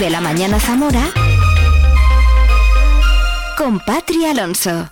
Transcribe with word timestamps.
Vive 0.00 0.12
la 0.12 0.22
mañana 0.22 0.58
Zamora 0.58 1.10
con 3.58 3.80
Patri 3.80 4.24
Alonso. 4.24 4.88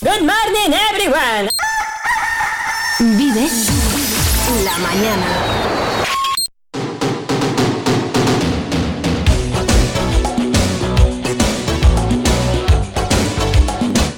Good 0.00 0.20
morning 0.20 0.72
everyone. 0.92 1.50
Vive 3.00 3.48
la 4.64 4.78
mañana. 4.78 5.51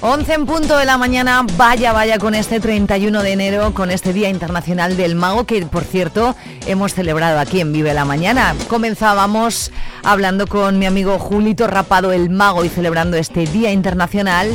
11 0.07 0.34
en 0.34 0.45
punto 0.45 0.77
de 0.77 0.84
la 0.84 0.98
mañana, 0.98 1.46
vaya, 1.57 1.95
vaya 1.95 2.18
con 2.18 2.34
este 2.34 2.61
31 2.61 3.23
de 3.23 3.32
enero, 3.32 3.73
con 3.73 3.91
este 3.91 4.12
Día 4.12 4.29
Internacional 4.29 4.98
del 4.98 5.14
Mago, 5.14 5.45
que 5.45 5.64
por 5.64 5.82
cierto 5.82 6.37
hemos 6.66 6.93
celebrado 6.93 7.41
aquí 7.41 7.62
en 7.62 7.73
Vive 7.73 7.95
la 7.95 8.05
Mañana. 8.05 8.55
Comenzábamos 8.69 9.73
hablando 10.02 10.47
con 10.47 10.78
mi 10.78 10.84
amigo 10.84 11.19
Julito 11.19 11.69
Rapado, 11.69 12.12
el 12.12 12.28
Mago, 12.28 12.66
y 12.66 12.69
celebrando 12.69 13.16
este 13.16 13.47
Día 13.47 13.73
Internacional. 13.73 14.51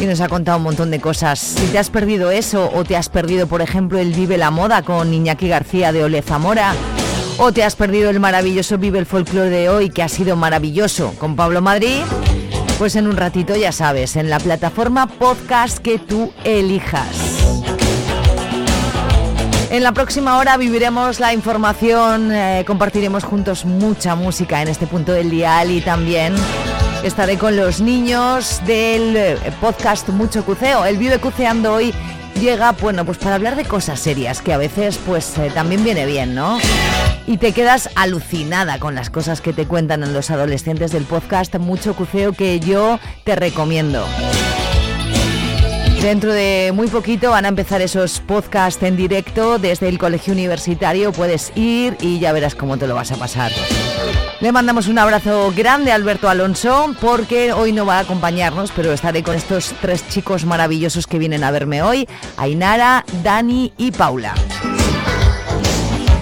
Y 0.00 0.06
nos 0.06 0.20
ha 0.20 0.28
contado 0.28 0.58
un 0.58 0.64
montón 0.64 0.90
de 0.90 0.98
cosas. 0.98 1.38
Si 1.38 1.66
te 1.68 1.78
has 1.78 1.90
perdido 1.90 2.32
eso, 2.32 2.68
o 2.74 2.82
te 2.82 2.96
has 2.96 3.08
perdido, 3.08 3.46
por 3.46 3.62
ejemplo, 3.62 4.00
el 4.00 4.12
Vive 4.12 4.38
la 4.38 4.50
Moda 4.50 4.82
con 4.82 5.14
Iñaki 5.14 5.46
García 5.46 5.92
de 5.92 6.02
Ole 6.02 6.20
Zamora, 6.20 6.74
o 7.38 7.52
te 7.52 7.62
has 7.62 7.76
perdido 7.76 8.10
el 8.10 8.18
maravilloso 8.18 8.76
Vive 8.78 8.98
el 8.98 9.06
Folclore 9.06 9.50
de 9.50 9.68
hoy, 9.68 9.90
que 9.90 10.02
ha 10.02 10.08
sido 10.08 10.34
maravilloso, 10.34 11.14
con 11.20 11.36
Pablo 11.36 11.62
Madrid 11.62 12.02
pues 12.78 12.96
en 12.96 13.06
un 13.06 13.16
ratito 13.16 13.54
ya 13.56 13.72
sabes, 13.72 14.16
en 14.16 14.30
la 14.30 14.38
plataforma 14.38 15.06
podcast 15.06 15.78
que 15.78 15.98
tú 15.98 16.32
elijas. 16.44 17.08
En 19.70 19.82
la 19.82 19.92
próxima 19.92 20.38
hora 20.38 20.56
viviremos 20.56 21.20
la 21.20 21.32
información, 21.32 22.32
eh, 22.32 22.64
compartiremos 22.66 23.24
juntos 23.24 23.64
mucha 23.64 24.14
música 24.14 24.62
en 24.62 24.68
este 24.68 24.86
punto 24.86 25.12
del 25.12 25.30
dial 25.30 25.70
y 25.70 25.80
también 25.80 26.34
estaré 27.02 27.38
con 27.38 27.56
los 27.56 27.80
niños 27.80 28.60
del 28.66 29.16
eh, 29.16 29.36
podcast 29.60 30.08
Mucho 30.10 30.44
Cuceo. 30.44 30.84
El 30.84 30.96
Vive 30.96 31.18
Cuceando 31.18 31.74
hoy 31.74 31.92
llega, 32.40 32.72
bueno, 32.72 33.04
pues 33.04 33.18
para 33.18 33.36
hablar 33.36 33.56
de 33.56 33.64
cosas 33.64 34.00
serias, 34.00 34.42
que 34.42 34.52
a 34.52 34.58
veces 34.58 34.98
pues 35.04 35.36
eh, 35.38 35.50
también 35.54 35.84
viene 35.84 36.06
bien, 36.06 36.34
¿no? 36.34 36.58
y 37.26 37.38
te 37.38 37.52
quedas 37.52 37.88
alucinada 37.94 38.78
con 38.78 38.94
las 38.94 39.10
cosas 39.10 39.40
que 39.40 39.52
te 39.52 39.66
cuentan 39.66 40.02
en 40.02 40.12
los 40.12 40.30
adolescentes 40.30 40.92
del 40.92 41.04
podcast 41.04 41.54
Mucho 41.56 41.94
Cuceo 41.94 42.32
que 42.32 42.60
yo 42.60 42.98
te 43.24 43.36
recomiendo. 43.36 44.04
Dentro 46.04 46.34
de 46.34 46.70
muy 46.74 46.88
poquito 46.88 47.30
van 47.30 47.46
a 47.46 47.48
empezar 47.48 47.80
esos 47.80 48.20
podcasts 48.20 48.82
en 48.82 48.94
directo 48.94 49.58
desde 49.58 49.88
el 49.88 49.98
colegio 49.98 50.34
universitario. 50.34 51.12
Puedes 51.12 51.50
ir 51.56 51.96
y 51.98 52.18
ya 52.18 52.30
verás 52.34 52.54
cómo 52.54 52.76
te 52.76 52.86
lo 52.86 52.94
vas 52.94 53.10
a 53.10 53.16
pasar. 53.16 53.50
Le 54.38 54.52
mandamos 54.52 54.88
un 54.88 54.98
abrazo 54.98 55.50
grande 55.56 55.92
a 55.92 55.94
Alberto 55.94 56.28
Alonso 56.28 56.94
porque 57.00 57.54
hoy 57.54 57.72
no 57.72 57.86
va 57.86 57.96
a 57.96 58.00
acompañarnos, 58.00 58.70
pero 58.76 58.92
estaré 58.92 59.22
con 59.22 59.34
estos 59.34 59.72
tres 59.80 60.06
chicos 60.10 60.44
maravillosos 60.44 61.06
que 61.06 61.18
vienen 61.18 61.42
a 61.42 61.50
verme 61.50 61.80
hoy, 61.80 62.06
Ainara, 62.36 63.06
Dani 63.22 63.72
y 63.78 63.90
Paula. 63.90 64.34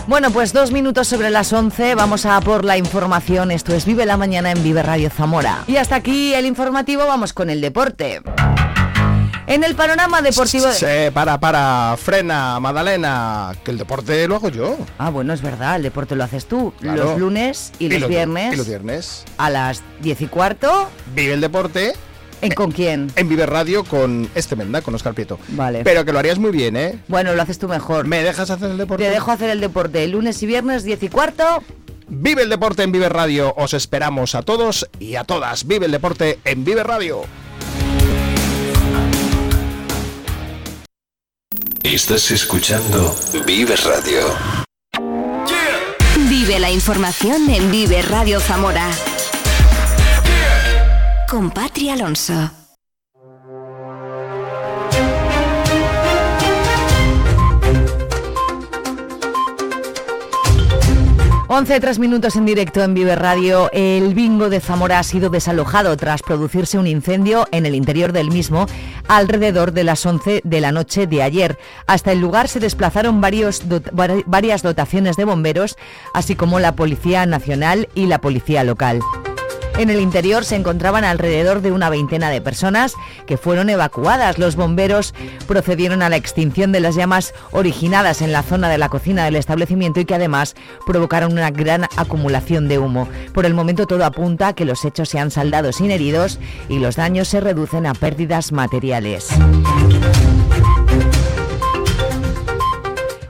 Bueno, 0.06 0.30
pues 0.30 0.52
dos 0.52 0.70
minutos 0.70 1.08
sobre 1.08 1.30
las 1.30 1.52
11, 1.52 1.96
vamos 1.96 2.24
a 2.24 2.40
por 2.40 2.64
la 2.64 2.78
información. 2.78 3.50
Esto 3.50 3.74
es 3.74 3.84
Vive 3.84 4.06
la 4.06 4.16
Mañana 4.16 4.52
en 4.52 4.62
Vive 4.62 4.84
Radio 4.84 5.10
Zamora. 5.10 5.64
Y 5.66 5.76
hasta 5.76 5.96
aquí 5.96 6.34
el 6.34 6.46
informativo, 6.46 7.04
vamos 7.04 7.32
con 7.32 7.50
el 7.50 7.60
deporte. 7.60 8.20
En 9.46 9.64
el 9.64 9.74
panorama 9.74 10.22
deportivo... 10.22 10.70
Se 10.72 11.10
para, 11.12 11.38
para, 11.40 11.96
frena, 11.96 12.60
Madalena, 12.60 13.52
que 13.64 13.72
el 13.72 13.78
deporte 13.78 14.26
lo 14.28 14.36
hago 14.36 14.48
yo. 14.48 14.76
Ah, 14.98 15.10
bueno, 15.10 15.32
es 15.32 15.42
verdad, 15.42 15.76
el 15.76 15.82
deporte 15.82 16.14
lo 16.14 16.24
haces 16.24 16.46
tú. 16.46 16.72
Los 16.80 17.18
lunes 17.18 17.72
y 17.78 17.88
los, 17.88 18.08
viernes. 18.08 18.54
Y 18.54 18.56
los 18.56 18.68
viernes. 18.68 19.24
A 19.38 19.50
las 19.50 19.82
10 20.00 20.22
y 20.22 20.26
cuarto. 20.26 20.88
Vive 21.14 21.34
el 21.34 21.40
deporte 21.40 21.94
¿En 22.42 22.52
con 22.52 22.72
quién? 22.72 23.10
En 23.14 23.28
Vive 23.28 23.46
Radio 23.46 23.84
con 23.84 24.28
este 24.34 24.56
Menda, 24.56 24.82
con 24.82 24.94
Oscar 24.94 25.14
Prieto. 25.14 25.38
Vale. 25.48 25.84
Pero 25.84 26.04
que 26.04 26.12
lo 26.12 26.18
harías 26.18 26.38
muy 26.40 26.50
bien, 26.50 26.76
¿eh? 26.76 26.98
Bueno, 27.06 27.34
lo 27.34 27.40
haces 27.40 27.58
tú 27.58 27.68
mejor. 27.68 28.06
¿Me 28.08 28.22
dejas 28.24 28.50
hacer 28.50 28.72
el 28.72 28.78
deporte? 28.78 29.04
Te 29.04 29.10
dejo 29.10 29.30
hacer 29.30 29.48
el 29.50 29.60
deporte. 29.60 30.06
Lunes 30.08 30.42
y 30.42 30.46
viernes, 30.46 30.82
10 30.82 31.04
y 31.04 31.08
cuarto. 31.08 31.62
Vive 32.08 32.42
el 32.42 32.48
deporte 32.48 32.82
en 32.82 32.90
Vive 32.90 33.08
Radio. 33.08 33.54
Os 33.56 33.74
esperamos 33.74 34.34
a 34.34 34.42
todos 34.42 34.88
y 34.98 35.14
a 35.14 35.22
todas. 35.22 35.68
Vive 35.68 35.86
el 35.86 35.92
deporte 35.92 36.40
en 36.44 36.64
Vive 36.64 36.82
Radio. 36.82 37.22
Estás 41.82 42.30
escuchando 42.30 43.14
Vive 43.44 43.74
Radio. 43.74 44.20
Vive 46.30 46.60
la 46.60 46.70
información 46.70 47.50
en 47.50 47.72
Vive 47.72 48.02
Radio 48.02 48.38
Zamora 48.38 48.88
con 51.28 51.50
Patri 51.50 51.90
Alonso. 51.90 52.61
11, 61.54 61.80
tres 61.80 61.98
minutos 61.98 62.34
en 62.36 62.46
directo 62.46 62.82
en 62.82 62.94
Vive 62.94 63.14
Radio. 63.14 63.68
El 63.74 64.14
bingo 64.14 64.48
de 64.48 64.58
Zamora 64.58 64.98
ha 64.98 65.02
sido 65.02 65.28
desalojado 65.28 65.94
tras 65.98 66.22
producirse 66.22 66.78
un 66.78 66.86
incendio 66.86 67.46
en 67.52 67.66
el 67.66 67.74
interior 67.74 68.12
del 68.12 68.30
mismo 68.30 68.66
alrededor 69.06 69.72
de 69.72 69.84
las 69.84 70.06
11 70.06 70.40
de 70.44 70.60
la 70.62 70.72
noche 70.72 71.06
de 71.06 71.22
ayer. 71.22 71.58
Hasta 71.86 72.10
el 72.10 72.20
lugar 72.20 72.48
se 72.48 72.58
desplazaron 72.58 73.20
varias 73.20 73.68
dotaciones 74.62 75.16
de 75.16 75.24
bomberos, 75.26 75.76
así 76.14 76.36
como 76.36 76.58
la 76.58 76.74
Policía 76.74 77.26
Nacional 77.26 77.86
y 77.94 78.06
la 78.06 78.18
Policía 78.18 78.64
Local. 78.64 79.00
En 79.78 79.90
el 79.90 80.00
interior 80.00 80.44
se 80.44 80.56
encontraban 80.56 81.04
alrededor 81.04 81.62
de 81.62 81.72
una 81.72 81.90
veintena 81.90 82.30
de 82.30 82.40
personas 82.40 82.94
que 83.26 83.36
fueron 83.36 83.70
evacuadas. 83.70 84.38
Los 84.38 84.54
bomberos 84.54 85.14
procedieron 85.48 86.02
a 86.02 86.08
la 86.08 86.16
extinción 86.16 86.72
de 86.72 86.80
las 86.80 86.94
llamas 86.94 87.34
originadas 87.52 88.22
en 88.22 88.32
la 88.32 88.42
zona 88.42 88.68
de 88.68 88.78
la 88.78 88.88
cocina 88.88 89.24
del 89.24 89.36
establecimiento 89.36 90.00
y 90.00 90.04
que 90.04 90.14
además 90.14 90.54
provocaron 90.86 91.32
una 91.32 91.50
gran 91.50 91.84
acumulación 91.96 92.68
de 92.68 92.78
humo. 92.78 93.08
Por 93.32 93.46
el 93.46 93.54
momento 93.54 93.86
todo 93.86 94.04
apunta 94.04 94.48
a 94.48 94.52
que 94.52 94.64
los 94.64 94.84
hechos 94.84 95.08
se 95.08 95.18
han 95.18 95.30
saldado 95.30 95.72
sin 95.72 95.90
heridos 95.90 96.38
y 96.68 96.78
los 96.78 96.96
daños 96.96 97.28
se 97.28 97.40
reducen 97.40 97.86
a 97.86 97.94
pérdidas 97.94 98.52
materiales. 98.52 99.30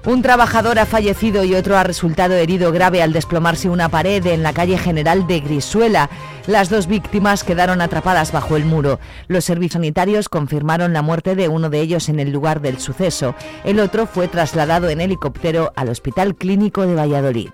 Un 0.05 0.21
trabajador 0.21 0.81
ha 0.81 0.87
fallecido 0.87 1.45
y 1.45 1.55
otro 1.55 1.77
ha 1.77 1.85
resultado 1.85 2.35
herido 2.35 2.73
grave 2.73 3.03
al 3.03 3.13
desplomarse 3.13 3.69
una 3.69 3.89
pared 3.89 4.27
en 4.27 4.43
la 4.43 4.53
calle 4.53 4.77
General 4.77 5.29
de 5.29 5.39
Grisuela. 5.39 6.11
Las 6.49 6.71
dos 6.71 6.89
víctimas 6.89 7.45
quedaron 7.45 7.81
atrapadas 7.81 8.33
bajo 8.33 8.57
el 8.57 8.65
muro. 8.65 8.99
Los 9.29 9.45
servicios 9.45 9.75
sanitarios 9.75 10.29
confirmaron 10.29 10.93
la 10.93 11.03
muerte 11.03 11.37
de 11.37 11.49
uno 11.49 11.71
de 11.71 11.81
ellos 11.81 12.09
en 12.09 12.19
el 12.19 12.33
lugar 12.33 12.61
del 12.61 12.81
suceso. 12.81 13.37
El 13.63 13.79
otro 13.79 14.07
fue 14.07 14.27
trasladado 14.27 14.89
en 14.89 15.01
helicóptero 15.01 15.73
al 15.77 15.89
Hospital 15.89 16.35
Clínico 16.35 16.85
de 16.85 16.97
Valladolid. 16.97 17.51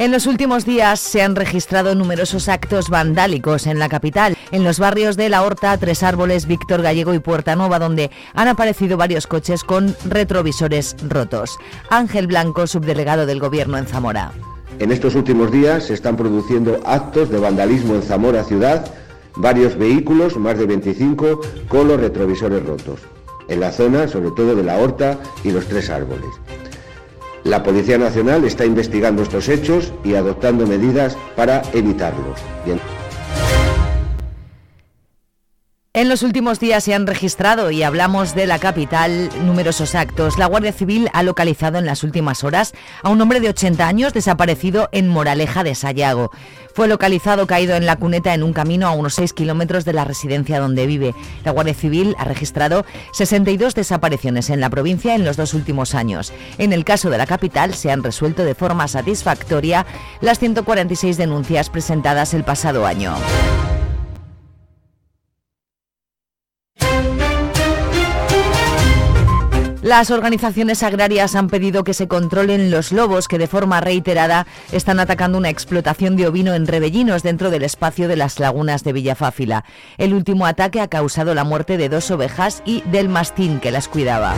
En 0.00 0.12
los 0.12 0.26
últimos 0.26 0.64
días 0.64 0.98
se 0.98 1.20
han 1.20 1.36
registrado 1.36 1.94
numerosos 1.94 2.48
actos 2.48 2.88
vandálicos 2.88 3.66
en 3.66 3.78
la 3.78 3.90
capital, 3.90 4.34
en 4.50 4.64
los 4.64 4.78
barrios 4.78 5.14
de 5.18 5.28
La 5.28 5.42
Horta, 5.42 5.76
Tres 5.76 6.02
Árboles, 6.02 6.46
Víctor 6.46 6.80
Gallego 6.80 7.12
y 7.12 7.18
Puerta 7.18 7.54
Nueva, 7.54 7.78
donde 7.78 8.10
han 8.32 8.48
aparecido 8.48 8.96
varios 8.96 9.26
coches 9.26 9.62
con 9.62 9.94
retrovisores 10.06 10.96
rotos. 11.06 11.58
Ángel 11.90 12.28
Blanco, 12.28 12.66
subdelegado 12.66 13.26
del 13.26 13.40
Gobierno 13.40 13.76
en 13.76 13.84
Zamora. 13.84 14.32
En 14.78 14.90
estos 14.90 15.16
últimos 15.16 15.52
días 15.52 15.84
se 15.84 15.92
están 15.92 16.16
produciendo 16.16 16.80
actos 16.86 17.28
de 17.28 17.38
vandalismo 17.38 17.94
en 17.94 18.02
Zamora 18.02 18.42
ciudad, 18.42 18.90
varios 19.36 19.76
vehículos, 19.76 20.38
más 20.38 20.58
de 20.58 20.64
25, 20.64 21.42
con 21.68 21.88
los 21.88 22.00
retrovisores 22.00 22.64
rotos. 22.64 23.00
En 23.48 23.60
la 23.60 23.70
zona, 23.70 24.08
sobre 24.08 24.30
todo 24.30 24.56
de 24.56 24.62
La 24.62 24.78
Horta 24.78 25.18
y 25.44 25.50
los 25.50 25.66
Tres 25.66 25.90
Árboles. 25.90 26.30
La 27.44 27.62
Policía 27.62 27.96
Nacional 27.96 28.44
está 28.44 28.66
investigando 28.66 29.22
estos 29.22 29.48
hechos 29.48 29.92
y 30.04 30.14
adoptando 30.14 30.66
medidas 30.66 31.16
para 31.36 31.62
evitarlos. 31.72 32.38
En 35.92 36.08
los 36.08 36.22
últimos 36.22 36.60
días 36.60 36.84
se 36.84 36.94
han 36.94 37.08
registrado, 37.08 37.72
y 37.72 37.82
hablamos 37.82 38.36
de 38.36 38.46
la 38.46 38.60
capital, 38.60 39.28
numerosos 39.44 39.96
actos. 39.96 40.38
La 40.38 40.46
Guardia 40.46 40.72
Civil 40.72 41.08
ha 41.12 41.24
localizado 41.24 41.78
en 41.78 41.84
las 41.84 42.04
últimas 42.04 42.44
horas 42.44 42.74
a 43.02 43.08
un 43.08 43.20
hombre 43.20 43.40
de 43.40 43.48
80 43.48 43.88
años 43.88 44.12
desaparecido 44.12 44.88
en 44.92 45.08
Moraleja 45.08 45.64
de 45.64 45.74
Sayago. 45.74 46.30
Fue 46.76 46.86
localizado 46.86 47.48
caído 47.48 47.74
en 47.74 47.86
la 47.86 47.96
cuneta 47.96 48.34
en 48.34 48.44
un 48.44 48.52
camino 48.52 48.86
a 48.86 48.92
unos 48.92 49.14
6 49.14 49.32
kilómetros 49.32 49.84
de 49.84 49.92
la 49.92 50.04
residencia 50.04 50.60
donde 50.60 50.86
vive. 50.86 51.12
La 51.44 51.50
Guardia 51.50 51.74
Civil 51.74 52.14
ha 52.18 52.24
registrado 52.24 52.86
62 53.12 53.74
desapariciones 53.74 54.48
en 54.48 54.60
la 54.60 54.70
provincia 54.70 55.16
en 55.16 55.24
los 55.24 55.36
dos 55.36 55.54
últimos 55.54 55.96
años. 55.96 56.32
En 56.58 56.72
el 56.72 56.84
caso 56.84 57.10
de 57.10 57.18
la 57.18 57.26
capital 57.26 57.74
se 57.74 57.90
han 57.90 58.04
resuelto 58.04 58.44
de 58.44 58.54
forma 58.54 58.86
satisfactoria 58.86 59.84
las 60.20 60.38
146 60.38 61.16
denuncias 61.16 61.68
presentadas 61.68 62.32
el 62.32 62.44
pasado 62.44 62.86
año. 62.86 63.16
Las 69.90 70.12
organizaciones 70.12 70.84
agrarias 70.84 71.34
han 71.34 71.48
pedido 71.48 71.82
que 71.82 71.94
se 71.94 72.06
controlen 72.06 72.70
los 72.70 72.92
lobos 72.92 73.26
que 73.26 73.38
de 73.38 73.48
forma 73.48 73.80
reiterada 73.80 74.46
están 74.70 75.00
atacando 75.00 75.36
una 75.36 75.48
explotación 75.48 76.14
de 76.14 76.28
ovino 76.28 76.54
en 76.54 76.68
Rebellinos 76.68 77.24
dentro 77.24 77.50
del 77.50 77.64
espacio 77.64 78.06
de 78.06 78.14
las 78.14 78.38
lagunas 78.38 78.84
de 78.84 78.92
Villafáfila. 78.92 79.64
El 79.98 80.14
último 80.14 80.46
ataque 80.46 80.80
ha 80.80 80.86
causado 80.86 81.34
la 81.34 81.42
muerte 81.42 81.76
de 81.76 81.88
dos 81.88 82.08
ovejas 82.12 82.62
y 82.64 82.82
del 82.82 83.08
mastín 83.08 83.58
que 83.58 83.72
las 83.72 83.88
cuidaba. 83.88 84.36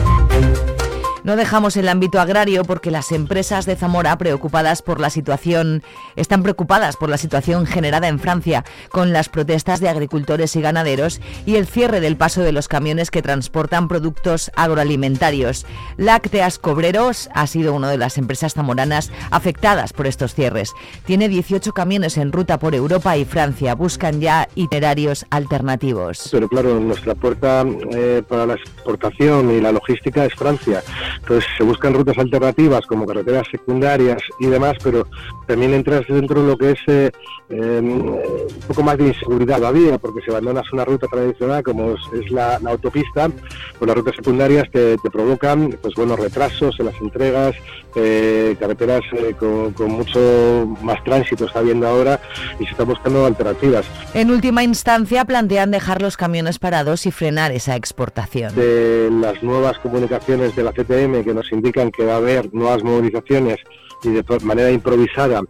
No 1.23 1.37
dejamos 1.37 1.77
el 1.77 1.87
ámbito 1.87 2.19
agrario 2.19 2.65
porque 2.65 2.91
las 2.91 3.13
empresas 3.13 3.65
de 3.65 3.77
Zamora 3.77 4.17
preocupadas 4.17 4.81
por 4.81 4.99
la 4.99 5.09
situación 5.09 5.81
están 6.17 6.43
preocupadas 6.43 6.97
por 6.97 7.09
la 7.09 7.17
situación 7.17 7.65
generada 7.65 8.09
en 8.09 8.19
Francia 8.19 8.65
con 8.89 9.13
las 9.13 9.29
protestas 9.29 9.79
de 9.79 9.87
agricultores 9.87 10.55
y 10.57 10.61
ganaderos 10.61 11.21
y 11.45 11.55
el 11.55 11.65
cierre 11.65 12.01
del 12.01 12.17
paso 12.17 12.41
de 12.41 12.51
los 12.51 12.67
camiones 12.67 13.09
que 13.09 13.21
transportan 13.21 13.87
productos 13.87 14.51
agroalimentarios. 14.57 15.65
Lácteas 15.95 16.59
Cobreros 16.59 17.29
ha 17.33 17.47
sido 17.47 17.73
una 17.73 17.89
de 17.89 17.97
las 17.97 18.17
empresas 18.17 18.53
zamoranas 18.53 19.09
afectadas 19.31 19.93
por 19.93 20.07
estos 20.07 20.33
cierres. 20.35 20.73
Tiene 21.05 21.29
18 21.29 21.71
camiones 21.71 22.17
en 22.17 22.33
ruta 22.33 22.59
por 22.59 22.75
Europa 22.75 23.15
y 23.15 23.23
Francia. 23.23 23.75
Buscan 23.75 24.19
ya 24.19 24.49
itinerarios 24.55 25.25
alternativos. 25.29 26.27
Pero 26.31 26.49
claro, 26.49 26.81
nuestra 26.81 27.15
puerta 27.15 27.65
eh, 27.91 28.23
para 28.27 28.45
la 28.45 28.55
exportación 28.55 29.51
y 29.51 29.61
la 29.61 29.71
logística 29.71 30.25
es 30.25 30.33
Francia. 30.33 30.83
Entonces 31.19 31.49
se 31.57 31.63
buscan 31.63 31.93
rutas 31.93 32.17
alternativas 32.17 32.85
como 32.85 33.05
carreteras 33.05 33.47
secundarias 33.49 34.21
y 34.39 34.47
demás, 34.47 34.75
pero 34.83 35.07
también 35.47 35.73
entras 35.73 36.03
dentro 36.07 36.41
de 36.41 36.47
lo 36.47 36.57
que 36.57 36.71
es 36.71 36.79
eh, 36.87 37.11
em, 37.49 38.07
un 38.07 38.49
poco 38.67 38.83
más 38.83 38.97
de 38.97 39.07
inseguridad 39.07 39.57
todavía, 39.57 39.97
porque 39.97 40.21
si 40.21 40.31
abandonas 40.31 40.71
una 40.73 40.85
ruta 40.85 41.07
tradicional 41.07 41.63
como 41.63 41.95
es, 42.13 42.31
la, 42.31 42.59
autopista, 42.65 43.29
pues 43.77 43.87
las 43.87 43.97
rutas 43.97 44.15
secundarias 44.15 44.69
te, 44.71 44.97
provocan 45.11 45.77
pues 45.81 45.93
buenos 45.95 46.19
retrasos 46.19 46.75
en 46.79 46.85
las 46.87 46.99
entregas, 47.01 47.55
eh, 47.95 48.55
carreteras 48.59 49.01
eh, 49.13 49.35
con, 49.37 49.73
con, 49.73 49.91
mucho 49.91 50.75
más 50.81 51.03
tránsito 51.03 51.45
está 51.45 51.59
habiendo 51.59 51.87
ahora 51.87 52.19
y 52.59 52.65
se 52.65 52.71
están 52.71 52.87
buscando 52.87 53.25
alternativas. 53.25 53.85
En 54.13 54.31
última 54.31 54.63
instancia 54.63 55.25
plantean 55.25 55.71
dejar 55.71 56.01
los 56.01 56.17
camiones 56.17 56.59
parados 56.59 57.05
y 57.05 57.11
frenar 57.11 57.51
esa 57.51 57.75
exportación. 57.75 58.55
De 58.55 59.09
las 59.11 59.41
nuevas 59.43 59.77
comunicaciones 59.79 60.55
de 60.55 60.63
la 60.63 60.71
CTE 60.71 61.02
que 61.11 61.33
nos 61.33 61.51
indican 61.51 61.91
que 61.91 62.05
va 62.05 62.13
a 62.13 62.17
haber 62.17 62.53
nuevas 62.53 62.83
movilizaciones 62.83 63.57
y 64.03 64.09
de 64.09 64.23
manera 64.43 64.71
improvisada 64.71 65.41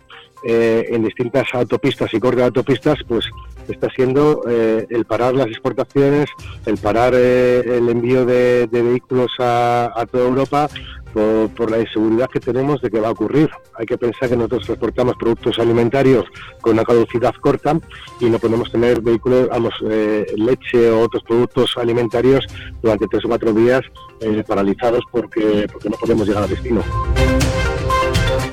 eh, 0.45 0.87
en 0.89 1.03
distintas 1.03 1.47
autopistas 1.53 2.13
y 2.13 2.19
cortes 2.19 2.39
de 2.39 2.45
autopistas, 2.45 2.99
pues 3.07 3.25
está 3.69 3.89
siendo 3.89 4.41
eh, 4.45 4.85
el 4.89 5.05
parar 5.05 5.33
las 5.33 5.47
exportaciones, 5.47 6.29
el 6.65 6.77
parar 6.77 7.13
eh, 7.15 7.77
el 7.77 7.87
envío 7.87 8.25
de, 8.25 8.67
vehículos 8.69 9.31
a, 9.39 10.05
toda 10.11 10.27
Europa 10.27 10.67
por, 11.55 11.71
la 11.71 11.79
inseguridad 11.79 12.27
que 12.29 12.41
tenemos 12.41 12.81
de 12.81 12.89
que 12.89 12.99
va 12.99 13.07
a 13.07 13.11
ocurrir. 13.11 13.49
Hay 13.79 13.85
que 13.85 13.97
pensar 13.97 14.27
que 14.27 14.35
nosotros 14.35 14.65
transportamos 14.65 15.15
productos 15.15 15.57
alimentarios 15.59 16.25
con 16.59 16.73
una 16.73 16.83
caducidad 16.83 17.33
corta 17.39 17.79
y 18.19 18.25
no 18.25 18.37
podemos 18.37 18.69
tener 18.69 18.99
vehículos, 18.99 19.47
vamos, 19.47 19.75
leche 19.81 20.89
o 20.89 21.01
otros 21.01 21.23
productos 21.23 21.77
alimentarios 21.77 22.45
durante 22.81 23.07
tres 23.07 23.23
o 23.23 23.29
cuatro 23.29 23.53
días 23.53 23.81
paralizados 24.47 25.03
porque, 25.11 25.67
porque 25.71 25.89
no 25.89 25.97
podemos 25.97 26.27
llegar 26.27 26.43
al 26.43 26.49
destino. 26.49 26.83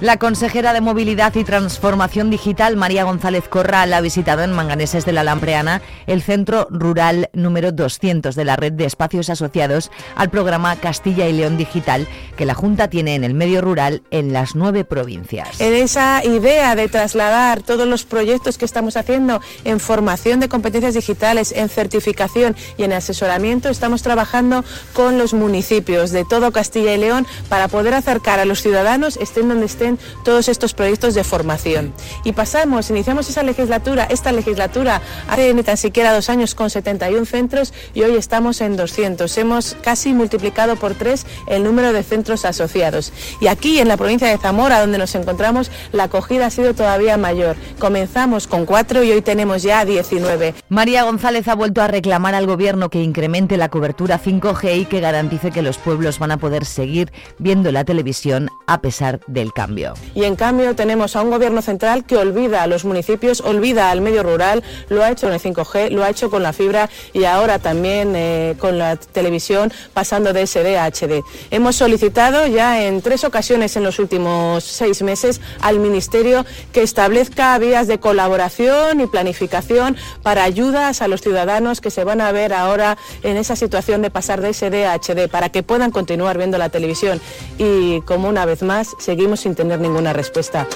La 0.00 0.16
consejera 0.16 0.72
de 0.72 0.80
Movilidad 0.80 1.34
y 1.34 1.44
Transformación 1.44 2.30
Digital, 2.30 2.74
María 2.74 3.04
González 3.04 3.46
Corral, 3.50 3.92
ha 3.92 4.00
visitado 4.00 4.42
en 4.42 4.52
Manganeses 4.54 5.04
de 5.04 5.12
la 5.12 5.24
Lampreana 5.24 5.82
el 6.06 6.22
centro 6.22 6.68
rural 6.70 7.28
número 7.34 7.70
200 7.70 8.34
de 8.34 8.44
la 8.46 8.56
red 8.56 8.72
de 8.72 8.86
espacios 8.86 9.28
asociados 9.28 9.90
al 10.16 10.30
programa 10.30 10.76
Castilla 10.76 11.28
y 11.28 11.34
León 11.34 11.58
Digital 11.58 12.08
que 12.38 12.46
la 12.46 12.54
Junta 12.54 12.88
tiene 12.88 13.14
en 13.14 13.24
el 13.24 13.34
medio 13.34 13.60
rural 13.60 14.02
en 14.10 14.32
las 14.32 14.54
nueve 14.54 14.86
provincias. 14.86 15.60
En 15.60 15.74
esa 15.74 16.24
idea 16.24 16.74
de 16.76 16.88
trasladar 16.88 17.60
todos 17.60 17.86
los 17.86 18.06
proyectos 18.06 18.56
que 18.56 18.64
estamos 18.64 18.96
haciendo 18.96 19.42
en 19.64 19.80
formación 19.80 20.40
de 20.40 20.48
competencias 20.48 20.94
digitales, 20.94 21.52
en 21.52 21.68
certificación 21.68 22.56
y 22.78 22.84
en 22.84 22.94
asesoramiento, 22.94 23.68
estamos 23.68 24.00
trabajando 24.00 24.64
con 24.94 25.18
los 25.18 25.34
municipios 25.34 26.10
de 26.10 26.24
todo 26.24 26.52
Castilla 26.52 26.94
y 26.94 26.98
León 26.98 27.26
para 27.50 27.68
poder 27.68 27.92
acercar 27.92 28.38
a 28.38 28.46
los 28.46 28.62
ciudadanos, 28.62 29.18
estén 29.18 29.50
donde 29.50 29.66
estén 29.66 29.89
todos 30.24 30.48
estos 30.48 30.74
proyectos 30.74 31.14
de 31.14 31.24
formación. 31.24 31.92
Y 32.24 32.32
pasamos, 32.32 32.90
iniciamos 32.90 33.28
esa 33.28 33.42
legislatura, 33.42 34.04
esta 34.10 34.32
legislatura 34.32 35.00
hace 35.28 35.54
ni 35.54 35.62
tan 35.62 35.76
siquiera 35.76 36.12
dos 36.12 36.28
años 36.28 36.54
con 36.54 36.70
71 36.70 37.24
centros 37.24 37.72
y 37.94 38.02
hoy 38.02 38.16
estamos 38.16 38.60
en 38.60 38.76
200. 38.76 39.36
Hemos 39.38 39.76
casi 39.82 40.12
multiplicado 40.12 40.76
por 40.76 40.94
tres 40.94 41.26
el 41.46 41.64
número 41.64 41.92
de 41.92 42.02
centros 42.02 42.44
asociados. 42.44 43.12
Y 43.40 43.46
aquí 43.46 43.78
en 43.78 43.88
la 43.88 43.96
provincia 43.96 44.28
de 44.28 44.38
Zamora, 44.38 44.80
donde 44.80 44.98
nos 44.98 45.14
encontramos, 45.14 45.70
la 45.92 46.04
acogida 46.04 46.46
ha 46.46 46.50
sido 46.50 46.74
todavía 46.74 47.16
mayor. 47.16 47.56
Comenzamos 47.78 48.46
con 48.46 48.66
cuatro 48.66 49.02
y 49.02 49.12
hoy 49.12 49.22
tenemos 49.22 49.62
ya 49.62 49.84
19. 49.84 50.54
María 50.68 51.04
González 51.04 51.48
ha 51.48 51.54
vuelto 51.54 51.82
a 51.82 51.88
reclamar 51.88 52.34
al 52.34 52.46
Gobierno 52.46 52.90
que 52.90 53.02
incremente 53.02 53.56
la 53.56 53.68
cobertura 53.68 54.20
5G 54.20 54.80
y 54.80 54.84
que 54.86 55.00
garantice 55.00 55.50
que 55.50 55.62
los 55.62 55.78
pueblos 55.78 56.18
van 56.18 56.30
a 56.30 56.36
poder 56.36 56.64
seguir 56.64 57.12
viendo 57.38 57.72
la 57.72 57.84
televisión 57.84 58.48
a 58.70 58.80
pesar 58.80 59.18
del 59.26 59.52
cambio. 59.52 59.94
Y 60.14 60.22
en 60.22 60.36
cambio 60.36 60.76
tenemos 60.76 61.16
a 61.16 61.22
un 61.22 61.30
gobierno 61.30 61.60
central 61.60 62.04
que 62.04 62.16
olvida 62.16 62.62
a 62.62 62.68
los 62.68 62.84
municipios, 62.84 63.40
olvida 63.40 63.90
al 63.90 64.00
medio 64.00 64.22
rural, 64.22 64.62
lo 64.88 65.02
ha 65.02 65.10
hecho 65.10 65.26
con 65.26 65.34
el 65.34 65.40
5G, 65.40 65.90
lo 65.90 66.04
ha 66.04 66.10
hecho 66.10 66.30
con 66.30 66.44
la 66.44 66.52
fibra 66.52 66.88
y 67.12 67.24
ahora 67.24 67.58
también 67.58 68.12
eh, 68.14 68.54
con 68.60 68.78
la 68.78 68.94
televisión 68.94 69.72
pasando 69.92 70.32
de 70.32 70.46
SD 70.46 70.78
a 70.78 70.86
HD. 70.86 71.24
Hemos 71.50 71.74
solicitado 71.74 72.46
ya 72.46 72.84
en 72.84 73.02
tres 73.02 73.24
ocasiones 73.24 73.74
en 73.74 73.82
los 73.82 73.98
últimos 73.98 74.62
seis 74.62 75.02
meses 75.02 75.40
al 75.60 75.80
Ministerio 75.80 76.46
que 76.72 76.82
establezca 76.82 77.58
vías 77.58 77.88
de 77.88 77.98
colaboración 77.98 79.00
y 79.00 79.08
planificación 79.08 79.96
para 80.22 80.44
ayudas 80.44 81.02
a 81.02 81.08
los 81.08 81.22
ciudadanos 81.22 81.80
que 81.80 81.90
se 81.90 82.04
van 82.04 82.20
a 82.20 82.30
ver 82.30 82.52
ahora 82.52 82.96
en 83.24 83.36
esa 83.36 83.56
situación 83.56 84.00
de 84.00 84.10
pasar 84.10 84.40
de 84.40 84.54
SD 84.54 84.86
a 84.86 84.94
HD 84.94 85.28
para 85.28 85.48
que 85.48 85.64
puedan 85.64 85.90
continuar 85.90 86.38
viendo 86.38 86.56
la 86.56 86.68
televisión. 86.68 87.20
Y 87.58 88.00
como 88.02 88.28
una 88.28 88.44
vez 88.44 88.59
más 88.62 88.94
seguimos 88.98 89.40
sin 89.40 89.54
tener 89.54 89.80
ninguna 89.80 90.12
respuesta. 90.12 90.66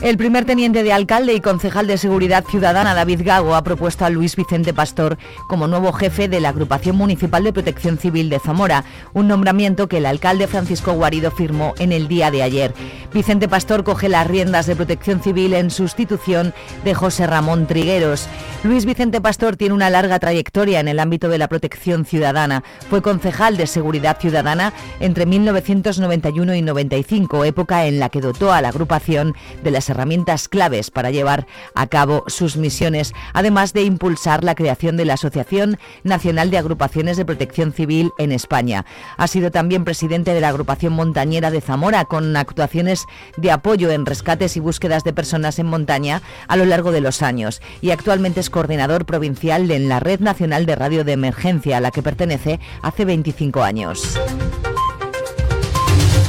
El 0.00 0.16
primer 0.16 0.44
teniente 0.44 0.84
de 0.84 0.92
alcalde 0.92 1.34
y 1.34 1.40
concejal 1.40 1.88
de 1.88 1.98
Seguridad 1.98 2.44
Ciudadana, 2.44 2.94
David 2.94 3.22
Gago, 3.24 3.56
ha 3.56 3.64
propuesto 3.64 4.04
a 4.04 4.10
Luis 4.10 4.36
Vicente 4.36 4.72
Pastor 4.72 5.18
como 5.48 5.66
nuevo 5.66 5.92
jefe 5.92 6.28
de 6.28 6.40
la 6.40 6.50
Agrupación 6.50 6.94
Municipal 6.94 7.42
de 7.42 7.52
Protección 7.52 7.98
Civil 7.98 8.30
de 8.30 8.38
Zamora, 8.38 8.84
un 9.12 9.26
nombramiento 9.26 9.88
que 9.88 9.96
el 9.98 10.06
alcalde 10.06 10.46
Francisco 10.46 10.92
Guarido 10.92 11.32
firmó 11.32 11.74
en 11.80 11.90
el 11.90 12.06
día 12.06 12.30
de 12.30 12.44
ayer. 12.44 12.74
Vicente 13.12 13.48
Pastor 13.48 13.82
coge 13.82 14.08
las 14.08 14.28
riendas 14.28 14.66
de 14.66 14.76
Protección 14.76 15.20
Civil 15.20 15.52
en 15.52 15.70
sustitución 15.70 16.54
de 16.84 16.94
José 16.94 17.26
Ramón 17.26 17.66
Trigueros. 17.66 18.28
Luis 18.62 18.84
Vicente 18.84 19.20
Pastor 19.20 19.56
tiene 19.56 19.74
una 19.74 19.90
larga 19.90 20.20
trayectoria 20.20 20.78
en 20.78 20.86
el 20.86 21.00
ámbito 21.00 21.28
de 21.28 21.38
la 21.38 21.48
protección 21.48 22.04
ciudadana. 22.04 22.62
Fue 22.88 23.02
concejal 23.02 23.56
de 23.56 23.66
Seguridad 23.66 24.20
Ciudadana 24.20 24.72
entre 25.00 25.26
1991 25.26 26.54
y 26.54 26.62
95, 26.62 27.44
época 27.44 27.86
en 27.86 27.98
la 27.98 28.10
que 28.10 28.20
dotó 28.20 28.52
a 28.52 28.62
la 28.62 28.68
agrupación 28.68 29.34
de 29.64 29.72
las 29.72 29.87
herramientas 29.90 30.48
claves 30.48 30.90
para 30.90 31.10
llevar 31.10 31.46
a 31.74 31.86
cabo 31.86 32.24
sus 32.26 32.56
misiones, 32.56 33.12
además 33.32 33.72
de 33.72 33.82
impulsar 33.82 34.44
la 34.44 34.54
creación 34.54 34.96
de 34.96 35.04
la 35.04 35.14
Asociación 35.14 35.78
Nacional 36.04 36.50
de 36.50 36.58
Agrupaciones 36.58 37.16
de 37.16 37.24
Protección 37.24 37.72
Civil 37.72 38.12
en 38.18 38.32
España. 38.32 38.84
Ha 39.16 39.26
sido 39.26 39.50
también 39.50 39.84
presidente 39.84 40.34
de 40.34 40.40
la 40.40 40.48
Agrupación 40.48 40.92
Montañera 40.92 41.50
de 41.50 41.60
Zamora, 41.60 42.04
con 42.04 42.36
actuaciones 42.36 43.06
de 43.36 43.50
apoyo 43.50 43.90
en 43.90 44.06
rescates 44.06 44.56
y 44.56 44.60
búsquedas 44.60 45.04
de 45.04 45.12
personas 45.12 45.58
en 45.58 45.66
montaña 45.66 46.22
a 46.48 46.56
lo 46.56 46.64
largo 46.64 46.92
de 46.92 47.00
los 47.00 47.22
años, 47.22 47.60
y 47.80 47.90
actualmente 47.90 48.40
es 48.40 48.50
coordinador 48.50 49.06
provincial 49.06 49.70
en 49.70 49.88
la 49.88 50.00
Red 50.00 50.20
Nacional 50.20 50.66
de 50.66 50.76
Radio 50.76 51.04
de 51.04 51.12
Emergencia, 51.12 51.78
a 51.78 51.80
la 51.80 51.90
que 51.90 52.02
pertenece 52.02 52.60
hace 52.82 53.04
25 53.04 53.62
años. 53.62 54.18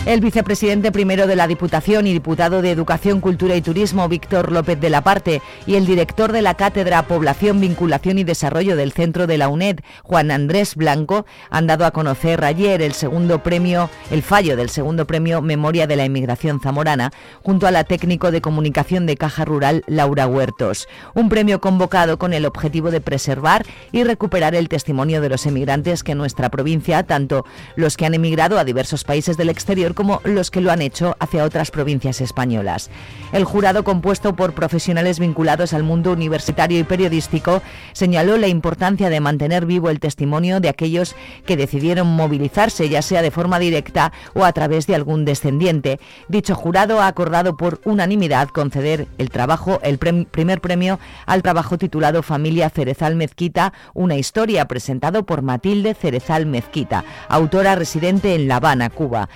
El 0.10 0.22
vicepresidente 0.22 0.92
primero 0.92 1.28
de 1.28 1.36
la 1.36 1.46
Diputación 1.46 2.08
y 2.08 2.14
diputado 2.14 2.64
de 2.64 2.72
Educación, 2.72 3.22
Cultura 3.22 3.56
y 3.56 3.62
Turismo, 3.62 4.10
Víctor 4.10 4.52
López 4.52 4.82
de 4.82 4.90
la 4.90 5.04
Parte, 5.04 5.40
y 5.68 5.76
el 5.76 5.86
director 5.86 6.32
de 6.32 6.42
la 6.42 6.56
Cátedra 6.56 7.04
Población, 7.04 7.62
Vinculación 7.62 8.18
y 8.18 8.24
Desarrollo 8.24 8.76
del 8.76 8.92
Centro 8.92 9.28
de 9.28 9.38
la 9.38 9.50
UNED, 9.50 9.82
Juan 10.02 10.32
Andrés 10.32 10.74
Blanco, 10.74 11.28
han 11.52 11.68
dado 11.68 11.86
a 11.86 11.92
conocer 11.92 12.44
ayer 12.44 12.82
el 12.82 12.94
segundo 12.94 13.44
premio, 13.44 13.92
el 14.10 14.24
fallo 14.24 14.58
del 14.58 14.72
segundo 14.72 15.06
premio 15.06 15.44
Memoria 15.44 15.86
de 15.86 15.96
la 15.96 16.06
Inmigración 16.06 16.60
Zamorana, 16.60 17.12
junto 17.44 17.68
a 17.68 17.72
la 17.72 17.84
técnico 17.84 18.32
de 18.32 18.42
comunicación 18.42 19.06
de 19.06 19.16
Caja 19.16 19.46
Rural, 19.46 19.84
Laura 19.86 20.26
Huertos. 20.26 20.88
Un 21.14 21.30
premio 21.30 21.62
convocado 21.62 22.18
con 22.18 22.34
el 22.34 22.48
objetivo 22.48 22.90
de 22.90 23.00
preservar 23.00 23.64
y 23.92 24.04
recuperar 24.04 24.56
el 24.56 24.70
testimonio 24.70 25.22
de 25.22 25.30
los 25.30 25.46
emigrantes 25.46 26.04
que 26.04 26.14
en 26.14 26.18
nuestra 26.18 26.50
provincia, 26.50 27.04
tanto 27.04 27.46
los 27.76 27.96
que 27.96 28.08
han 28.08 28.16
emigrado 28.16 28.58
a 28.58 28.64
diversos 28.64 29.04
países 29.04 29.38
del 29.38 29.50
exterior 29.50 29.94
como 30.00 30.22
los 30.24 30.50
que 30.50 30.62
lo 30.62 30.72
han 30.72 30.82
hecho 30.82 31.18
hacia 31.20 31.44
otras 31.44 31.72
provincias 31.72 32.22
españolas. 32.22 32.90
El 33.34 33.44
jurado, 33.44 33.84
compuesto 33.84 34.34
por 34.34 34.54
profesionales 34.54 35.20
vinculados 35.20 35.74
al 35.74 35.84
mundo 35.84 36.14
universitario 36.14 36.80
y 36.80 36.86
periodístico, 36.86 37.62
señaló 37.92 38.38
la 38.38 38.48
importancia 38.48 39.10
de 39.10 39.20
mantener 39.20 39.66
vivo 39.66 39.90
el 39.90 40.00
testimonio 40.00 40.62
de 40.62 40.70
aquellos 40.70 41.18
que 41.46 41.58
decidieron 41.58 42.08
movilizarse, 42.08 42.88
ya 42.88 43.02
sea 43.02 43.22
de 43.22 43.30
forma 43.30 43.60
directa 43.60 44.14
o 44.34 44.46
a 44.46 44.54
través 44.54 44.88
de 44.88 44.96
algún 44.96 45.26
descendiente. 45.26 46.00
Dicho 46.30 46.56
jurado 46.56 47.02
ha 47.02 47.08
acordado 47.08 47.58
por 47.58 47.82
unanimidad 47.84 48.48
conceder 48.48 49.06
el 49.18 49.30
trabajo, 49.30 49.82
el 49.84 49.98
primer 49.98 50.62
premio 50.62 50.98
al 51.26 51.42
trabajo 51.42 51.78
titulado 51.78 52.24
Familia 52.24 52.70
Cerezal 52.70 53.18
Mezquita, 53.18 53.74
una 53.94 54.16
historia 54.16 54.64
presentado 54.66 55.26
por 55.26 55.42
Matilde 55.42 55.94
Cerezal 55.94 56.46
Mezquita, 56.46 57.04
autora 57.28 57.76
residente 57.76 58.34
en 58.34 58.48
La 58.48 58.56
Habana, 58.56 58.90
Cuba. 58.90 59.28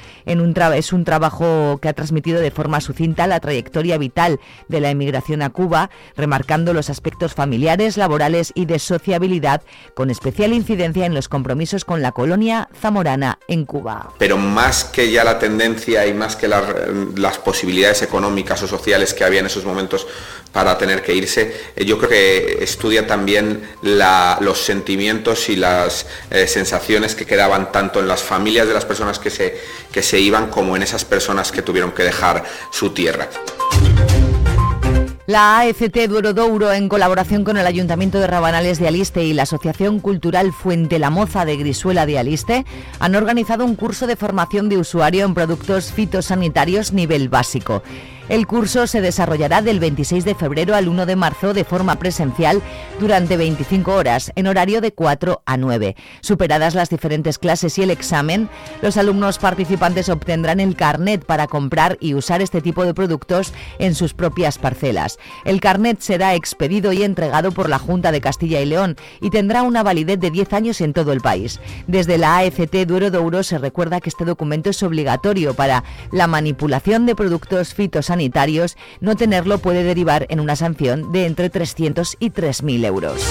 Es 0.76 0.94
un 0.94 1.06
trabajo 1.06 1.80
que 1.82 1.90
ha 1.90 1.94
transmitido 1.94 2.40
de 2.40 2.52
forma 2.52 2.82
sucinta 2.82 3.28
la 3.28 3.40
trayectoria 3.40 3.98
vital 3.98 4.40
de 4.68 4.82
la 4.82 4.90
emigración 4.90 5.42
a 5.42 5.50
Cuba, 5.50 5.90
remarcando 6.16 6.74
los 6.74 6.90
aspectos 6.90 7.34
familiares, 7.34 7.98
laborales 7.98 8.52
y 8.56 8.66
de 8.66 8.80
sociabilidad, 8.80 9.62
con 9.96 10.10
especial 10.10 10.54
incidencia 10.54 11.06
en 11.06 11.14
los 11.14 11.30
compromisos 11.30 11.86
con 11.86 12.02
la 12.02 12.12
colonia 12.12 12.70
zamorana 12.80 13.40
en 13.48 13.66
Cuba. 13.66 14.12
Pero 14.18 14.38
más 14.38 14.84
que 14.84 15.12
ya 15.12 15.24
la 15.24 15.40
tendencia 15.40 16.06
y 16.06 16.14
más 16.14 16.36
que 16.36 16.48
las 16.48 17.38
posibilidades 17.40 18.02
económicas 18.02 18.62
o 18.64 18.68
sociales 18.68 19.14
que 19.14 19.24
había 19.24 19.40
en 19.40 19.46
esos 19.46 19.66
momentos 19.66 20.08
para 20.54 20.78
tener 20.78 21.02
que 21.02 21.14
irse, 21.14 21.54
eh, 21.76 21.84
yo 21.84 21.98
creo 21.98 22.10
que 22.10 22.64
estudia 22.64 23.06
también 23.06 23.68
los 23.82 24.64
sentimientos 24.64 25.50
y 25.50 25.58
las 25.58 26.06
eh, 26.30 26.48
sensaciones 26.48 27.16
que 27.16 27.26
quedaban 27.26 27.72
tanto 27.72 28.00
en 28.00 28.08
las 28.08 28.24
familias 28.24 28.68
de 28.68 28.74
las 28.74 28.86
personas 28.86 29.20
que 29.20 29.30
se, 29.30 29.60
que 29.92 30.02
se 30.02 30.20
iban 30.20 30.50
como 30.50 30.78
en 30.78 30.84
esas 30.84 31.04
personas 31.04 31.52
que 31.52 31.62
tuvieron 31.62 31.92
que 31.92 32.04
dejar 32.04 32.46
su 32.72 32.92
tierra. 32.92 33.28
La 35.26 35.62
AFT 35.62 36.10
Duero 36.10 36.34
Douro, 36.34 36.74
en 36.74 36.90
colaboración 36.90 37.46
con 37.46 37.56
el 37.56 37.66
Ayuntamiento 37.66 38.20
de 38.20 38.28
Rabanales 38.28 38.78
de 38.78 38.90
Aliste 38.90 39.24
y 39.24 39.32
la 39.32 39.44
Asociación 39.44 40.02
Cultural 40.02 40.52
Fuente 40.52 41.00
la 41.00 41.10
Moza 41.10 41.46
de 41.46 41.56
Grisuela 41.56 42.06
de 42.06 42.20
Aliste, 42.20 42.66
han 43.00 43.16
organizado 43.16 43.64
un 43.64 43.78
curso 43.78 44.06
de 44.06 44.18
formación 44.18 44.68
de 44.68 44.78
usuario 44.78 45.26
en 45.26 45.34
productos 45.34 45.94
fitosanitarios 45.94 46.92
nivel 46.92 47.30
básico. 47.30 47.84
El 48.30 48.48
curso 48.48 48.88
se 48.88 49.02
desarrollará 49.02 49.62
del 49.62 49.82
26 49.82 50.24
de 50.24 50.34
febrero 50.34 50.76
al 50.76 50.88
1 50.88 51.06
de 51.06 51.18
marzo 51.18 51.54
de 51.54 51.66
forma 51.66 52.00
presencial 52.00 52.62
durante 52.98 53.36
25 53.36 53.94
horas, 53.94 54.32
en 54.38 54.48
horario 54.48 54.80
de 54.80 54.94
4 54.94 55.42
a 55.46 55.58
9. 55.58 55.98
Superadas 56.22 56.74
las 56.74 56.90
diferentes 56.90 57.38
clases 57.38 57.78
y 57.78 57.84
el 57.84 57.92
examen, 57.92 58.50
los 58.82 58.96
alumnos 58.96 59.40
participantes 59.40 60.08
obtendrán 60.08 60.62
el 60.62 60.78
carnet 60.78 61.26
para 61.26 61.48
comprar 61.48 61.98
y 62.00 62.14
usar 62.14 62.42
este 62.42 62.62
tipo 62.62 62.86
de 62.86 62.94
productos 62.94 63.54
en 63.78 63.94
sus 63.94 64.14
propias 64.14 64.58
parcelas. 64.58 65.20
El 65.44 65.60
carnet 65.60 66.00
será 66.00 66.34
expedido 66.34 66.94
y 66.94 67.04
entregado 67.04 67.52
por 67.52 67.68
la 67.68 67.78
Junta 67.78 68.14
de 68.14 68.22
Castilla 68.22 68.62
y 68.62 68.66
León 68.66 68.96
y 69.20 69.32
tendrá 69.32 69.64
una 69.64 69.84
validez 69.84 70.18
de 70.22 70.32
10 70.32 70.54
años 70.54 70.80
en 70.80 70.94
todo 70.94 71.12
el 71.12 71.20
país. 71.20 71.60
Desde 71.88 72.18
la 72.18 72.38
AFT 72.38 72.86
Duero 72.88 73.12
Douro 73.12 73.44
se 73.44 73.58
recuerda 73.58 74.00
que 74.00 74.10
este 74.10 74.24
documento 74.24 74.70
es 74.70 74.82
obligatorio 74.82 75.56
para 75.56 75.84
la 76.14 76.28
manipulación 76.28 77.06
de 77.06 77.16
productos 77.16 77.74
fitosanitarios 77.74 78.13
sanitarios, 78.14 78.78
no 79.02 79.16
tenerlo 79.16 79.58
puede 79.58 79.84
derivar 79.84 80.28
en 80.30 80.40
una 80.40 80.56
sanción 80.56 81.12
de 81.12 81.26
entre 81.26 81.50
300 81.50 82.16
y 82.20 82.30
3.000 82.30 82.86
euros. 82.86 83.22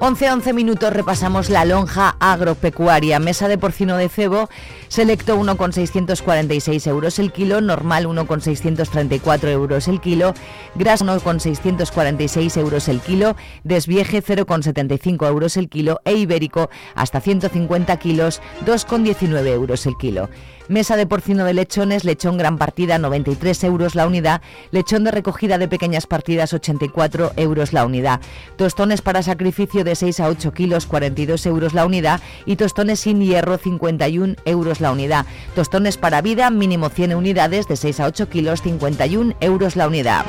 11 0.00 0.30
11 0.32 0.52
minutos 0.52 0.92
repasamos 0.92 1.48
la 1.48 1.64
lonja 1.64 2.16
agropecuaria. 2.20 3.18
Mesa 3.18 3.48
de 3.48 3.56
porcino 3.56 3.96
de 3.96 4.10
cebo, 4.10 4.50
selecto 4.88 5.34
1,646 5.36 6.86
euros 6.88 7.18
el 7.18 7.32
kilo, 7.32 7.62
normal 7.62 8.06
1,634 8.06 9.48
euros 9.48 9.88
el 9.88 10.02
kilo, 10.02 10.34
gras 10.74 11.00
1,646 11.00 12.56
euros 12.58 12.88
el 12.88 13.00
kilo, 13.00 13.34
desvieje 13.62 14.22
0,75 14.22 15.26
euros 15.26 15.56
el 15.56 15.70
kilo 15.70 16.00
e 16.04 16.12
ibérico 16.16 16.68
hasta 16.94 17.22
150 17.22 17.96
kilos 17.96 18.42
2,19 18.66 19.46
euros 19.46 19.86
el 19.86 19.96
kilo. 19.96 20.28
Mesa 20.68 20.96
de 20.96 21.06
porcino 21.06 21.44
de 21.44 21.52
lechones, 21.52 22.04
lechón 22.04 22.38
gran 22.38 22.56
partida 22.56 22.98
93 22.98 23.64
euros 23.64 23.94
la 23.94 24.06
unidad, 24.06 24.40
lechón 24.70 25.04
de 25.04 25.10
recogida 25.10 25.58
de 25.58 25.68
pequeñas 25.68 26.06
partidas 26.06 26.54
84 26.54 27.32
euros 27.36 27.74
la 27.74 27.84
unidad, 27.84 28.20
tostones 28.56 29.02
para 29.02 29.22
sacrificio 29.22 29.84
de 29.84 29.94
6 29.94 30.20
a 30.20 30.28
8 30.28 30.52
kilos 30.52 30.86
42 30.86 31.44
euros 31.46 31.74
la 31.74 31.84
unidad. 31.84 32.20
Y 32.46 32.56
tostones 32.56 33.00
sin 33.00 33.20
hierro 33.20 33.58
51 33.58 34.36
euros 34.44 34.80
la 34.80 34.92
unidad, 34.92 35.26
tostones 35.54 35.98
para 35.98 36.22
vida 36.22 36.50
mínimo 36.50 36.88
100 36.88 37.14
unidades 37.14 37.68
de 37.68 37.76
6 37.76 38.00
a 38.00 38.06
8 38.06 38.28
kilos 38.28 38.62
51 38.62 39.34
euros 39.40 39.76
la 39.76 39.86
unidad. 39.86 40.24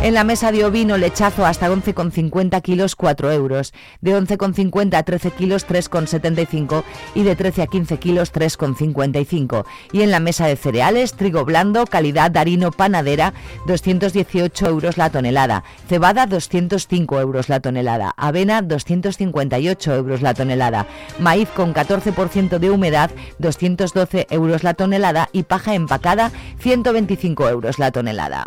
En 0.00 0.14
la 0.14 0.22
mesa 0.22 0.52
de 0.52 0.64
ovino 0.64 0.96
lechazo 0.96 1.44
hasta 1.44 1.68
11,50 1.68 2.62
kilos 2.62 2.94
4 2.94 3.32
euros, 3.32 3.74
de 4.00 4.16
11,50 4.16 4.96
a 4.96 5.02
13 5.02 5.32
kilos 5.32 5.66
3,75 5.66 6.84
y 7.16 7.24
de 7.24 7.34
13 7.34 7.62
a 7.62 7.66
15 7.66 7.98
kilos 7.98 8.32
3,55. 8.32 9.64
Y 9.90 10.02
en 10.02 10.12
la 10.12 10.20
mesa 10.20 10.46
de 10.46 10.54
cereales, 10.54 11.14
trigo 11.14 11.44
blando, 11.44 11.84
calidad 11.84 12.30
Darino 12.30 12.70
panadera, 12.70 13.34
218 13.66 14.68
euros 14.68 14.98
la 14.98 15.10
tonelada, 15.10 15.64
cebada 15.88 16.26
205 16.26 17.20
euros 17.20 17.48
la 17.48 17.58
tonelada, 17.58 18.14
avena 18.16 18.62
258 18.62 19.94
euros 19.96 20.22
la 20.22 20.32
tonelada, 20.32 20.86
maíz 21.18 21.48
con 21.50 21.74
14% 21.74 22.60
de 22.60 22.70
humedad 22.70 23.10
212 23.40 24.28
euros 24.30 24.62
la 24.62 24.74
tonelada. 24.74 25.28
Y 25.32 25.42
paja 25.42 25.74
empacada 25.74 26.30
125 26.60 27.48
euros 27.48 27.80
la 27.80 27.90
tonelada. 27.90 28.46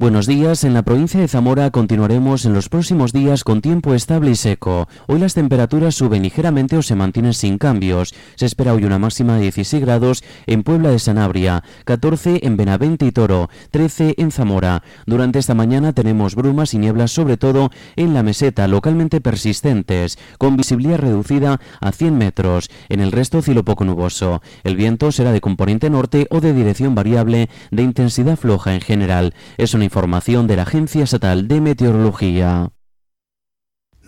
Buenos 0.00 0.26
días, 0.26 0.64
en 0.64 0.72
la 0.72 0.80
provincia 0.80 1.20
de 1.20 1.28
Zamora 1.28 1.70
continuaremos 1.70 2.46
en 2.46 2.54
los 2.54 2.70
próximos 2.70 3.12
días 3.12 3.44
con 3.44 3.60
tiempo 3.60 3.92
estable 3.92 4.30
y 4.30 4.34
seco. 4.34 4.88
Hoy 5.06 5.18
las 5.18 5.34
temperaturas 5.34 5.94
suben 5.94 6.22
ligeramente 6.22 6.78
o 6.78 6.82
se 6.82 6.94
mantienen 6.94 7.34
sin 7.34 7.58
cambios. 7.58 8.14
Se 8.34 8.46
espera 8.46 8.72
hoy 8.72 8.84
una 8.84 8.98
máxima 8.98 9.34
de 9.34 9.42
16 9.42 9.82
grados 9.84 10.24
en 10.46 10.62
Puebla 10.62 10.88
de 10.88 10.98
Sanabria, 10.98 11.64
14 11.84 12.40
en 12.46 12.56
Benavente 12.56 13.04
y 13.04 13.12
Toro, 13.12 13.50
13 13.72 14.14
en 14.16 14.30
Zamora. 14.30 14.82
Durante 15.04 15.38
esta 15.38 15.52
mañana 15.52 15.92
tenemos 15.92 16.34
brumas 16.34 16.72
y 16.72 16.78
nieblas 16.78 17.12
sobre 17.12 17.36
todo 17.36 17.68
en 17.96 18.14
la 18.14 18.22
meseta, 18.22 18.68
localmente 18.68 19.20
persistentes, 19.20 20.18
con 20.38 20.56
visibilidad 20.56 20.96
reducida 20.96 21.60
a 21.82 21.92
100 21.92 22.16
metros. 22.16 22.70
En 22.88 23.00
el 23.00 23.12
resto 23.12 23.42
cielo 23.42 23.66
poco 23.66 23.84
nuboso. 23.84 24.40
El 24.64 24.76
viento 24.76 25.12
será 25.12 25.30
de 25.30 25.42
componente 25.42 25.90
norte 25.90 26.26
o 26.30 26.40
de 26.40 26.54
dirección 26.54 26.94
variable 26.94 27.50
de 27.70 27.82
intensidad 27.82 28.38
floja 28.38 28.74
en 28.74 28.80
general. 28.80 29.34
Es 29.58 29.74
una 29.74 29.89
información 29.90 30.46
de 30.46 30.54
la 30.54 30.62
Agencia 30.62 31.02
Estatal 31.02 31.48
de 31.48 31.60
Meteorología. 31.60 32.70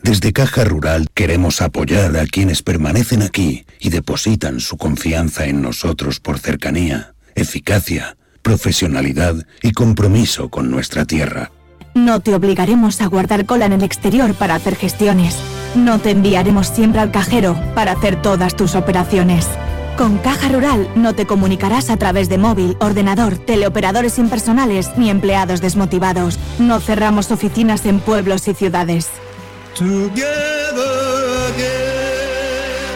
Desde 0.05 0.33
Caja 0.33 0.63
Rural 0.65 1.09
queremos 1.13 1.61
apoyar 1.61 2.17
a 2.19 2.27
quienes 2.27 2.63
permanecen 2.63 3.23
aquí 3.23 3.65
y 3.81 3.91
depositan 3.91 4.61
su 4.61 4.77
confianza 4.77 5.47
en 5.47 5.61
nosotros 5.61 6.21
por 6.21 6.39
cercanía, 6.39 7.15
eficacia, 7.35 8.17
profesionalidad 8.43 9.35
y 9.61 9.73
compromiso 9.73 10.51
con 10.51 10.71
nuestra 10.71 11.05
tierra. 11.05 11.51
No 11.97 12.21
te 12.21 12.33
obligaremos 12.33 13.01
a 13.01 13.07
guardar 13.07 13.45
cola 13.45 13.67
en 13.67 13.73
el 13.73 13.83
exterior 13.83 14.35
para 14.35 14.55
hacer 14.55 14.77
gestiones. 14.77 15.37
No 15.75 15.99
te 15.99 16.13
enviaremos 16.13 16.69
siempre 16.69 17.01
al 17.01 17.11
cajero 17.11 17.57
para 17.75 17.91
hacer 17.91 18.23
todas 18.23 18.55
tus 18.55 18.77
operaciones. 18.77 19.49
Con 19.97 20.19
Caja 20.19 20.49
Rural 20.49 20.89
no 20.95 21.15
te 21.15 21.27
comunicarás 21.27 21.91
a 21.91 21.97
través 21.97 22.29
de 22.29 22.39
móvil, 22.39 22.77
ordenador, 22.81 23.37
teleoperadores 23.37 24.19
impersonales 24.19 24.91
ni 24.97 25.11
empleados 25.11 25.61
desmotivados. 25.61 26.39
No 26.59 26.81
cerramos 26.81 27.31
oficinas 27.31 27.85
en 27.87 28.01
pueblos 28.01 28.49
y 28.49 28.55
ciudades. 28.55 29.09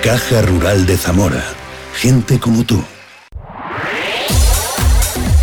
Caja 0.03 0.43
Rural 0.43 0.87
de 0.87 0.97
Zamora. 0.97 1.45
Gente 1.95 2.39
como 2.39 2.65
tú. 2.65 2.83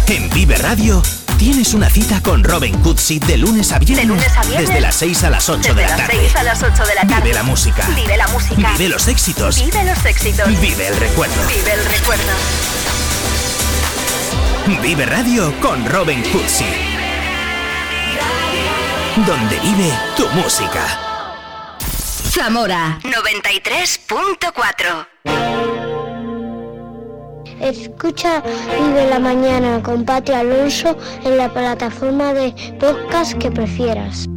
En 0.08 0.30
Vive 0.32 0.56
Radio 0.58 1.02
Tienes 1.44 1.74
una 1.74 1.90
cita 1.90 2.24
con 2.24 2.42
Robin 2.42 2.80
Cutsi 2.80 3.20
de 3.20 3.36
lunes 3.36 3.74
a 3.74 3.80
viernes. 3.80 4.32
Desde 4.58 4.80
las 4.80 4.96
6 4.96 5.26
a 5.26 5.30
las 5.30 5.50
8 5.50 5.74
de 5.74 5.82
la 5.82 5.98
tarde. 5.98 6.18
6 6.22 6.36
a 6.38 6.44
las 6.44 6.64
8 6.64 6.86
de 6.86 6.96
la 6.96 7.02
tarde. 7.02 7.22
Vive 7.22 7.34
la 7.34 7.44
música. 7.44 7.86
Vive 7.94 8.16
la 8.16 8.30
música. 8.30 8.72
Vive 8.78 8.88
los 8.88 9.10
éxitos. 9.10 9.62
Vive 9.62 9.84
los 9.84 10.06
éxitos. 10.06 10.48
Vive 10.62 10.88
el 10.88 10.96
recuerdo. 10.96 11.36
Vive 11.50 11.74
el 11.74 11.84
recuerdo. 11.84 12.32
Vive 14.82 15.06
Radio 15.06 15.54
con 15.60 15.86
Robin 15.86 16.24
Cutsi. 16.32 16.64
Donde 19.28 19.60
vive 19.60 19.92
tu 20.16 20.30
música. 20.30 20.98
Zamora 22.32 23.00
93.4 23.04 25.63
Escucha 27.60 28.42
Vive 28.42 29.10
la 29.10 29.20
Mañana 29.20 29.82
con 29.82 30.06
Pati 30.06 30.32
Alonso 30.32 30.98
en 31.24 31.38
la 31.38 31.54
plataforma 31.54 32.34
de 32.34 32.54
podcast 32.80 33.34
que 33.38 33.52
prefieras. 33.52 34.28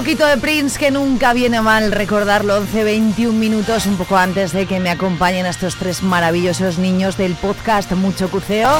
Poquito 0.00 0.24
de 0.24 0.38
Prince 0.38 0.78
que 0.78 0.90
nunca 0.90 1.34
viene 1.34 1.60
mal 1.60 1.92
recordarlo. 1.92 2.56
11, 2.56 2.84
21 2.84 3.38
minutos, 3.38 3.84
un 3.84 3.98
poco 3.98 4.16
antes 4.16 4.50
de 4.50 4.64
que 4.64 4.80
me 4.80 4.88
acompañen 4.88 5.44
estos 5.44 5.76
tres 5.76 6.02
maravillosos 6.02 6.78
niños 6.78 7.18
del 7.18 7.34
podcast 7.34 7.92
Mucho 7.92 8.30
Cuceo. 8.30 8.70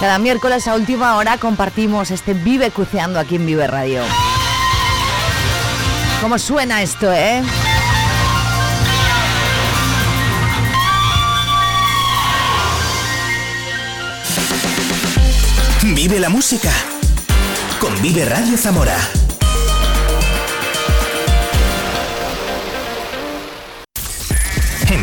Cada 0.00 0.18
miércoles 0.18 0.66
a 0.66 0.74
última 0.74 1.14
hora 1.14 1.38
compartimos 1.38 2.10
este 2.10 2.34
Vive 2.34 2.72
Cuceando 2.72 3.20
aquí 3.20 3.36
en 3.36 3.46
Vive 3.46 3.68
Radio. 3.68 4.02
¿Cómo 6.20 6.36
suena 6.36 6.82
esto, 6.82 7.12
eh? 7.12 7.44
Vive 15.94 16.18
la 16.18 16.28
música 16.28 16.72
con 17.78 18.02
Vive 18.02 18.24
Radio 18.24 18.56
Zamora. 18.56 18.98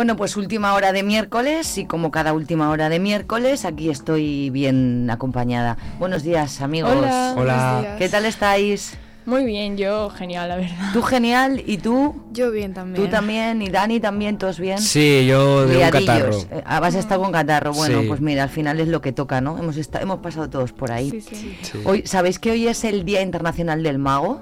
Bueno, 0.00 0.16
pues 0.16 0.34
última 0.38 0.72
hora 0.72 0.92
de 0.92 1.02
miércoles 1.02 1.76
y 1.76 1.84
como 1.84 2.10
cada 2.10 2.32
última 2.32 2.70
hora 2.70 2.88
de 2.88 2.98
miércoles, 2.98 3.66
aquí 3.66 3.90
estoy 3.90 4.48
bien 4.48 5.10
acompañada. 5.10 5.76
Buenos 5.98 6.22
días, 6.22 6.62
amigos. 6.62 6.90
Hola. 6.96 7.34
Hola. 7.36 7.80
días. 7.82 7.98
¿Qué 7.98 8.08
tal 8.08 8.24
estáis? 8.24 8.96
Muy 9.26 9.44
bien, 9.44 9.76
yo 9.76 10.08
genial, 10.08 10.48
la 10.48 10.56
verdad. 10.56 10.90
Tú 10.94 11.02
genial 11.02 11.62
y 11.66 11.76
tú? 11.76 12.14
Yo 12.32 12.50
bien 12.50 12.72
también. 12.72 13.04
Tú 13.04 13.10
también 13.10 13.60
y 13.60 13.68
Dani 13.68 14.00
también, 14.00 14.38
todos 14.38 14.58
bien. 14.58 14.78
Sí, 14.78 15.26
yo 15.26 15.66
de 15.66 15.84
un 15.84 15.90
catarro. 15.90 16.34
Eh, 16.50 16.62
Has 16.64 16.94
estado 16.94 17.20
con 17.20 17.30
catarro. 17.30 17.74
Bueno, 17.74 18.00
Sí. 18.00 18.08
pues 18.08 18.22
mira, 18.22 18.44
al 18.44 18.48
final 18.48 18.80
es 18.80 18.88
lo 18.88 19.02
que 19.02 19.12
toca, 19.12 19.42
¿no? 19.42 19.58
Hemos 19.58 19.76
hemos 19.76 20.20
pasado 20.20 20.48
todos 20.48 20.72
por 20.72 20.92
ahí. 20.92 21.10
Sí, 21.10 21.20
sí. 21.20 21.58
Sí. 21.60 21.78
Hoy, 21.84 22.04
¿sabéis 22.06 22.38
que 22.38 22.52
hoy 22.52 22.68
es 22.68 22.84
el 22.84 23.04
Día 23.04 23.20
Internacional 23.20 23.82
del 23.82 23.98
Mago? 23.98 24.40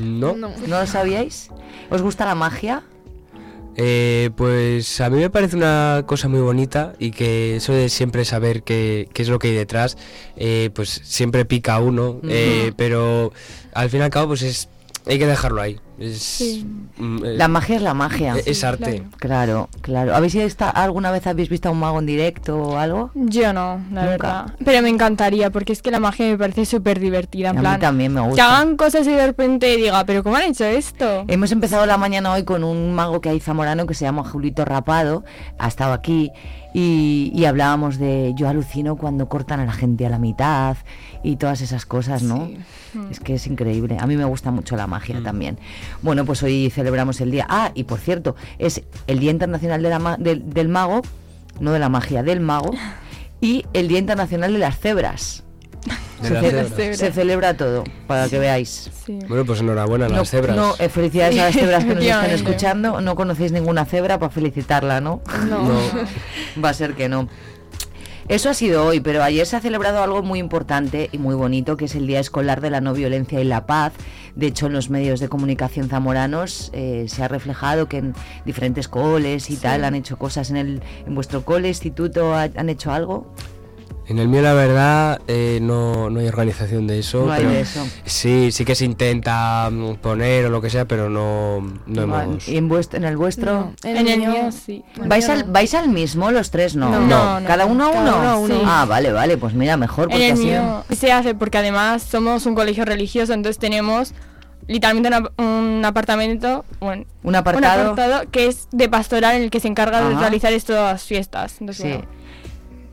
¿No? 0.00 0.36
No. 0.36 0.50
¿No 0.68 0.78
lo 0.78 0.86
sabíais? 0.86 1.50
¿Os 1.90 2.02
gusta 2.02 2.24
la 2.24 2.36
magia? 2.36 2.84
Eh, 3.78 4.30
pues 4.36 5.02
a 5.02 5.10
mí 5.10 5.18
me 5.18 5.28
parece 5.28 5.54
una 5.54 6.04
cosa 6.06 6.28
muy 6.28 6.40
bonita 6.40 6.94
y 6.98 7.10
que 7.10 7.56
eso 7.56 7.74
de 7.74 7.90
siempre 7.90 8.24
saber 8.24 8.62
qué, 8.62 9.06
qué 9.12 9.20
es 9.20 9.28
lo 9.28 9.38
que 9.38 9.48
hay 9.48 9.54
detrás, 9.54 9.98
eh, 10.36 10.70
pues 10.74 11.02
siempre 11.04 11.44
pica 11.44 11.74
a 11.74 11.80
uno, 11.80 12.18
eh, 12.26 12.72
pero 12.76 13.32
al 13.74 13.90
fin 13.90 14.00
y 14.00 14.04
al 14.04 14.10
cabo 14.10 14.28
pues 14.28 14.42
es 14.42 14.70
hay 15.06 15.18
que 15.18 15.26
dejarlo 15.26 15.60
ahí. 15.62 15.80
Es, 15.98 16.18
Sí. 16.18 16.66
mm, 16.98 17.24
eh, 17.24 17.34
La 17.38 17.48
magia 17.48 17.76
es 17.76 17.82
la 17.82 17.94
magia. 17.94 18.34
es- 18.36 18.46
es 18.46 18.64
arte. 18.64 19.02
Claro, 19.18 19.68
claro. 19.80 20.14
¿Habéis 20.14 20.34
esta- 20.34 20.68
alguna 20.68 21.10
vez 21.10 21.26
habéis 21.26 21.48
visto 21.48 21.68
a 21.70 21.72
un 21.72 21.78
mago 21.80 21.98
en 22.00 22.06
directo 22.06 22.56
o 22.58 22.76
algo? 22.76 23.10
Yo 23.14 23.52
no, 23.54 23.80
la 23.92 24.02
Nunca. 24.02 24.06
verdad. 24.06 24.54
Pero 24.64 24.82
me 24.82 24.90
encantaría, 24.90 25.50
porque 25.50 25.72
es 25.72 25.80
que 25.80 25.90
la 25.90 26.00
magia 26.00 26.26
me 26.26 26.36
parece 26.36 26.66
súper 26.66 27.00
divertida. 27.00 27.50
En 27.50 27.64
A 27.66 27.72
mí 27.74 27.78
también 27.80 28.12
me 28.12 28.20
que 28.20 28.26
gusta. 28.28 28.44
hagan 28.58 28.76
cosas 28.76 29.06
y 29.06 29.10
de 29.12 29.26
repente 29.26 29.74
diga, 29.76 30.04
pero 30.04 30.22
¿cómo 30.22 30.36
han 30.36 30.42
hecho 30.42 30.64
esto? 30.64 31.24
Hemos 31.28 31.50
empezado 31.50 31.86
la 31.86 31.96
mañana 31.96 32.32
hoy 32.32 32.44
con 32.44 32.62
un 32.62 32.94
mago 32.94 33.20
que 33.22 33.30
hay 33.30 33.40
zamorano 33.40 33.86
que 33.86 33.94
se 33.94 34.04
llama 34.04 34.22
Julito 34.22 34.64
Rapado, 34.66 35.24
ha 35.58 35.66
estado 35.68 35.94
aquí 35.94 36.30
y, 36.74 37.30
y 37.34 37.44
hablábamos 37.46 37.98
de 37.98 38.34
yo 38.36 38.48
alucino 38.50 38.96
cuando 38.96 39.30
cortan 39.30 39.60
a 39.60 39.64
la 39.64 39.72
gente 39.72 40.04
a 40.04 40.10
la 40.10 40.18
mitad 40.18 40.76
y 41.22 41.36
todas 41.36 41.62
esas 41.62 41.86
cosas, 41.86 42.22
¿no? 42.22 42.50
Es 43.10 43.20
que 43.20 43.34
es 43.34 43.46
increíble. 43.46 43.96
A 44.00 44.06
mí 44.06 44.16
me 44.16 44.24
gusta 44.24 44.50
mucho 44.50 44.76
la 44.76 44.86
magia 44.86 45.22
también. 45.22 45.58
Bueno, 46.02 46.24
pues 46.24 46.42
hoy 46.42 46.70
celebramos 46.70 47.20
el 47.20 47.30
día. 47.30 47.46
Ah, 47.48 47.70
y 47.74 47.84
por 47.84 47.98
cierto, 47.98 48.36
es 48.58 48.82
el 49.06 49.18
Día 49.18 49.30
Internacional 49.30 49.82
de 49.82 49.88
la 49.90 49.98
ma- 49.98 50.16
del, 50.16 50.48
del 50.52 50.68
Mago, 50.68 51.02
no 51.60 51.72
de 51.72 51.78
la 51.78 51.88
magia, 51.88 52.22
del 52.22 52.40
mago, 52.40 52.70
y 53.40 53.64
el 53.72 53.88
Día 53.88 53.98
Internacional 53.98 54.52
de 54.52 54.58
las 54.58 54.78
Cebras. 54.78 55.42
De 56.22 56.28
se, 56.28 56.34
las 56.52 56.68
ce- 56.70 56.74
cebras. 56.74 56.98
se 56.98 57.12
celebra 57.12 57.54
todo, 57.56 57.84
para 58.06 58.28
que 58.28 58.38
veáis. 58.38 58.90
Sí. 59.04 59.18
Bueno, 59.28 59.44
pues 59.44 59.60
enhorabuena 59.60 60.06
a 60.06 60.08
No, 60.08 60.16
las 60.16 60.30
cebras. 60.30 60.56
no, 60.56 60.74
eh, 60.78 60.88
felicidades 60.88 61.38
a 61.38 61.44
las 61.44 61.54
cebras 61.54 61.84
que 61.84 61.94
nos 61.94 62.02
están 62.02 62.30
escuchando. 62.30 63.00
No 63.02 63.14
conocéis 63.14 63.52
ninguna 63.52 63.84
cebra 63.84 64.18
para 64.18 64.30
felicitarla, 64.32 65.00
¿no? 65.02 65.20
No. 65.48 65.68
Va 66.64 66.70
a 66.70 66.74
ser 66.74 66.94
que 66.94 67.08
no. 67.10 67.28
Eso 68.28 68.50
ha 68.50 68.54
sido 68.54 68.84
hoy, 68.84 68.98
pero 68.98 69.22
ayer 69.22 69.46
se 69.46 69.54
ha 69.54 69.60
celebrado 69.60 70.02
algo 70.02 70.20
muy 70.22 70.40
importante 70.40 71.08
y 71.12 71.18
muy 71.18 71.36
bonito, 71.36 71.76
que 71.76 71.84
es 71.84 71.94
el 71.94 72.08
Día 72.08 72.18
Escolar 72.18 72.60
de 72.60 72.70
la 72.70 72.80
No 72.80 72.92
Violencia 72.92 73.40
y 73.40 73.44
la 73.44 73.66
Paz. 73.66 73.92
De 74.34 74.48
hecho, 74.48 74.66
en 74.66 74.72
los 74.72 74.90
medios 74.90 75.20
de 75.20 75.28
comunicación 75.28 75.88
zamoranos 75.88 76.70
eh, 76.74 77.06
se 77.08 77.22
ha 77.22 77.28
reflejado 77.28 77.88
que 77.88 77.98
en 77.98 78.14
diferentes 78.44 78.88
coles 78.88 79.48
y 79.48 79.56
tal 79.56 79.84
han 79.84 79.94
hecho 79.94 80.18
cosas. 80.18 80.50
En, 80.50 80.56
el, 80.56 80.82
en 81.06 81.14
vuestro 81.14 81.44
cole, 81.44 81.68
instituto, 81.68 82.34
ha- 82.34 82.50
han 82.56 82.68
hecho 82.68 82.90
algo. 82.92 83.32
En 84.08 84.20
el 84.20 84.28
mío 84.28 84.40
la 84.40 84.52
verdad 84.54 85.20
eh, 85.26 85.58
no, 85.60 86.10
no 86.10 86.20
hay 86.20 86.28
organización 86.28 86.86
de 86.86 87.00
eso. 87.00 87.26
No 87.26 87.32
hay 87.32 87.38
pero 87.42 87.50
de 87.54 87.60
eso. 87.62 87.84
Sí, 88.04 88.52
sí 88.52 88.64
que 88.64 88.76
se 88.76 88.84
intenta 88.84 89.68
mm, 89.70 89.96
poner 89.96 90.44
o 90.46 90.50
lo 90.50 90.60
que 90.62 90.70
sea, 90.70 90.84
pero 90.84 91.10
no, 91.10 91.60
no 91.86 92.02
hemos... 92.02 92.48
¿Y 92.48 92.56
en, 92.56 92.68
vuestro, 92.68 92.98
en 92.98 93.04
el 93.04 93.16
vuestro? 93.16 93.72
En 93.82 94.06
el 94.06 94.18
mío 94.20 94.52
sí. 94.52 94.84
¿Vais 95.04 95.28
al, 95.28 95.42
¿Vais 95.44 95.74
al 95.74 95.88
mismo 95.88 96.30
los 96.30 96.52
tres? 96.52 96.76
No. 96.76 96.88
No, 96.90 97.00
no, 97.00 97.40
no. 97.40 97.46
¿Cada 97.48 97.66
uno 97.66 97.88
a 97.88 97.92
Cada 97.92 98.02
uno? 98.04 98.18
uno 98.18 98.28
a 98.30 98.36
uno. 98.38 98.60
Ah, 98.64 98.84
vale, 98.88 99.10
vale, 99.12 99.36
pues 99.38 99.54
mira, 99.54 99.76
mejor. 99.76 100.04
En 100.04 100.10
Porque 100.10 100.26
el 100.28 100.32
así... 100.34 100.44
mío 100.44 100.84
se 100.96 101.10
hace 101.10 101.34
porque 101.34 101.58
además 101.58 102.02
somos 102.04 102.46
un 102.46 102.54
colegio 102.54 102.84
religioso, 102.84 103.32
entonces 103.32 103.58
tenemos 103.58 104.14
literalmente 104.68 105.08
un, 105.08 105.14
ap- 105.14 105.40
un 105.40 105.82
apartamento, 105.84 106.64
bueno, 106.80 107.04
Un 107.22 107.34
apartado. 107.36 107.92
apartado 107.92 108.30
que 108.30 108.46
es 108.46 108.68
de 108.72 108.88
pastoral 108.88 109.36
en 109.36 109.42
el 109.42 109.50
que 109.50 109.60
se 109.60 109.68
encarga 109.68 110.08
de 110.08 110.14
realizar 110.16 110.52
estas 110.52 111.02
fiestas. 111.04 111.56
Entonces, 111.60 111.82
Sí. 111.84 111.88
bueno, 111.92 112.04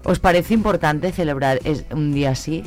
¿Os 0.03 0.19
parece 0.19 0.53
importante 0.53 1.11
celebrar 1.11 1.59
un 1.91 2.13
día 2.13 2.31
así? 2.31 2.63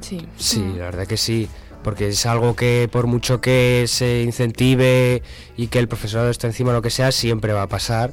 sí. 0.00 0.26
Sí, 0.36 0.60
la 0.76 0.84
verdad 0.86 1.06
que 1.06 1.16
sí, 1.16 1.48
porque 1.82 2.08
es 2.08 2.26
algo 2.26 2.54
que 2.54 2.88
por 2.90 3.06
mucho 3.06 3.40
que 3.40 3.84
se 3.86 4.22
incentive 4.22 5.22
y 5.56 5.68
que 5.68 5.78
el 5.78 5.88
profesorado 5.88 6.30
esté 6.30 6.46
encima 6.46 6.70
de 6.70 6.78
lo 6.78 6.82
que 6.82 6.90
sea, 6.90 7.12
siempre 7.12 7.52
va 7.52 7.62
a 7.62 7.68
pasar, 7.68 8.12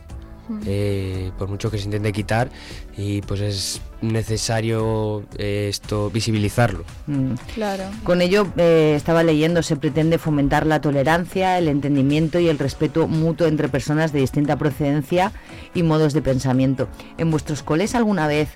eh, 0.65 1.31
por 1.37 1.49
mucho 1.49 1.69
que 1.69 1.77
se 1.77 1.85
intente 1.85 2.11
quitar, 2.13 2.49
y 2.97 3.21
pues 3.21 3.41
es 3.41 3.81
necesario 4.03 5.23
eh, 5.37 5.67
esto 5.69 6.11
visibilizarlo. 6.11 6.83
Mm. 7.07 7.33
Claro. 7.55 7.83
Con 8.03 8.21
ello, 8.21 8.47
eh, 8.57 8.93
estaba 8.95 9.23
leyendo, 9.23 9.63
se 9.63 9.77
pretende 9.77 10.17
fomentar 10.17 10.65
la 10.67 10.81
tolerancia, 10.81 11.57
el 11.57 11.67
entendimiento 11.67 12.39
y 12.39 12.49
el 12.49 12.59
respeto 12.59 13.07
mutuo 13.07 13.47
entre 13.47 13.69
personas 13.69 14.11
de 14.11 14.19
distinta 14.19 14.57
procedencia 14.57 15.31
y 15.73 15.83
modos 15.83 16.13
de 16.13 16.21
pensamiento. 16.21 16.87
¿En 17.17 17.31
vuestros 17.31 17.63
coles 17.63 17.95
alguna 17.95 18.27
vez 18.27 18.49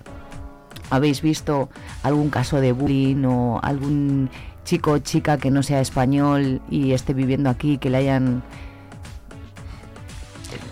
habéis 0.89 1.21
visto 1.21 1.69
algún 2.03 2.29
caso 2.29 2.61
de 2.61 2.71
bullying 2.73 3.23
o 3.25 3.59
algún 3.61 4.29
chico 4.65 4.91
o 4.91 4.97
chica 4.99 5.37
que 5.37 5.49
no 5.49 5.63
sea 5.63 5.79
español 5.79 6.61
y 6.69 6.91
esté 6.91 7.13
viviendo 7.13 7.49
aquí, 7.49 7.77
que 7.77 7.89
le 7.89 7.97
hayan... 7.97 8.43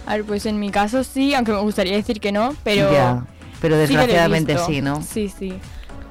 A 0.06 0.18
ver, 0.18 0.26
pues 0.26 0.46
en 0.46 0.60
mi 0.60 0.70
caso 0.70 1.04
sí, 1.04 1.34
aunque 1.34 1.52
me 1.52 1.60
gustaría 1.60 1.96
decir 1.96 2.20
que 2.20 2.32
no, 2.32 2.54
pero... 2.64 2.92
Ya, 2.92 3.26
pero 3.62 3.76
sí 3.76 3.82
desgraciadamente 3.82 4.58
sí, 4.66 4.82
¿no? 4.82 5.02
Sí, 5.02 5.30
sí. 5.30 5.54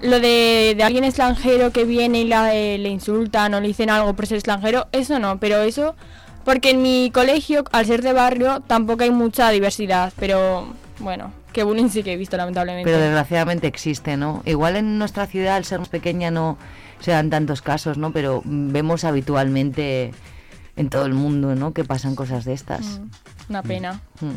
Lo 0.03 0.21
de, 0.21 0.75
de 0.77 0.83
alguien 0.83 1.05
extranjero 1.05 1.71
que 1.73 1.85
viene 1.85 2.21
y 2.21 2.25
la- 2.29 2.55
eh, 2.55 2.77
le 2.79 2.89
insultan 2.91 3.55
o 3.55 3.61
le 3.61 3.69
dicen 3.69 3.89
algo 3.91 4.15
por 4.15 4.27
ser 4.27 4.37
extranjero, 4.37 4.87
eso 4.93 5.19
no, 5.19 5.39
pero 5.39 5.61
eso... 5.63 5.95
Porque 6.45 6.69
en 6.73 6.83
mi 6.83 7.11
colegio, 7.11 7.65
al 7.73 7.87
ser 7.87 8.03
de 8.03 8.13
barrio, 8.13 8.61
tampoco 8.67 9.03
hay 9.03 9.11
mucha 9.11 9.49
diversidad, 9.49 10.13
pero 10.21 10.67
bueno, 10.99 11.33
que 11.55 11.63
bullying 11.63 11.89
sí 11.89 12.03
que 12.03 12.13
he 12.13 12.17
visto 12.19 12.37
lamentablemente. 12.37 12.85
Pero 12.91 13.03
desgraciadamente 13.03 13.67
existe, 13.67 14.19
¿no? 14.19 14.43
Igual 14.45 14.77
en 14.77 14.99
nuestra 14.99 15.27
ciudad, 15.27 15.57
al 15.57 15.65
ser 15.65 15.79
más 15.79 15.89
pequeña, 15.89 16.31
no 16.31 16.59
se 17.01 17.13
dan 17.13 17.31
tantos 17.31 17.63
casos, 17.63 17.97
¿no? 17.97 18.13
Pero 18.13 18.43
vemos 18.45 19.05
habitualmente 19.05 20.11
en 20.77 20.91
todo 20.91 21.07
el 21.07 21.15
mundo, 21.15 21.55
¿no? 21.55 21.73
Que 21.73 21.83
pasan 21.85 22.15
cosas 22.15 22.45
de 22.45 22.53
estas. 22.53 22.83
Mm, 22.99 23.09
Una 23.49 23.63
pena. 23.63 24.01
Mm. 24.21 24.33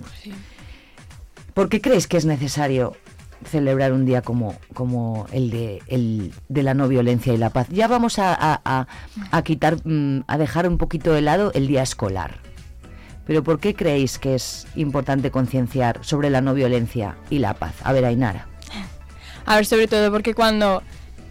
¿Por 1.58 1.70
qué 1.70 1.82
crees 1.82 2.06
que 2.06 2.18
es 2.18 2.26
necesario 2.26 2.96
celebrar 3.44 3.92
un 3.92 4.06
día 4.06 4.22
como, 4.22 4.54
como 4.76 5.26
el, 5.32 5.50
de, 5.50 5.82
el 5.88 6.32
de 6.50 6.62
la 6.62 6.76
no 6.76 6.88
violencia 6.88 7.34
y 7.34 7.38
la 7.38 7.50
paz? 7.50 7.66
Ya 7.72 7.88
vamos 7.88 8.20
a, 8.20 8.62
a- 8.64 9.42
quitar, 9.42 9.78
mm, 9.84 10.20
a 10.28 10.38
dejar 10.38 10.68
un 10.70 10.78
poquito 10.78 11.14
de 11.14 11.22
lado 11.22 11.52
el 11.56 11.66
día 11.66 11.82
escolar. 11.82 12.36
Pero 13.26 13.42
¿por 13.44 13.60
qué 13.60 13.74
creéis 13.74 14.20
que 14.20 14.36
es 14.36 14.68
importante 14.76 15.32
concienciar 15.32 15.98
sobre 16.06 16.30
la 16.30 16.42
no 16.42 16.54
violencia 16.54 17.18
y 17.32 17.40
la 17.40 17.56
paz? 17.56 17.74
A 17.84 17.92
ver, 17.92 18.06
Ainara. 18.06 18.46
A 19.48 19.56
ver, 19.56 19.66
sobre 19.66 19.88
todo 19.88 20.12
porque 20.12 20.36
cuando 20.36 20.84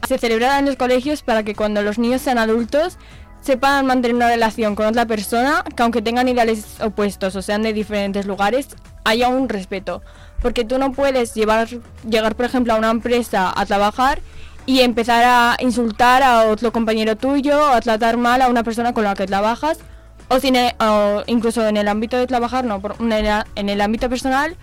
se 0.08 0.18
celebrará 0.18 0.58
en 0.58 0.66
los 0.66 0.74
colegios 0.74 1.22
para 1.22 1.44
que 1.44 1.54
cuando 1.54 1.82
los 1.82 2.00
niños 2.00 2.20
sean 2.22 2.38
adultos 2.38 2.98
sepan 3.42 3.86
mantener 3.86 4.16
una 4.16 4.28
relación 4.28 4.74
con 4.74 4.86
otra 4.86 5.06
persona 5.06 5.62
que 5.76 5.84
aunque 5.84 6.02
tengan 6.02 6.28
ideales 6.28 6.80
opuestos 6.80 7.36
o 7.36 7.42
sean 7.42 7.62
de 7.62 7.72
diferentes 7.72 8.26
lugares, 8.26 8.70
haya 9.06 9.28
un 9.28 9.48
respeto. 9.48 10.02
Porque 10.42 10.64
tú 10.64 10.78
no 10.78 10.92
puedes 10.92 11.34
llevar, 11.34 11.68
llegar, 12.08 12.34
por 12.34 12.44
ejemplo, 12.46 12.74
a 12.74 12.76
una 12.76 12.90
empresa 12.90 13.52
a 13.56 13.64
trabajar 13.66 14.20
y 14.66 14.80
empezar 14.80 15.24
a 15.24 15.56
insultar 15.60 16.22
a 16.22 16.42
otro 16.48 16.72
compañero 16.72 17.16
tuyo 17.16 17.58
o 17.58 17.68
a 17.74 17.80
tratar 17.80 18.16
mal 18.16 18.42
a 18.42 18.48
una 18.48 18.62
persona 18.62 18.92
con 18.92 19.04
la 19.04 19.14
que 19.14 19.26
trabajas 19.26 19.78
o, 20.28 20.38
sin, 20.40 20.56
o 20.56 21.22
incluso 21.26 21.66
en 21.66 21.76
el 21.76 21.88
ámbito 21.88 22.16
de 22.16 22.26
trabajar, 22.26 22.64
no, 22.64 22.80
por- 22.80 22.96
en 23.00 23.12
el, 23.12 23.44
en 23.54 23.68
el 23.68 23.80
ámbito 23.80 24.08
personal. 24.10 24.56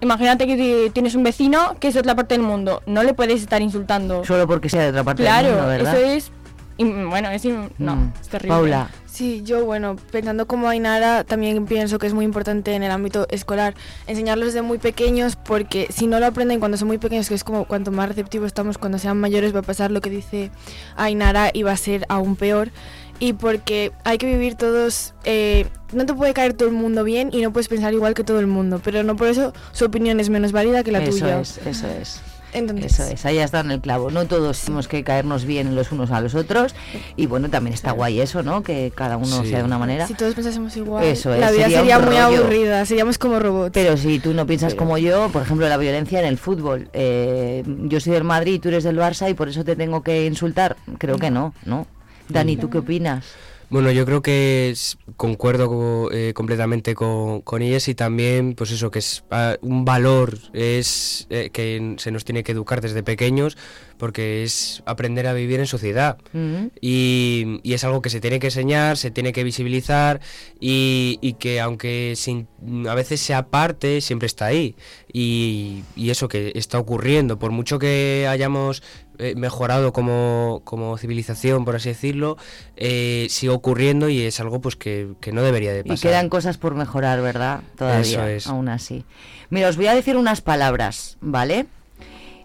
Imagínate 0.00 0.46
que 0.46 0.56
ti- 0.56 0.90
tienes 0.92 1.14
un 1.14 1.22
vecino 1.22 1.76
que 1.80 1.88
es 1.88 1.94
de 1.94 2.00
otra 2.00 2.14
parte 2.14 2.34
del 2.34 2.42
mundo, 2.42 2.82
no 2.86 3.02
le 3.02 3.14
puedes 3.14 3.40
estar 3.40 3.62
insultando. 3.62 4.24
Solo 4.24 4.46
porque 4.46 4.68
sea 4.68 4.82
de 4.82 4.88
otra 4.90 5.04
parte 5.04 5.22
Claro, 5.22 5.48
del 5.48 5.56
mundo, 5.82 5.90
eso 5.90 5.96
es. 5.96 6.32
Im- 6.78 7.08
Bueno, 7.10 7.30
es. 7.30 7.44
No, 7.78 7.96
Mm. 7.96 8.12
es 8.20 8.28
terrible. 8.28 8.48
Paula. 8.56 8.90
Sí, 9.06 9.42
yo, 9.44 9.64
bueno, 9.64 9.96
pensando 10.12 10.46
como 10.46 10.68
Ainara, 10.68 11.24
también 11.24 11.64
pienso 11.64 11.98
que 11.98 12.06
es 12.06 12.12
muy 12.12 12.24
importante 12.26 12.74
en 12.74 12.82
el 12.82 12.90
ámbito 12.90 13.26
escolar 13.30 13.74
enseñarlos 14.06 14.48
desde 14.48 14.60
muy 14.62 14.76
pequeños, 14.78 15.36
porque 15.36 15.86
si 15.90 16.06
no 16.06 16.20
lo 16.20 16.26
aprenden 16.26 16.58
cuando 16.58 16.76
son 16.76 16.88
muy 16.88 16.98
pequeños, 16.98 17.28
que 17.28 17.34
es 17.34 17.42
como 17.44 17.64
cuanto 17.64 17.90
más 17.92 18.08
receptivos 18.08 18.46
estamos 18.48 18.76
cuando 18.76 18.98
sean 18.98 19.18
mayores, 19.18 19.54
va 19.54 19.60
a 19.60 19.62
pasar 19.62 19.90
lo 19.90 20.00
que 20.02 20.10
dice 20.10 20.50
Ainara 20.96 21.50
y 21.52 21.62
va 21.62 21.72
a 21.72 21.76
ser 21.78 22.04
aún 22.08 22.36
peor. 22.36 22.70
Y 23.18 23.32
porque 23.32 23.92
hay 24.04 24.18
que 24.18 24.26
vivir 24.26 24.56
todos, 24.56 25.14
eh, 25.24 25.66
no 25.94 26.04
te 26.04 26.12
puede 26.12 26.34
caer 26.34 26.52
todo 26.52 26.68
el 26.68 26.74
mundo 26.74 27.02
bien 27.02 27.30
y 27.32 27.40
no 27.40 27.50
puedes 27.50 27.68
pensar 27.68 27.94
igual 27.94 28.12
que 28.12 28.24
todo 28.24 28.40
el 28.40 28.46
mundo, 28.46 28.78
pero 28.84 29.02
no 29.02 29.16
por 29.16 29.28
eso 29.28 29.54
su 29.72 29.86
opinión 29.86 30.20
es 30.20 30.28
menos 30.28 30.52
válida 30.52 30.84
que 30.84 30.92
la 30.92 30.98
eso 31.02 31.12
tuya. 31.12 31.40
es, 31.40 31.56
eso 31.66 31.86
es. 31.88 32.20
Entonces- 32.56 32.98
Eso 32.98 33.02
es, 33.04 33.24
ahí 33.26 33.38
has 33.38 33.50
dado 33.50 33.66
en 33.66 33.70
el 33.72 33.80
clavo. 33.80 34.10
No 34.10 34.26
todos 34.26 34.58
tenemos 34.60 34.88
que 34.88 35.04
caernos 35.04 35.44
bien 35.44 35.74
los 35.74 35.92
unos 35.92 36.10
a 36.10 36.20
los 36.20 36.34
otros. 36.34 36.74
Y 37.16 37.26
bueno, 37.26 37.50
también 37.50 37.74
está 37.74 37.92
guay 37.92 38.20
eso, 38.20 38.42
¿no? 38.42 38.62
Que 38.62 38.92
cada 38.94 39.16
uno 39.16 39.42
Sí. 39.42 39.50
sea 39.50 39.58
de 39.58 39.64
una 39.64 39.78
manera. 39.78 40.06
Si 40.06 40.14
todos 40.14 40.34
pensásemos 40.34 40.76
igual, 40.76 41.04
Eso 41.04 41.34
es, 41.34 41.40
la 41.40 41.50
vida 41.50 41.68
sería 41.68 41.98
muy 41.98 42.06
rollo. 42.08 42.20
aburrida, 42.40 42.84
seríamos 42.86 43.18
como 43.18 43.38
robots. 43.38 43.72
Pero 43.74 43.96
si 43.96 44.18
tú 44.18 44.32
no 44.34 44.46
piensas 44.46 44.74
como 44.74 44.96
yo, 44.98 45.28
por 45.32 45.42
ejemplo, 45.42 45.68
la 45.68 45.76
violencia 45.76 46.18
en 46.20 46.26
el 46.26 46.38
fútbol. 46.38 46.88
eh, 46.92 47.62
yo 47.66 48.00
soy 48.00 48.12
del 48.14 48.24
Madrid 48.24 48.54
y 48.54 48.58
tú 48.58 48.68
eres 48.68 48.84
del 48.84 48.98
Barça 48.98 49.30
y 49.30 49.34
por 49.34 49.48
eso 49.48 49.64
te 49.64 49.76
tengo 49.76 50.02
que 50.02 50.24
insultar. 50.26 50.76
Creo 50.98 51.18
que 51.18 51.30
no, 51.30 51.52
¿no? 51.64 51.86
Dani, 52.28 52.56
¿tú 52.56 52.70
qué 52.70 52.78
opinas? 52.78 53.24
Bueno, 53.68 53.90
yo 53.90 54.04
creo 54.06 54.22
que 54.22 54.70
es- 54.70 54.96
concuerdo 55.16 55.68
co- 55.68 56.10
eh, 56.12 56.32
completamente 56.34 56.94
con, 56.94 57.40
con 57.40 57.62
ellas 57.62 57.88
y 57.88 57.94
también, 57.96 58.54
pues 58.54 58.70
eso, 58.70 58.90
que 58.92 59.00
es 59.00 59.24
ah, 59.30 59.56
un 59.60 59.84
valor 59.84 60.38
es 60.52 61.26
eh, 61.30 61.50
que 61.52 61.94
se 61.98 62.10
nos 62.12 62.24
tiene 62.24 62.44
que 62.44 62.52
educar 62.52 62.80
desde 62.80 63.02
pequeños 63.02 63.56
porque 63.98 64.42
es 64.44 64.82
aprender 64.86 65.26
a 65.26 65.32
vivir 65.32 65.58
en 65.58 65.66
sociedad 65.66 66.18
Mm. 66.32 66.66
y, 66.80 67.60
y 67.62 67.72
es 67.72 67.82
algo 67.84 68.02
que 68.02 68.10
se 68.10 68.20
tiene 68.20 68.38
que 68.38 68.48
enseñar, 68.48 68.98
se 68.98 69.10
tiene 69.10 69.32
que 69.32 69.42
visibilizar 69.42 70.20
y, 70.60 71.18
y 71.22 71.32
que 71.34 71.60
aunque 71.60 72.12
sin, 72.14 72.46
a 72.88 72.94
veces 72.94 73.20
sea 73.20 73.46
parte, 73.48 74.00
siempre 74.00 74.26
está 74.26 74.46
ahí. 74.46 74.76
Y, 75.12 75.82
y 75.96 76.10
eso 76.10 76.28
que 76.28 76.52
está 76.56 76.78
ocurriendo, 76.78 77.38
por 77.38 77.50
mucho 77.52 77.78
que 77.78 78.26
hayamos 78.28 78.82
eh, 79.18 79.34
mejorado 79.36 79.92
como, 79.92 80.62
como 80.64 80.96
civilización, 80.98 81.64
por 81.64 81.76
así 81.76 81.88
decirlo, 81.90 82.36
eh, 82.76 83.26
sigue 83.30 83.52
ocurriendo 83.52 84.08
y 84.08 84.22
es 84.22 84.40
algo 84.40 84.60
pues 84.60 84.76
que, 84.76 85.12
que 85.20 85.32
no 85.32 85.42
debería 85.42 85.72
de 85.72 85.80
Y 85.80 85.88
pasar. 85.90 86.10
quedan 86.10 86.28
cosas 86.28 86.58
por 86.58 86.74
mejorar, 86.74 87.20
¿verdad? 87.22 87.60
Todavía, 87.76 88.00
Eso 88.00 88.26
es. 88.26 88.46
aún 88.46 88.68
así. 88.68 89.04
Mira, 89.50 89.68
os 89.68 89.76
voy 89.76 89.86
a 89.86 89.94
decir 89.94 90.16
unas 90.16 90.40
palabras, 90.40 91.16
¿vale? 91.20 91.66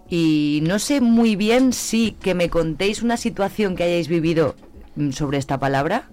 Y 0.10 0.60
no 0.64 0.78
sé 0.80 1.00
muy 1.02 1.36
bien 1.36 1.72
si 1.74 2.12
que 2.22 2.34
me 2.36 2.50
contéis 2.50 3.02
una 3.02 3.18
situación 3.18 3.76
que 3.76 3.84
hayáis 3.84 4.08
vivido 4.08 4.56
mm, 4.96 5.12
sobre 5.12 5.38
esta 5.38 5.58
palabra 5.60 6.10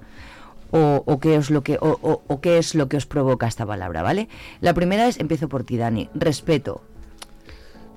o, 0.70 1.02
o 1.04 1.18
qué 1.18 1.34
es 1.36 1.50
lo 1.50 1.62
que 1.62 1.78
o, 1.80 1.98
o- 2.02 2.22
o 2.26 2.40
qué 2.40 2.58
es 2.58 2.74
lo 2.74 2.88
que 2.88 2.96
os 2.96 3.06
provoca 3.06 3.46
esta 3.48 3.66
palabra, 3.66 4.02
¿vale? 4.02 4.28
La 4.60 4.72
primera 4.74 5.08
es 5.08 5.18
empiezo 5.18 5.48
por 5.48 5.64
ti, 5.64 5.76
Dani. 5.78 6.08
Respeto. 6.14 6.82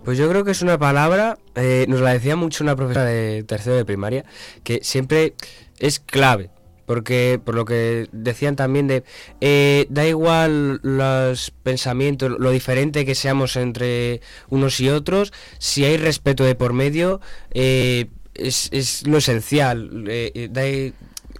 Pues 0.03 0.17
yo 0.17 0.27
creo 0.29 0.43
que 0.43 0.51
es 0.51 0.61
una 0.63 0.79
palabra, 0.79 1.37
eh, 1.55 1.85
nos 1.87 2.01
la 2.01 2.13
decía 2.13 2.35
mucho 2.35 2.63
una 2.63 2.75
profesora 2.75 3.05
de 3.05 3.43
tercero 3.43 3.75
de 3.75 3.85
primaria, 3.85 4.25
que 4.63 4.79
siempre 4.83 5.35
es 5.79 5.99
clave. 5.99 6.49
Porque 6.87 7.39
por 7.41 7.55
lo 7.55 7.63
que 7.63 8.09
decían 8.11 8.55
también 8.57 8.87
de 8.87 9.03
eh, 9.39 9.85
da 9.89 10.05
igual 10.05 10.81
los 10.83 11.51
pensamientos, 11.63 12.31
lo 12.37 12.51
diferente 12.51 13.05
que 13.05 13.15
seamos 13.15 13.55
entre 13.55 14.19
unos 14.49 14.79
y 14.81 14.89
otros, 14.89 15.31
si 15.59 15.85
hay 15.85 15.95
respeto 15.97 16.43
de 16.43 16.55
por 16.55 16.73
medio, 16.73 17.21
eh, 17.51 18.07
es, 18.33 18.69
es 18.73 19.07
lo 19.07 19.19
esencial. 19.19 20.05
eh, 20.09 20.31
eh, 20.33 20.47
da 20.51 20.63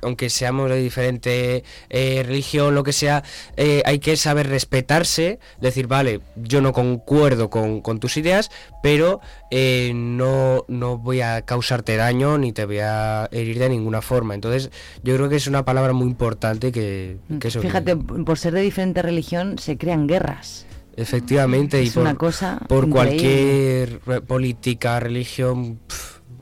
aunque 0.02 0.30
seamos 0.30 0.70
de 0.70 0.78
diferente 0.82 1.64
eh, 1.90 2.24
religión, 2.26 2.76
lo 2.76 2.84
que 2.84 2.94
sea, 2.94 3.24
eh, 3.58 3.82
hay 3.86 4.00
que 4.00 4.16
saber 4.18 4.48
respetarse, 4.48 5.40
decir, 5.60 5.88
vale, 5.88 6.22
yo 6.36 6.62
no 6.62 6.74
concuerdo 6.74 7.50
con, 7.50 7.82
con 7.82 8.00
tus 8.00 8.18
ideas, 8.18 8.50
pero 8.84 9.20
eh, 9.52 9.92
no, 9.94 10.66
no 10.68 10.98
voy 10.98 11.22
a 11.22 11.42
causarte 11.44 11.96
daño 11.96 12.38
ni 12.38 12.52
te 12.54 12.66
voy 12.66 12.80
a 12.80 13.28
herir 13.32 13.60
de 13.60 13.70
ninguna 13.70 14.02
forma. 14.02 14.34
Entonces, 14.36 14.72
yo 15.04 15.16
creo 15.16 15.30
que 15.30 15.36
es 15.36 15.48
una 15.48 15.66
palabra 15.66 15.94
muy 15.94 16.08
importante 16.08 16.72
que, 16.72 17.18
que 17.40 17.48
eso- 17.48 17.62
Fíjate, 17.62 17.96
por 17.96 18.38
ser 18.38 18.54
de 18.54 18.62
diferente 18.62 19.02
religión 19.02 19.58
se 19.60 19.78
crean 19.78 20.08
guerras. 20.08 20.66
Efectivamente, 20.98 21.82
y 21.82 21.88
Es 21.88 21.94
por, 21.94 22.02
una 22.04 22.16
cosa 22.16 22.60
por 22.68 22.86
increíble. 22.86 24.00
cualquier 24.00 24.22
política, 24.24 25.00
religión... 25.00 25.80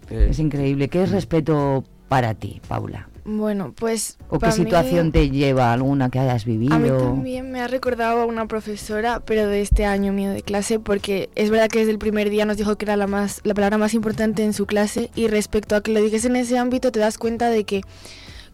Es 0.10 0.40
increíble. 0.40 0.88
¿Qué 0.90 1.04
es 1.04 1.12
respeto 1.12 1.84
para 2.08 2.34
ti, 2.34 2.60
Paula? 2.68 3.10
Bueno, 3.32 3.74
pues. 3.78 4.18
¿O 4.30 4.40
qué 4.40 4.48
mí- 4.48 4.52
situación 4.54 5.12
te 5.12 5.30
lleva 5.30 5.72
alguna 5.72 6.10
que 6.10 6.18
hayas 6.18 6.46
vivido? 6.46 6.74
A 6.74 6.80
mí 6.80 6.90
también 6.90 7.52
me 7.52 7.62
ha 7.62 7.68
recordado 7.68 8.22
a 8.22 8.26
una 8.26 8.48
profesora, 8.48 9.20
pero 9.24 9.48
de 9.48 9.62
este 9.62 9.86
año 9.86 10.12
mío 10.12 10.32
de 10.32 10.42
clase, 10.42 10.80
porque 10.80 11.30
es 11.36 11.52
verdad 11.52 11.68
que 11.70 11.78
desde 11.80 11.92
el 11.92 12.00
primer 12.00 12.32
día 12.32 12.46
nos 12.46 12.58
dijo 12.58 12.76
que 12.76 12.86
era 12.86 12.98
la, 12.98 13.06
más, 13.06 13.42
la 13.44 13.54
palabra 13.54 13.78
más 13.78 13.94
importante 13.94 14.44
en 14.44 14.54
su 14.54 14.66
clase 14.66 15.12
y 15.16 15.28
respecto 15.28 15.76
a 15.76 15.82
que 15.82 15.92
lo 15.94 16.02
dijes 16.02 16.26
en 16.26 16.36
ese 16.38 16.58
ámbito 16.58 16.92
te 16.92 17.00
das 17.00 17.20
cuenta 17.20 17.50
de 17.50 17.66
que 17.66 17.82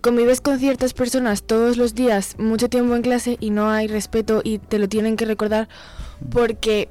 convives 0.02 0.42
con 0.42 0.60
ciertas 0.60 0.94
personas 0.94 1.44
todos 1.44 1.78
los 1.78 1.96
días, 1.96 2.36
mucho 2.38 2.70
tiempo 2.70 2.96
en 2.98 3.02
clase 3.02 3.38
y 3.40 3.52
no 3.52 3.70
hay 3.70 3.88
respeto 3.88 4.42
y 4.44 4.60
te 4.60 4.78
lo 4.78 4.90
tienen 4.90 5.16
que 5.16 5.24
recordar 5.26 5.70
porque 6.30 6.90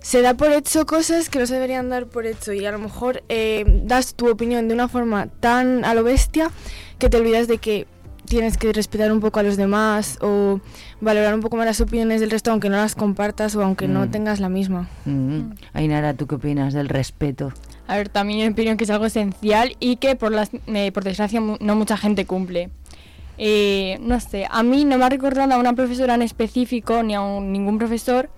se 0.00 0.22
da 0.22 0.34
por 0.34 0.50
hecho 0.52 0.86
cosas 0.86 1.28
que 1.28 1.38
no 1.38 1.46
se 1.46 1.54
deberían 1.54 1.88
dar 1.88 2.06
por 2.06 2.26
hecho 2.26 2.52
y 2.52 2.64
a 2.66 2.72
lo 2.72 2.78
mejor 2.78 3.22
eh, 3.28 3.64
das 3.84 4.14
tu 4.14 4.28
opinión 4.30 4.66
de 4.68 4.74
una 4.74 4.88
forma 4.88 5.26
tan 5.40 5.84
a 5.84 5.94
lo 5.94 6.02
bestia 6.04 6.50
que 6.98 7.08
te 7.08 7.18
olvidas 7.18 7.48
de 7.48 7.58
que 7.58 7.86
tienes 8.26 8.56
que 8.56 8.72
respetar 8.72 9.10
un 9.12 9.20
poco 9.20 9.40
a 9.40 9.42
los 9.42 9.56
demás 9.56 10.16
o 10.20 10.60
valorar 11.00 11.34
un 11.34 11.40
poco 11.40 11.56
más 11.56 11.66
las 11.66 11.80
opiniones 11.80 12.20
del 12.20 12.30
resto 12.30 12.50
aunque 12.52 12.68
no 12.70 12.76
las 12.76 12.94
compartas 12.94 13.56
o 13.56 13.62
aunque 13.62 13.88
no 13.88 14.06
Mm. 14.06 14.10
tengas 14.10 14.40
la 14.40 14.48
misma. 14.48 14.88
Mm. 15.04 15.50
Ainara, 15.72 16.14
¿tú 16.14 16.26
qué 16.26 16.36
opinas 16.36 16.72
del 16.72 16.88
respeto? 16.88 17.52
A 17.88 17.96
ver, 17.96 18.08
también 18.08 18.38
yo 18.46 18.52
opino 18.52 18.76
que 18.76 18.84
es 18.84 18.90
algo 18.90 19.06
esencial 19.06 19.74
y 19.80 19.96
que 19.96 20.14
por, 20.14 20.30
las, 20.30 20.50
eh, 20.68 20.92
por 20.92 21.02
desgracia 21.02 21.40
no 21.40 21.74
mucha 21.76 21.96
gente 21.96 22.24
cumple. 22.24 22.70
Eh, 23.36 23.98
no 24.00 24.20
sé, 24.20 24.46
a 24.50 24.62
mí 24.62 24.84
no 24.84 24.96
me 24.98 25.04
ha 25.04 25.08
recordado 25.08 25.52
a 25.54 25.58
una 25.58 25.72
profesora 25.72 26.14
en 26.14 26.22
específico 26.22 27.02
ni 27.02 27.14
a 27.14 27.20
un- 27.22 27.52
ningún 27.52 27.78
profesor, 27.78 28.28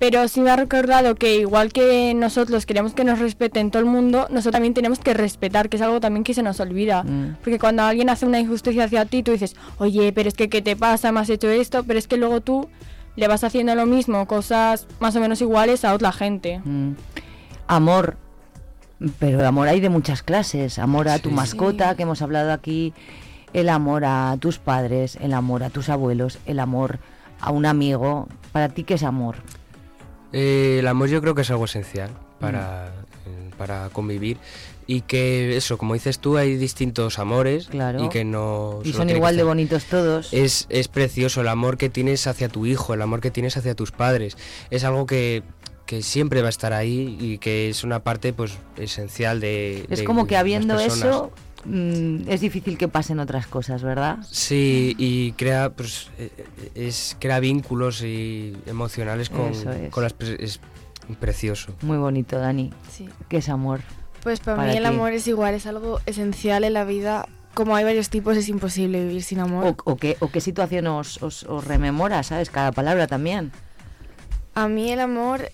pero 0.00 0.26
sí 0.28 0.40
me 0.40 0.50
ha 0.50 0.56
recordado 0.56 1.14
que 1.14 1.36
igual 1.36 1.74
que 1.74 2.14
nosotros 2.14 2.64
queremos 2.64 2.94
que 2.94 3.04
nos 3.04 3.18
respeten 3.18 3.70
todo 3.70 3.80
el 3.80 3.86
mundo, 3.86 4.28
nosotros 4.30 4.52
también 4.52 4.72
tenemos 4.72 4.98
que 4.98 5.12
respetar, 5.12 5.68
que 5.68 5.76
es 5.76 5.82
algo 5.82 6.00
también 6.00 6.24
que 6.24 6.32
se 6.32 6.42
nos 6.42 6.58
olvida. 6.58 7.02
Mm. 7.02 7.36
Porque 7.44 7.58
cuando 7.58 7.82
alguien 7.82 8.08
hace 8.08 8.24
una 8.24 8.40
injusticia 8.40 8.84
hacia 8.84 9.04
ti, 9.04 9.22
tú 9.22 9.32
dices, 9.32 9.54
oye, 9.76 10.10
pero 10.14 10.28
es 10.30 10.34
que 10.34 10.48
¿qué 10.48 10.62
te 10.62 10.74
pasa? 10.74 11.12
Me 11.12 11.20
has 11.20 11.28
hecho 11.28 11.50
esto, 11.50 11.84
pero 11.84 11.98
es 11.98 12.08
que 12.08 12.16
luego 12.16 12.40
tú 12.40 12.66
le 13.14 13.28
vas 13.28 13.44
haciendo 13.44 13.74
lo 13.74 13.84
mismo, 13.84 14.26
cosas 14.26 14.86
más 15.00 15.14
o 15.16 15.20
menos 15.20 15.42
iguales 15.42 15.84
a 15.84 15.92
otra 15.92 16.12
gente. 16.12 16.62
Mm. 16.64 16.92
Amor. 17.66 18.16
Pero 19.18 19.40
el 19.40 19.44
amor 19.46 19.68
hay 19.68 19.80
de 19.80 19.90
muchas 19.90 20.22
clases. 20.22 20.78
Amor 20.78 21.10
a 21.10 21.18
tu 21.18 21.28
Sí. 21.28 21.34
mascota, 21.34 21.94
que 21.94 22.04
hemos 22.04 22.22
hablado 22.22 22.52
aquí. 22.52 22.94
El 23.52 23.68
amor 23.68 24.06
a 24.06 24.34
tus 24.40 24.58
padres, 24.58 25.18
el 25.20 25.34
amor 25.34 25.62
a 25.62 25.68
tus 25.68 25.90
abuelos, 25.90 26.38
el 26.46 26.58
amor 26.58 27.00
a 27.38 27.50
un 27.50 27.66
amigo. 27.66 28.28
¿Para 28.52 28.70
ti 28.70 28.84
qué 28.84 28.94
es 28.94 29.02
amor? 29.02 29.36
Eh, 30.32 30.76
el 30.80 30.86
amor 30.86 31.08
yo 31.08 31.20
creo 31.20 31.34
que 31.34 31.42
es 31.42 31.50
algo 31.50 31.64
esencial 31.64 32.10
para, 32.38 32.92
Mm. 33.26 33.28
eh, 33.28 33.50
para 33.58 33.88
convivir 33.90 34.36
y 34.86 35.02
que 35.02 35.56
eso, 35.56 35.78
como 35.78 35.94
dices 35.94 36.18
tú, 36.18 36.36
hay 36.36 36.56
distintos 36.56 37.18
amores 37.18 37.66
Claro. 37.68 38.04
y 38.04 38.08
que 38.08 38.24
no... 38.24 38.80
Y 38.82 38.92
son 38.92 39.08
igual 39.10 39.36
de 39.36 39.44
bonitos 39.44 39.84
todos. 39.84 40.32
Es, 40.32 40.66
es 40.68 40.88
precioso 40.88 41.42
el 41.42 41.48
amor 41.48 41.76
que 41.76 41.88
tienes 41.90 42.26
hacia 42.26 42.48
tu 42.48 42.66
hijo, 42.66 42.92
el 42.94 43.02
amor 43.02 43.20
que 43.20 43.30
tienes 43.30 43.56
hacia 43.56 43.74
tus 43.74 43.92
padres. 43.92 44.36
Es 44.70 44.82
algo 44.82 45.06
que, 45.06 45.42
que 45.86 46.02
siempre 46.02 46.40
va 46.42 46.48
a 46.48 46.50
estar 46.50 46.72
ahí 46.72 47.16
y 47.20 47.38
que 47.38 47.68
es 47.68 47.84
una 47.84 48.00
parte 48.02 48.32
pues 48.32 48.52
esencial 48.76 49.38
de... 49.38 49.86
Es 49.90 50.00
de 50.00 50.04
como 50.04 50.26
que 50.26 50.36
habiendo 50.36 50.78
eso, 50.80 51.30
mm, 51.64 52.28
es 52.28 52.40
difícil 52.40 52.78
que 52.78 52.88
pasen 52.88 53.20
otras 53.20 53.46
cosas, 53.46 53.82
¿verdad? 53.82 54.18
Sí, 54.30 54.94
y 54.98 55.32
crea, 55.32 55.70
pues, 55.70 56.10
eh, 56.18 56.30
eh, 56.36 56.70
es, 56.74 57.16
crea 57.18 57.40
vínculos 57.40 58.02
y 58.02 58.56
emocionales 58.66 59.30
con, 59.30 59.50
es. 59.52 59.66
con 59.90 60.02
las... 60.02 60.14
Es 60.38 60.60
precioso. 61.18 61.74
Muy 61.82 61.98
bonito, 61.98 62.38
Dani. 62.38 62.72
Sí. 62.90 63.08
¿Qué 63.28 63.38
es 63.38 63.48
amor? 63.48 63.80
Pues 64.22 64.40
para, 64.40 64.58
Para 64.58 64.70
mí 64.70 64.76
el 64.76 64.84
ti. 64.84 64.88
amor 64.88 65.12
es 65.12 65.26
igual, 65.26 65.54
es 65.54 65.66
algo 65.66 66.00
esencial 66.06 66.64
en 66.64 66.74
la 66.74 66.84
vida. 66.84 67.26
Como 67.54 67.74
hay 67.74 67.84
varios 67.84 68.10
tipos, 68.10 68.36
es 68.36 68.48
imposible 68.48 69.04
vivir 69.04 69.22
sin 69.22 69.40
amor. 69.40 69.64
O, 69.84 69.92
o 69.92 69.96
qué, 69.96 70.16
o 70.20 70.30
qué 70.30 70.40
situación 70.40 70.86
os, 70.86 71.20
os, 71.22 71.42
os 71.44 71.64
rememora, 71.64 72.22
¿sabes? 72.22 72.48
Cada 72.50 72.70
palabra 72.70 73.06
también. 73.06 73.50
A 74.54 74.68
mí 74.68 74.90
el 74.92 75.00
amor, 75.00 75.50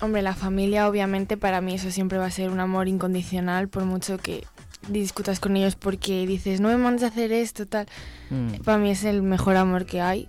hombre, 0.00 0.22
la 0.22 0.34
familia 0.34 0.88
obviamente 0.88 1.36
para 1.36 1.60
mí 1.60 1.74
eso 1.74 1.90
siempre 1.90 2.18
va 2.18 2.26
a 2.26 2.30
ser 2.30 2.50
un 2.50 2.60
amor 2.60 2.88
incondicional, 2.88 3.68
por 3.68 3.84
mucho 3.84 4.18
que 4.18 4.44
discutas 4.88 5.40
con 5.40 5.56
ellos 5.56 5.76
porque 5.76 6.26
dices, 6.26 6.60
no 6.60 6.68
me 6.68 6.76
mandes 6.76 7.02
a 7.04 7.06
hacer 7.08 7.32
esto, 7.32 7.66
tal. 7.66 7.86
Mm. 8.30 8.62
Para 8.64 8.78
mí 8.78 8.90
es 8.90 9.04
el 9.04 9.22
mejor 9.22 9.56
amor 9.56 9.86
que 9.86 10.00
hay. 10.00 10.28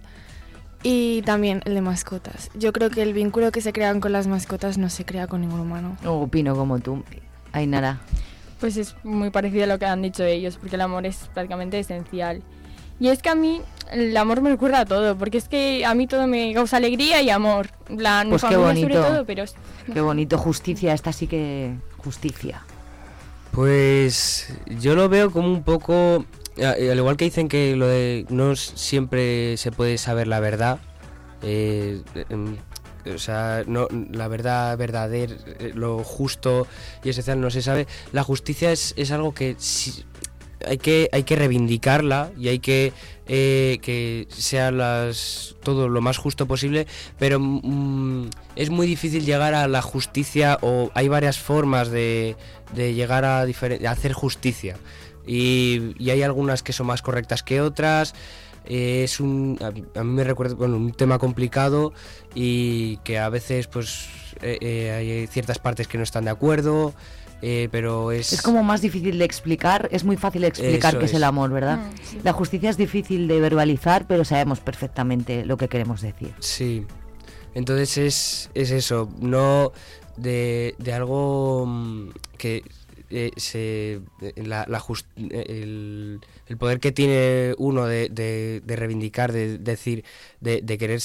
Y 0.83 1.23
también 1.23 1.61
el 1.65 1.73
de 1.73 1.81
mascotas. 1.81 2.51
Yo 2.53 2.71
creo 2.71 2.89
que 2.91 3.01
el 3.01 3.13
vínculo 3.13 3.51
que 3.51 3.61
se 3.61 3.73
crean 3.73 3.99
con 3.99 4.11
las 4.11 4.27
mascotas 4.27 4.77
no 4.77 4.89
se 4.89 5.03
crea 5.03 5.25
con 5.27 5.41
ningún 5.41 5.59
humano. 5.59 5.97
Opino 6.05 6.55
como 6.55 6.79
tú. 6.79 7.03
Ainara. 7.53 8.01
Pues 8.59 8.77
es 8.77 8.95
muy 9.03 9.31
parecido 9.31 9.63
a 9.63 9.67
lo 9.67 9.79
que 9.79 9.85
han 9.85 10.01
dicho 10.01 10.23
ellos, 10.23 10.57
porque 10.57 10.75
el 10.75 10.81
amor 10.81 11.05
es 11.05 11.29
prácticamente 11.33 11.79
esencial. 11.79 12.43
Y 12.99 13.07
es 13.09 13.21
que 13.21 13.29
a 13.29 13.35
mí 13.35 13.61
el 13.91 14.15
amor 14.15 14.41
me 14.41 14.49
recuerda 14.51 14.81
a 14.81 14.85
todo, 14.85 15.17
porque 15.17 15.37
es 15.39 15.49
que 15.49 15.85
a 15.85 15.93
mí 15.95 16.07
todo 16.07 16.27
me 16.27 16.53
causa 16.53 16.77
alegría 16.77 17.21
y 17.21 17.29
amor. 17.29 17.69
Mi 17.89 17.97
Pues 17.97 18.41
qué 18.43 18.55
familia 18.55 18.59
sobre 18.59 18.81
bonito. 18.83 19.01
todo, 19.01 19.25
pero 19.25 19.43
es- 19.43 19.55
Qué 19.91 20.01
bonito. 20.01 20.37
Justicia, 20.37 20.93
esta 20.93 21.11
sí 21.11 21.27
que... 21.27 21.75
Justicia. 21.97 22.61
Pues 23.55 24.49
yo 24.81 24.95
lo 24.95 25.07
veo 25.07 25.31
como 25.31 25.47
un 25.47 25.63
poco, 25.63 26.25
al 26.61 26.97
igual 26.97 27.15
que 27.15 27.23
dicen 27.23 27.47
que 27.47 27.77
lo 27.77 27.87
de 27.87 28.25
no 28.29 28.57
siempre 28.57 29.55
se 29.55 29.71
puede 29.71 29.97
saber 29.97 30.27
la 30.27 30.41
verdad, 30.41 30.79
eh, 31.41 32.01
em, 32.29 32.57
o 33.05 33.17
sea, 33.17 33.63
no, 33.65 33.87
la 34.11 34.27
verdad 34.27 34.77
verdadera, 34.77 35.33
eh, 35.59 35.71
lo 35.73 36.03
justo 36.03 36.67
y 37.01 37.09
esencial 37.09 37.39
no 37.39 37.49
se 37.49 37.61
sabe. 37.61 37.87
La 38.11 38.25
justicia 38.25 38.73
es, 38.73 38.93
es 38.97 39.11
algo 39.11 39.33
que 39.33 39.55
sí- 39.57 40.03
hay 40.65 40.77
que 40.77 41.09
hay 41.11 41.23
que 41.23 41.35
reivindicarla 41.35 42.31
y 42.37 42.47
hay 42.47 42.59
que 42.59 42.93
eh, 43.27 43.79
que 43.81 44.27
sea 44.29 44.71
las 44.71 45.55
todo 45.63 45.89
lo 45.89 46.01
más 46.01 46.17
justo 46.17 46.45
posible 46.45 46.85
pero 47.17 47.39
mm, 47.39 48.29
es 48.55 48.69
muy 48.69 48.87
difícil 48.87 49.25
llegar 49.25 49.53
a 49.53 49.67
la 49.67 49.81
justicia 49.81 50.57
o 50.61 50.91
hay 50.93 51.07
varias 51.07 51.37
formas 51.37 51.89
de, 51.89 52.35
de 52.73 52.93
llegar 52.93 53.25
a, 53.25 53.41
a 53.41 53.91
hacer 53.91 54.13
justicia. 54.13 54.77
Y, 55.27 55.95
y 55.97 56.11
hay 56.11 56.21
algunas 56.21 56.63
que 56.63 56.73
son 56.73 56.87
más 56.87 57.01
correctas 57.01 57.43
que 57.43 57.61
otras. 57.61 58.13
Eh, 58.65 59.03
es 59.03 59.19
un 59.19 59.59
a, 59.61 59.67
a 59.99 60.03
mí 60.03 60.11
me 60.11 60.23
recuerda 60.23 60.55
bueno, 60.55 60.77
un 60.77 60.91
tema 60.91 61.19
complicado 61.19 61.93
y 62.33 62.97
que 62.97 63.19
a 63.19 63.29
veces 63.29 63.67
pues 63.67 64.07
eh, 64.41 64.57
eh, 64.61 64.91
hay 64.91 65.27
ciertas 65.27 65.59
partes 65.59 65.87
que 65.87 65.97
no 65.97 66.03
están 66.03 66.25
de 66.25 66.31
acuerdo 66.31 66.93
eh, 67.41 67.67
pero 67.71 68.11
es 68.11 68.33
Es 68.33 68.41
como 68.41 68.63
más 68.63 68.81
difícil 68.81 69.17
de 69.19 69.25
explicar, 69.25 69.87
es 69.91 70.03
muy 70.03 70.17
fácil 70.17 70.41
de 70.41 70.47
explicar 70.47 70.91
Eso 70.91 70.99
qué 70.99 71.05
es. 71.05 71.11
es. 71.11 71.17
el 71.17 71.23
amor, 71.23 71.51
¿verdad? 71.51 71.77
Mm, 71.77 71.97
sí. 72.03 72.19
La 72.23 72.33
justicia 72.33 72.69
es 72.69 72.77
difícil 72.77 73.27
de 73.27 73.39
verbalizar, 73.39 74.05
pero 74.07 74.23
sabemos 74.25 74.59
perfectamente 74.59 75.45
lo 75.45 75.57
que 75.57 75.67
queremos 75.67 76.01
decir. 76.01 76.33
Sí. 76.39 76.85
Entonces 77.53 77.97
es, 77.97 78.49
es 78.53 78.71
eso, 78.71 79.09
no 79.19 79.71
de, 80.17 80.75
de 80.77 80.93
algo 80.93 81.65
mm, 81.67 82.09
que 82.37 82.63
eh, 83.09 83.31
se 83.37 83.99
eh, 84.21 84.33
la, 84.37 84.65
la 84.67 84.79
jus- 84.79 85.05
eh, 85.17 85.45
el, 85.63 86.19
el 86.47 86.57
poder 86.57 86.79
que 86.79 86.91
tiene 86.91 87.53
uno 87.57 87.85
de, 87.85 88.09
de- 88.09 88.61
de 88.65 88.75
reivindicar, 88.75 89.31
de, 89.31 89.57
decir, 89.57 90.03
de, 90.41 90.61
querer 90.77 91.01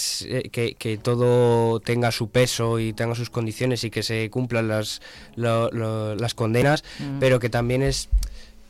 que, 0.50 0.74
que 0.78 0.98
todo 0.98 1.80
tenga 1.80 2.10
su 2.10 2.30
peso 2.30 2.78
y 2.78 2.92
tenga 2.92 3.14
sus 3.14 3.30
condiciones 3.30 3.84
y 3.84 3.90
que 3.90 4.02
se 4.02 4.30
cumplan 4.30 4.68
las, 4.68 5.00
lo- 5.36 5.70
lo- 5.70 6.14
las 6.14 6.34
condenas, 6.34 6.84
Mm. 6.98 7.18
pero 7.20 7.38
que 7.40 7.48
también 7.50 7.82
es 7.82 8.08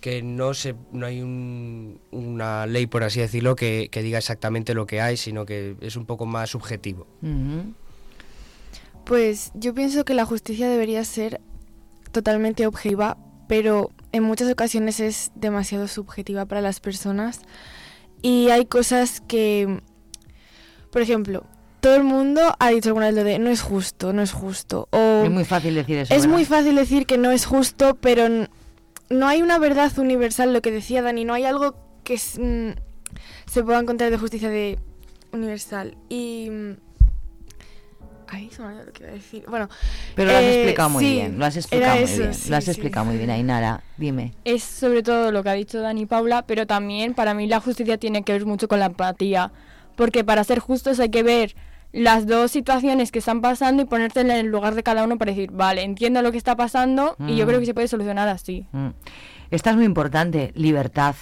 que 0.00 0.22
no 0.22 0.54
se 0.54 0.74
no 0.92 1.04
hay 1.06 1.20
un- 1.20 2.00
una 2.10 2.66
ley 2.66 2.86
por 2.86 3.04
así 3.04 3.20
decirlo 3.20 3.54
que, 3.54 3.88
que 3.90 4.02
diga 4.02 4.16
exactamente 4.16 4.72
lo 4.72 4.86
que 4.86 5.00
hay 5.02 5.18
sino 5.18 5.44
que 5.44 5.76
es 5.82 5.94
un 5.96 6.06
poco 6.06 6.24
más 6.24 6.48
subjetivo 6.50 7.06
Ujú. 7.20 7.74
Pues 9.04 9.50
yo 9.54 9.74
pienso 9.74 10.04
que 10.04 10.14
la 10.14 10.24
justicia 10.24 10.68
debería 10.70 11.04
ser 11.04 11.40
totalmente 12.12 12.66
objetiva, 12.66 13.16
pero 13.48 13.90
en 14.12 14.22
muchas 14.22 14.50
ocasiones 14.50 15.00
es 15.00 15.30
demasiado 15.34 15.88
subjetiva 15.88 16.46
para 16.46 16.60
las 16.60 16.80
personas 16.80 17.40
y 18.22 18.50
hay 18.50 18.66
cosas 18.66 19.20
que, 19.20 19.80
por 20.90 21.02
ejemplo, 21.02 21.44
todo 21.80 21.96
el 21.96 22.04
mundo 22.04 22.54
ha 22.58 22.68
dicho 22.70 22.90
alguna 22.90 23.06
vez 23.06 23.14
lo 23.14 23.24
de 23.24 23.38
no 23.38 23.50
es 23.50 23.62
justo, 23.62 24.12
no 24.12 24.22
es 24.22 24.32
justo. 24.32 24.88
O 24.90 25.22
Es 25.24 25.30
muy 25.30 25.44
fácil 25.44 25.74
decir 25.74 25.98
eso. 25.98 26.14
es 26.14 26.22
¿verdad? 26.22 26.34
muy 26.34 26.44
fácil 26.44 26.74
decir 26.76 27.06
que 27.06 27.18
no 27.18 27.30
es 27.30 27.46
justo, 27.46 27.96
pero 28.00 28.28
no 29.08 29.26
hay 29.26 29.42
una 29.42 29.58
verdad 29.58 29.96
universal, 29.98 30.52
lo 30.52 30.60
que 30.60 30.70
decía 30.70 31.02
Dani, 31.02 31.24
no 31.24 31.34
hay 31.34 31.44
algo 31.44 31.76
que 32.04 32.16
mm, 32.16 32.78
se 33.50 33.64
pueda 33.64 33.80
encontrar 33.80 34.10
de 34.10 34.18
justicia 34.18 34.50
de 34.50 34.78
universal. 35.32 35.96
Y... 36.08 36.48
mm, 36.50 36.89
Ay, 38.32 38.48
se 38.50 38.62
me 38.62 38.66
ha 38.66 38.68
olvidado 38.68 38.86
lo 38.86 38.92
que 38.92 39.02
iba 39.02 39.10
a 39.10 39.14
decir. 39.14 39.44
Bueno, 39.48 39.68
Pero 40.14 40.30
lo 40.30 40.38
has 40.38 40.44
eh, 40.44 40.54
explicado 40.62 40.88
muy 40.90 41.04
sí, 41.04 41.10
bien, 41.14 41.38
lo 41.38 41.44
has 41.44 41.56
explicado 41.56 41.94
muy 41.96 42.04
eso, 42.04 42.18
bien. 42.22 42.34
sí, 42.34 42.50
lo 42.50 42.56
has 42.56 42.64
sí. 42.64 42.70
explicado 42.70 43.04
muy 43.06 43.16
bien, 43.16 43.30
Ainara. 43.30 43.82
Dime. 43.96 44.32
es 44.44 44.62
sobre 44.62 45.02
todo 45.02 45.32
lo 45.32 45.42
que 45.42 45.48
ha 45.50 45.54
dicho 45.54 45.80
Dani 45.80 46.02
y 46.02 46.06
Paula, 46.06 46.42
pero 46.42 46.66
también 46.66 47.14
para 47.14 47.34
mí 47.34 47.46
la 47.48 47.60
justicia 47.60 47.98
tiene 47.98 48.22
que 48.22 48.32
ver 48.32 48.46
mucho 48.46 48.68
con 48.68 48.78
la 48.78 48.86
empatía, 48.86 49.50
porque 49.96 50.22
para 50.24 50.44
ser 50.44 50.60
justos 50.60 51.00
hay 51.00 51.10
que 51.10 51.22
ver 51.22 51.54
las 51.92 52.26
dos 52.28 52.52
situaciones 52.52 53.10
que 53.10 53.18
están 53.18 53.40
pasando 53.40 53.82
y 53.82 53.84
ponerte 53.84 54.20
en 54.20 54.30
el 54.30 54.46
lugar 54.46 54.76
de 54.76 54.84
cada 54.84 55.02
uno 55.02 55.18
para 55.18 55.32
decir, 55.32 55.50
vale, 55.50 55.82
entiendo 55.82 56.22
lo 56.22 56.30
que 56.30 56.38
está 56.38 56.54
pasando 56.54 57.16
y 57.26 57.34
yo 57.36 57.44
Mm. 57.44 57.48
creo 57.48 57.60
que 57.60 57.66
se 57.66 57.74
puede 57.74 57.88
solucionar 57.88 58.28
así. 58.28 58.64
Mm. 58.70 58.90
Esta 59.50 59.70
es 59.70 59.76
muy 59.76 59.86
importante, 59.86 60.52
libertad. 60.54 61.16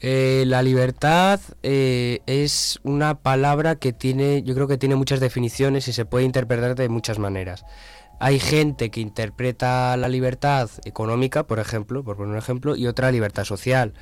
Eh, 0.00 0.44
la 0.46 0.62
libertad 0.62 1.40
eh, 1.64 2.20
es 2.26 2.78
una 2.84 3.18
palabra 3.20 3.74
que 3.76 3.92
tiene 3.92 4.42
yo 4.44 4.54
creo 4.54 4.68
que 4.68 4.78
tiene 4.78 4.94
muchas 4.94 5.18
definiciones 5.18 5.88
y 5.88 5.92
se 5.92 6.04
puede 6.04 6.24
interpretar 6.24 6.76
de 6.76 6.88
muchas 6.88 7.18
maneras 7.18 7.64
hay 8.20 8.38
gente 8.38 8.90
que 8.90 9.00
interpreta 9.00 9.96
la 9.96 10.08
libertad 10.08 10.70
económica 10.84 11.48
por 11.48 11.58
ejemplo 11.58 12.04
por 12.04 12.16
poner 12.16 12.30
un 12.32 12.38
ejemplo 12.38 12.76
y 12.76 12.86
otra 12.86 13.10
libertad 13.10 13.42
social 13.44 13.92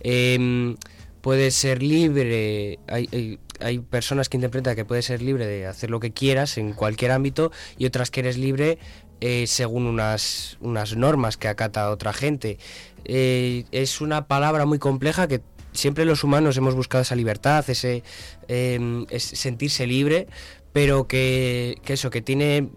Em, 0.00 0.76
puede 1.20 1.52
ser 1.52 1.82
libre 1.84 2.80
hay, 2.88 3.38
hay- 3.60 3.78
personas 3.78 4.28
que 4.28 4.36
interpretan 4.36 4.74
que 4.74 4.84
puede 4.84 5.02
ser 5.02 5.22
libre 5.22 5.46
de 5.46 5.66
hacer 5.66 5.88
lo 5.88 6.00
que 6.00 6.10
quieras 6.12 6.58
en 6.58 6.72
cualquier 6.72 7.12
ámbito 7.12 7.52
y 7.78 7.86
otras 7.86 8.10
que 8.10 8.20
eres 8.20 8.36
libre 8.38 8.78
eh, 9.20 9.46
según 9.46 9.86
unas, 9.86 10.58
unas 10.60 10.96
normas 10.96 11.38
que 11.38 11.48
acata 11.48 11.88
otra 11.88 12.12
gente. 12.12 12.58
Eh, 13.04 13.64
es 13.72 14.00
una 14.00 14.26
palabra 14.26 14.66
muy 14.66 14.78
compleja 14.78 15.28
que 15.28 15.40
siempre 15.72 16.04
los 16.04 16.24
humanos 16.24 16.56
hemos 16.56 16.74
buscado 16.74 17.02
esa 17.02 17.16
libertad, 17.16 17.64
ese 17.68 18.02
eh, 18.48 19.04
es 19.10 19.22
sentirse 19.22 19.86
libre, 19.86 20.28
pero 20.72 21.06
que, 21.06 21.76
que 21.84 21.94
eso, 21.94 22.10
que 22.10 22.22
tiene, 22.22 22.68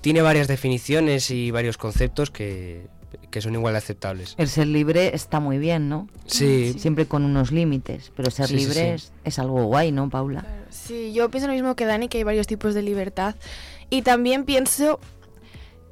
tiene 0.00 0.22
varias 0.22 0.48
definiciones 0.48 1.30
y 1.30 1.50
varios 1.50 1.76
conceptos 1.76 2.30
que, 2.30 2.86
que 3.30 3.40
son 3.40 3.54
igual 3.54 3.74
de 3.74 3.78
aceptables. 3.78 4.34
El 4.38 4.48
ser 4.48 4.68
libre 4.68 5.14
está 5.14 5.40
muy 5.40 5.58
bien, 5.58 5.88
¿no? 5.88 6.08
Sí. 6.26 6.74
Siempre 6.78 7.06
con 7.06 7.24
unos 7.24 7.50
límites, 7.50 8.12
pero 8.16 8.30
ser 8.30 8.46
Sí, 8.46 8.58
sí, 8.58 8.60
libre 8.60 8.74
sí. 8.74 9.06
Es, 9.06 9.12
es 9.24 9.38
algo 9.38 9.64
guay, 9.64 9.92
¿no, 9.92 10.08
Paula? 10.08 10.46
Sí, 10.70 11.12
yo 11.12 11.30
pienso 11.30 11.48
lo 11.48 11.54
mismo 11.54 11.74
que 11.76 11.86
Dani, 11.86 12.08
que 12.08 12.18
hay 12.18 12.24
varios 12.24 12.46
tipos 12.46 12.74
de 12.74 12.82
libertad. 12.82 13.34
Y 13.90 14.02
también 14.02 14.44
pienso 14.44 15.00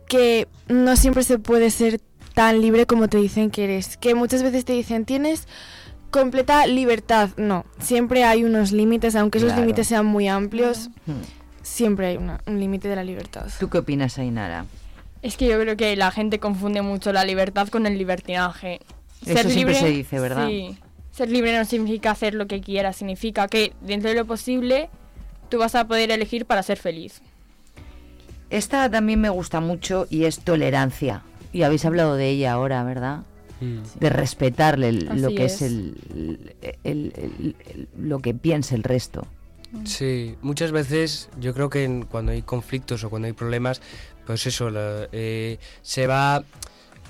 que 0.07 0.49
no 0.69 0.97
siempre 0.97 1.23
se 1.23 1.39
puede 1.39 1.71
ser 1.71 2.01
tan 2.41 2.63
libre 2.63 2.87
como 2.87 3.07
te 3.09 3.19
dicen 3.19 3.51
que 3.51 3.65
eres. 3.65 3.99
Que 3.99 4.15
muchas 4.15 4.43
veces 4.43 4.65
te 4.65 4.73
dicen, 4.73 5.05
tienes 5.05 5.47
completa 6.11 6.67
libertad. 6.67 7.29
No, 7.37 7.67
siempre 7.81 8.25
hay 8.25 8.45
unos 8.45 8.73
límites, 8.73 9.15
aunque 9.15 9.37
esos 9.37 9.49
Claro. 9.51 9.61
límites 9.61 9.87
sean 9.89 10.07
muy 10.07 10.27
amplios, 10.27 10.89
siempre 11.61 12.07
hay 12.07 12.17
una- 12.17 12.41
un 12.47 12.59
límite 12.59 12.89
de 12.89 12.97
la 12.97 13.05
libertad. 13.05 13.47
¿Tú 13.61 13.69
qué 13.69 13.77
opinas, 13.77 14.19
Ainara? 14.19 14.65
Es 15.21 15.37
que 15.37 15.49
yo 15.49 15.61
creo 15.61 15.77
que 15.77 15.95
la 15.97 16.11
gente 16.13 16.39
confunde 16.39 16.81
mucho 16.81 17.13
la 17.13 17.25
libertad 17.27 17.69
con 17.69 17.85
el 17.87 17.99
libertinaje. 17.99 18.81
Eso 19.27 19.51
siempre 19.51 19.75
se 19.75 19.89
dice, 19.91 20.19
¿verdad? 20.19 20.49
Sí. 20.49 20.79
Ser 21.13 21.29
libre 21.29 21.55
no 21.59 21.67
significa 21.67 22.13
hacer 22.13 22.33
lo 22.33 22.47
que 22.47 22.63
quieras, 22.63 22.97
significa 22.97 23.49
que 23.49 23.75
dentro 23.83 24.09
de 24.09 24.17
lo 24.17 24.25
posible 24.25 24.89
tú 25.51 25.59
vas 25.59 25.75
a 25.75 25.87
poder 25.87 26.11
elegir 26.11 26.47
para 26.47 26.63
ser 26.63 26.79
feliz. 26.79 27.21
Esta 28.49 28.91
también 28.91 29.21
me 29.21 29.29
gusta 29.29 29.61
mucho 29.61 30.07
y 30.09 30.25
es 30.25 30.41
tolerancia. 30.41 31.23
Y 31.53 31.63
habéis 31.63 31.85
hablado 31.85 32.17
de 32.17 32.29
ella 32.29 32.53
ahora, 32.53 32.83
¿verdad? 32.85 33.23
De 33.61 34.09
respetarle 34.09 34.89
el- 34.89 35.21
lo 35.21 35.29
que 35.29 35.45
es, 35.45 35.57
es. 35.57 35.63
el, 35.63 36.55
el- 36.63 37.13
el- 37.15 37.57
el- 37.69 37.89
lo 37.99 38.21
que 38.21 38.33
piensa 38.33 38.75
el 38.75 38.83
resto. 38.83 39.27
Sí, 39.85 40.35
muchas 40.41 40.73
veces 40.73 41.29
yo 41.39 41.53
creo 41.53 41.69
que 41.69 41.85
en- 41.85 42.03
cuando 42.05 42.33
hay 42.33 42.41
conflictos 42.43 43.05
o 43.05 43.11
cuando 43.11 43.27
hay 43.27 43.33
problemas, 43.35 43.83
pues 44.27 44.47
eso, 44.47 44.71
la- 44.71 45.09
eh, 45.13 45.59
se, 45.83 46.07
va, 46.07 46.43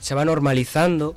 se 0.00 0.14
va 0.16 0.24
normalizando 0.24 1.14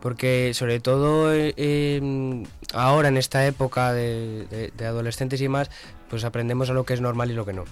porque 0.00 0.50
sobre 0.52 0.80
todo 0.80 1.32
eh, 1.32 1.54
em, 1.56 2.44
ahora 2.74 3.06
en 3.08 3.16
esta 3.16 3.46
época 3.46 3.92
de, 3.92 4.46
de- 4.50 4.72
de 4.76 4.86
adolescentes 4.86 5.40
y 5.40 5.48
más, 5.48 5.70
pues 6.10 6.24
aprendemos 6.24 6.68
a 6.70 6.72
lo 6.72 6.84
que 6.84 6.94
es 6.94 7.00
normal 7.00 7.30
y 7.30 7.34
lo 7.34 7.46
que 7.46 7.52
no. 7.52 7.64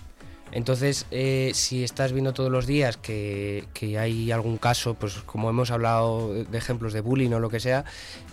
Entonces, 0.52 1.06
eh, 1.10 1.52
si 1.54 1.84
estás 1.84 2.12
viendo 2.12 2.32
todos 2.32 2.50
los 2.50 2.66
días 2.66 2.96
que, 2.96 3.66
hay 3.98 4.32
algún 4.32 4.58
caso, 4.58 4.94
pues 4.94 5.14
como 5.26 5.48
hemos 5.50 5.70
hablado 5.70 6.32
de 6.32 6.58
ejemplos 6.58 6.92
de 6.92 7.00
bullying 7.00 7.30
o 7.32 7.40
lo 7.40 7.50
que 7.50 7.60
sea, 7.60 7.84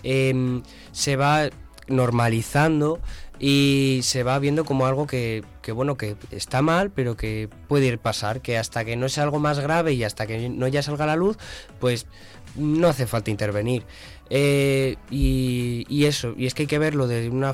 em, 0.03 0.63
se 0.91 1.15
va 1.15 1.49
normalizando 1.87 2.99
y 3.39 3.99
se 4.03 4.23
va 4.23 4.39
viendo 4.39 4.65
como 4.65 4.87
algo 4.87 5.07
que, 5.07 5.43
bueno 5.73 5.95
que 5.95 6.15
está 6.31 6.61
mal 6.61 6.91
pero 6.91 7.15
que 7.15 7.49
puede 7.67 7.85
ir 7.85 7.99
pasar 7.99 8.41
que 8.41 8.57
hasta 8.57 8.83
que 8.83 8.95
no 8.95 9.09
sea 9.09 9.23
algo 9.23 9.39
más 9.39 9.59
grave 9.59 9.93
y 9.93 10.03
hasta 10.03 10.25
que 10.25 10.49
no 10.49 10.67
ya 10.67 10.81
salga 10.81 11.05
la 11.05 11.15
luz 11.15 11.37
pues 11.79 12.07
no 12.55 12.87
hace 12.87 13.05
falta 13.05 13.29
intervenir. 13.29 13.83
Eh, 14.29 14.97
y, 15.09 15.85
y 15.87 16.05
eso 16.05 16.33
y 16.35 16.47
es 16.47 16.53
que 16.53 16.63
hay 16.63 16.67
que 16.67 16.79
verlo 16.79 17.07
de 17.07 17.29
una 17.29 17.53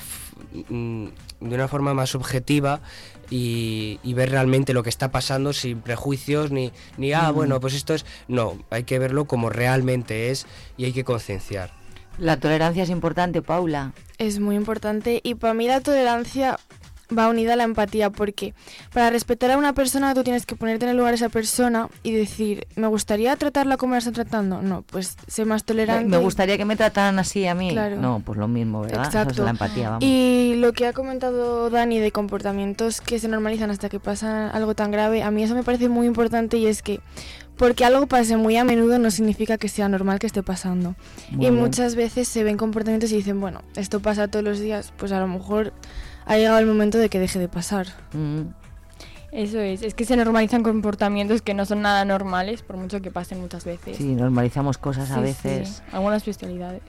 mm, 0.69 1.07
de 1.41 1.55
una 1.55 1.67
forma 1.67 1.93
más 1.93 2.15
objetiva 2.15 2.81
y, 3.33 3.99
y 4.03 4.13
ver 4.13 4.29
realmente 4.29 4.73
lo 4.73 4.83
que 4.83 4.89
está 4.89 5.09
pasando 5.09 5.53
sin 5.53 5.81
prejuicios 5.81 6.51
ni 6.51 6.71
ni 6.97 7.13
ah 7.13 7.31
Mm. 7.31 7.35
bueno 7.35 7.59
pues 7.59 7.73
esto 7.73 7.93
es 7.95 8.05
no 8.27 8.57
hay 8.69 8.83
que 8.83 8.99
verlo 8.99 9.25
como 9.25 9.49
realmente 9.49 10.29
es 10.29 10.45
y 10.77 10.85
hay 10.85 10.93
que 10.93 11.03
concienciar 11.03 11.71
La 12.19 12.37
tolerancia 12.37 12.83
es 12.83 12.91
importante, 12.91 13.41
Paula. 13.41 13.91
Es 14.19 14.39
muy 14.39 14.55
importante 14.55 15.19
y 15.23 15.33
para 15.33 15.55
mí 15.55 15.65
la 15.67 15.81
tolerancia 15.81 16.59
va 17.17 17.29
unida 17.29 17.53
a 17.53 17.55
la 17.55 17.63
empatía 17.63 18.09
porque 18.09 18.53
para 18.93 19.09
respetar 19.09 19.51
a 19.51 19.57
una 19.57 19.73
persona 19.73 20.13
tú 20.13 20.23
tienes 20.23 20.45
que 20.45 20.55
ponerte 20.55 20.85
en 20.85 20.91
el 20.91 20.97
lugar 20.97 21.11
de 21.11 21.17
esa 21.17 21.29
persona 21.29 21.89
y 22.03 22.11
decir, 22.11 22.67
¿me 22.75 22.87
gustaría 22.87 23.35
tratarla 23.35 23.77
como 23.77 23.93
la 23.93 23.99
están 23.99 24.13
tratando? 24.13 24.61
No, 24.61 24.83
pues 24.83 25.15
sé 25.27 25.45
más 25.45 25.63
tolerante. 25.63 26.09
Me 26.09 26.17
gustaría 26.17 26.57
que 26.57 26.65
me 26.65 26.75
trataran 26.75 27.19
así 27.19 27.45
a 27.47 27.55
mí. 27.55 27.71
Claro. 27.71 27.97
No, 27.97 28.21
pues 28.25 28.37
lo 28.37 28.47
mismo, 28.47 28.81
¿verdad? 28.81 29.01
Eso 29.01 29.09
Exacto. 29.09 29.33
es 29.33 29.39
la 29.39 29.49
empatía, 29.51 29.89
vamos. 29.89 30.03
Y 30.03 30.55
lo 30.57 30.73
que 30.73 30.87
ha 30.87 30.93
comentado 30.93 31.69
Dani 31.69 31.99
de 31.99 32.11
comportamientos 32.11 33.01
que 33.01 33.19
se 33.19 33.27
normalizan 33.27 33.69
hasta 33.69 33.89
que 33.89 33.99
pasa 33.99 34.49
algo 34.49 34.75
tan 34.75 34.91
grave, 34.91 35.23
a 35.23 35.31
mí 35.31 35.43
eso 35.43 35.55
me 35.55 35.63
parece 35.63 35.89
muy 35.89 36.07
importante 36.07 36.57
y 36.57 36.67
es 36.67 36.81
que 36.81 36.99
porque 37.57 37.85
algo 37.85 38.07
pase 38.07 38.37
muy 38.37 38.57
a 38.57 38.63
menudo 38.63 38.99
no 38.99 39.11
significa 39.11 39.57
que 39.57 39.69
sea 39.69 39.87
normal 39.89 40.19
que 40.19 40.27
esté 40.27 40.43
pasando. 40.43 40.95
Muy 41.31 41.45
y 41.45 41.49
bien. 41.49 41.55
muchas 41.61 41.95
veces 41.95 42.27
se 42.27 42.43
ven 42.43 42.57
comportamientos 42.57 43.11
y 43.11 43.17
dicen, 43.17 43.39
bueno, 43.39 43.61
esto 43.75 43.99
pasa 43.99 44.27
todos 44.27 44.43
los 44.43 44.59
días, 44.59 44.93
pues 44.97 45.11
a 45.11 45.19
lo 45.19 45.27
mejor 45.27 45.73
ha 46.25 46.37
llegado 46.37 46.57
el 46.59 46.65
momento 46.65 46.97
de 46.97 47.09
que 47.09 47.19
deje 47.19 47.39
de 47.39 47.47
pasar. 47.47 47.87
Mm. 48.13 48.53
Eso 49.31 49.59
es, 49.59 49.81
es 49.81 49.95
que 49.95 50.05
se 50.05 50.15
normalizan 50.15 50.61
comportamientos 50.61 51.41
que 51.41 51.55
no 51.55 51.65
son 51.65 51.81
nada 51.81 52.05
normales, 52.05 52.61
por 52.61 52.77
mucho 52.77 53.01
que 53.01 53.09
pasen 53.09 53.41
muchas 53.41 53.65
veces. 53.65 53.97
Sí, 53.97 54.13
normalizamos 54.13 54.77
cosas 54.77 55.09
a 55.11 55.19
veces. 55.19 55.69
sí, 55.69 55.81
algunas 55.91 56.17
especialidades. 56.17 56.81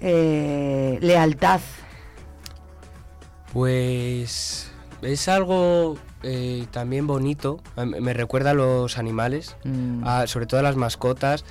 Eh, 0.00 0.98
lealtad. 1.02 1.60
Pues 3.52 4.70
es 5.02 5.28
algo 5.28 5.98
eh, 6.22 6.66
también 6.70 7.06
bonito, 7.06 7.60
me 7.76 8.12
recuerda 8.12 8.50
a 8.50 8.54
los 8.54 8.98
animales, 8.98 9.56
Mm. 9.64 10.02
a- 10.06 10.26
sobre 10.26 10.46
todo 10.46 10.60
a 10.60 10.62
las 10.62 10.76
mascotas, 10.76 11.44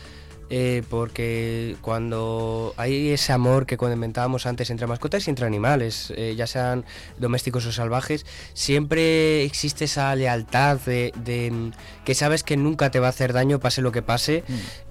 eh, 0.49 0.81
porque 0.89 1.75
cuando 1.81 2.73
hay 2.77 3.09
ese 3.09 3.33
amor 3.33 3.65
que 3.65 3.75
comentábamos 3.75 4.45
antes 4.45 4.69
entre 4.69 4.87
mascotas 4.87 5.27
y 5.27 5.29
entre 5.29 5.45
animales, 5.45 6.13
eh, 6.15 6.35
ya 6.37 6.47
sean 6.47 6.85
domésticos 7.19 7.65
o 7.65 7.71
salvajes, 7.73 8.25
siempre 8.53 9.43
existe 9.43 9.85
esa 9.85 10.15
lealtad 10.15 10.79
de, 10.85 11.11
de, 11.23 11.51
mm, 11.51 11.71
que 12.05 12.15
sabes 12.15 12.43
que 12.43 12.55
nunca 12.55 12.91
te 12.91 12.99
va 13.01 13.07
a 13.07 13.09
hacer 13.09 13.33
daño 13.33 13.59
pase 13.59 13.81
lo 13.81 13.91
que 13.91 14.01
pase 14.01 14.45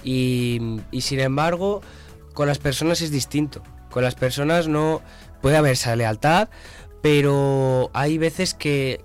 y, 0.05 0.81
y 0.91 1.01
sin 1.01 1.20
embargo 1.20 1.81
con 2.35 2.49
las 2.49 2.59
personas 2.59 3.01
es 3.01 3.11
distinto. 3.11 3.62
Con 3.91 4.03
las 4.05 4.14
personas 4.14 4.68
no 4.68 5.01
puede 5.41 5.57
haber 5.57 5.72
esa 5.72 5.97
lealtad, 5.97 6.51
pero 7.01 7.91
hay 7.95 8.18
veces 8.18 8.53
que 8.53 9.01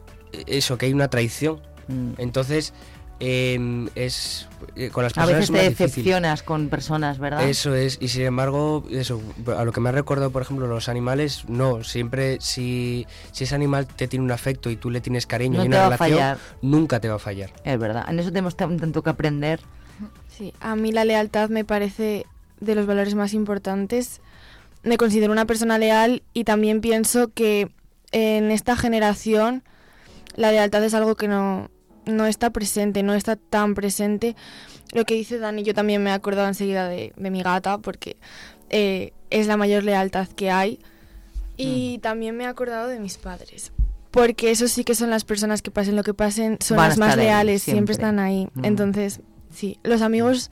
eso, 0.48 0.78
que 0.78 0.86
hay 0.88 0.94
una 0.94 1.10
traición. 1.10 1.62
Mm. 1.88 2.12
Entonces 2.20 2.74
em, 3.20 3.88
es 3.96 4.48
eh, 4.76 4.90
con 4.90 5.04
las 5.04 5.12
A 5.14 5.22
personas 5.26 5.28
veces 5.28 5.44
es 5.44 5.48
te 5.48 5.54
más 5.54 5.62
difícil. 5.70 5.88
decepcionas 5.88 6.42
con 6.44 6.70
personas, 6.70 7.20
¿verdad? 7.20 7.48
Eso 7.48 7.76
es, 7.76 7.98
y 8.02 8.08
sin 8.08 8.24
embargo, 8.24 8.84
eso, 8.90 9.22
a 9.56 9.64
lo 9.64 9.72
que 9.72 9.80
me 9.80 9.90
ha 9.90 9.92
recordado, 9.92 10.32
por 10.32 10.42
ejemplo, 10.42 10.66
los 10.68 10.90
animales, 10.90 11.46
no, 11.48 11.84
siempre 11.84 12.38
si, 12.42 13.06
si 13.32 13.44
ese 13.44 13.54
animal 13.54 13.86
te 13.88 14.08
tiene 14.08 14.26
un 14.26 14.32
afecto 14.32 14.70
y 14.72 14.76
tú 14.76 14.90
le 14.90 15.02
tienes 15.02 15.28
cariño 15.28 15.58
No 15.60 15.66
y 15.66 15.70
te 15.70 15.70
una 15.70 15.78
va 15.78 15.86
a 15.86 15.90
relación, 15.98 16.20
fallar. 16.20 16.38
nunca 16.64 17.00
te 17.00 17.10
va 17.10 17.16
a 17.16 17.20
fallar. 17.20 17.52
Es 17.64 17.78
verdad. 17.80 18.06
En 18.10 18.20
eso 18.20 18.30
tenemos 18.30 18.56
tan- 18.56 18.78
tanto 18.80 19.04
que 19.04 19.10
aprender. 19.12 19.60
Sí, 20.36 20.54
a 20.60 20.76
mí 20.76 20.92
la 20.92 21.06
lealtad 21.06 21.50
me 21.50 21.64
parece 21.64 22.26
de 22.60 22.74
los 22.76 22.88
valores 22.88 23.14
más 23.14 23.34
importantes. 23.36 24.22
Me 24.82 24.98
considero 24.98 25.32
una 25.32 25.46
persona 25.46 25.78
leal 25.78 26.24
y 26.34 26.44
también 26.44 26.82
pienso 26.82 27.28
que 27.32 27.70
en 28.12 28.50
esta 28.50 28.76
generación 28.76 29.64
la 30.36 30.52
lealtad 30.52 30.84
es 30.84 30.94
algo 30.94 31.16
que 31.16 31.28
no, 31.28 31.70
no 32.06 32.26
está 32.26 32.50
presente, 32.52 33.04
no 33.04 33.14
está 33.14 33.36
tan 33.36 33.74
presente. 33.76 34.36
Lo 34.94 35.06
que 35.06 35.14
dice 35.14 35.40
Dani, 35.40 35.64
yo 35.64 35.74
también 35.74 36.04
me 36.04 36.10
he 36.10 36.14
acordado 36.14 36.48
enseguida 36.48 36.88
de, 36.88 37.14
de 37.16 37.32
mi 37.32 37.42
gata 37.44 37.78
porque 37.78 38.18
eh, 38.70 39.14
es 39.30 39.48
la 39.48 39.58
mayor 39.58 39.84
lealtad 39.84 40.28
que 40.28 40.52
hay. 40.52 40.80
Y 41.58 42.00
también 42.00 42.36
me 42.36 42.46
he 42.46 42.48
acordado 42.48 42.88
de 42.88 43.00
mis 43.00 43.18
padres. 43.18 43.72
Porque 44.10 44.52
esos 44.52 44.72
sí 44.72 44.84
que 44.84 44.96
son 44.96 45.10
las 45.10 45.24
personas 45.24 45.62
que 45.62 45.72
pasen 45.72 45.96
lo 45.96 46.04
que 46.04 46.14
pasen, 46.14 46.58
son 46.60 46.78
Van 46.78 46.90
las 46.90 46.98
más 46.98 47.16
leales, 47.16 47.64
siempre. 47.64 47.94
siempre. 47.94 47.94
están 47.94 48.20
ahí. 48.20 48.48
Mm. 48.56 48.66
Entonces, 48.66 49.22
sí, 49.52 49.80
los 49.84 50.02
amigos, 50.02 50.50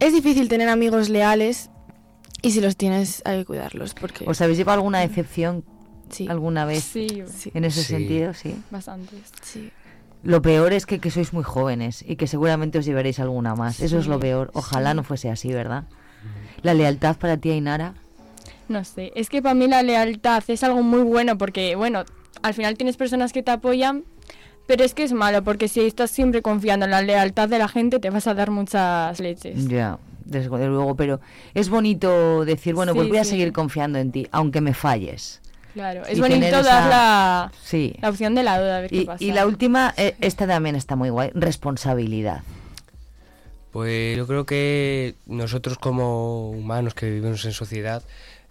es 0.00 0.12
difícil 0.12 0.48
tener 0.48 0.68
amigos 0.68 1.08
leales 1.08 1.70
y 2.42 2.50
si 2.50 2.60
los 2.60 2.76
tienes 2.76 3.22
hay 3.24 3.38
que 3.38 3.44
cuidarlos 3.46 3.94
porque... 3.94 4.24
¿Os 4.26 4.40
habéis 4.40 4.58
llevado 4.58 4.78
alguna 4.78 5.00
decepción 5.00 5.64
Sí. 6.14 6.26
alguna 6.28 6.64
vez? 6.64 6.82
Sí, 6.84 7.22
En 7.54 7.64
ese 7.64 7.82
Sí. 7.82 7.88
sentido, 7.94 8.34
sí. 8.34 8.54
bastantes. 8.70 9.18
Sí. 9.42 9.70
Lo 10.22 10.40
peor 10.40 10.72
es 10.72 10.86
que, 10.86 10.98
que 11.00 11.10
sois 11.10 11.32
muy 11.34 11.44
jóvenes 11.44 12.02
y 12.06 12.16
que 12.16 12.26
seguramente 12.26 12.78
os 12.78 12.86
llevaréis 12.86 13.20
alguna 13.20 13.54
más. 13.54 13.80
Eso 13.80 13.98
es 13.98 14.06
lo 14.06 14.18
peor. 14.18 14.50
Ojalá 14.54 14.90
sí. 14.92 14.96
no 14.96 15.04
fuese 15.04 15.30
así, 15.30 15.52
¿verdad? 15.52 15.84
La 16.62 16.72
lealtad 16.72 17.16
para 17.16 17.36
ti, 17.36 17.50
Ainara. 17.50 17.92
No 18.68 18.82
sé, 18.84 19.12
es 19.14 19.28
que 19.28 19.42
para 19.42 19.54
mí 19.54 19.66
la 19.68 19.82
lealtad 19.82 20.42
es 20.48 20.62
algo 20.64 20.82
muy 20.82 21.02
bueno 21.02 21.36
porque, 21.36 21.76
bueno, 21.76 22.04
al 22.42 22.54
final 22.54 22.76
tienes 22.78 22.96
personas 22.96 23.32
que 23.34 23.42
te 23.42 23.50
apoyan, 23.50 24.04
pero 24.66 24.82
es 24.84 24.94
que 24.94 25.02
es 25.04 25.12
malo 25.12 25.44
porque 25.44 25.68
si 25.68 25.80
estás 25.82 26.10
siempre 26.10 26.40
confiando 26.40 26.86
en 26.86 26.92
la 26.92 27.02
lealtad 27.02 27.48
de 27.50 27.58
la 27.58 27.68
gente 27.68 27.98
te 27.98 28.08
vas 28.08 28.26
a 28.26 28.32
dar 28.32 28.50
muchas 28.50 29.20
leches. 29.20 29.68
Ya, 29.68 29.98
desde 30.24 30.48
luego, 30.48 30.94
pero 30.96 31.20
es 31.52 31.68
bonito 31.68 32.46
decir, 32.46 32.74
bueno, 32.74 32.94
pues 32.94 33.04
Sí, 33.04 33.10
voy 33.10 33.18
a 33.18 33.24
sí. 33.24 33.30
seguir 33.32 33.52
confiando 33.52 33.98
en 33.98 34.10
ti, 34.12 34.26
aunque 34.32 34.62
me 34.62 34.72
falles. 34.72 35.42
Claro, 35.74 36.06
es 36.06 36.16
Y 36.16 36.20
bonito 36.20 36.50
dar 36.50 36.60
esa- 36.60 36.88
la, 36.88 37.52
Sí. 37.62 37.94
la 38.00 38.08
opción 38.08 38.34
de 38.36 38.42
la 38.44 38.58
duda, 38.60 38.78
a 38.78 38.80
ver 38.80 38.90
qué 38.90 38.96
Y, 39.02 39.04
pasa. 39.04 39.22
y 39.24 39.32
la 39.32 39.44
última, 39.46 39.92
eh, 39.96 40.14
esta 40.20 40.46
también 40.46 40.76
está 40.76 40.94
muy 40.96 41.10
guay, 41.10 41.30
responsabilidad. 41.34 42.42
Pues 43.72 44.16
yo 44.16 44.26
creo 44.28 44.46
que 44.46 45.16
nosotros 45.26 45.78
como 45.78 46.50
humanos 46.50 46.94
que 46.94 47.10
vivimos 47.10 47.44
en 47.44 47.52
sociedad, 47.52 48.04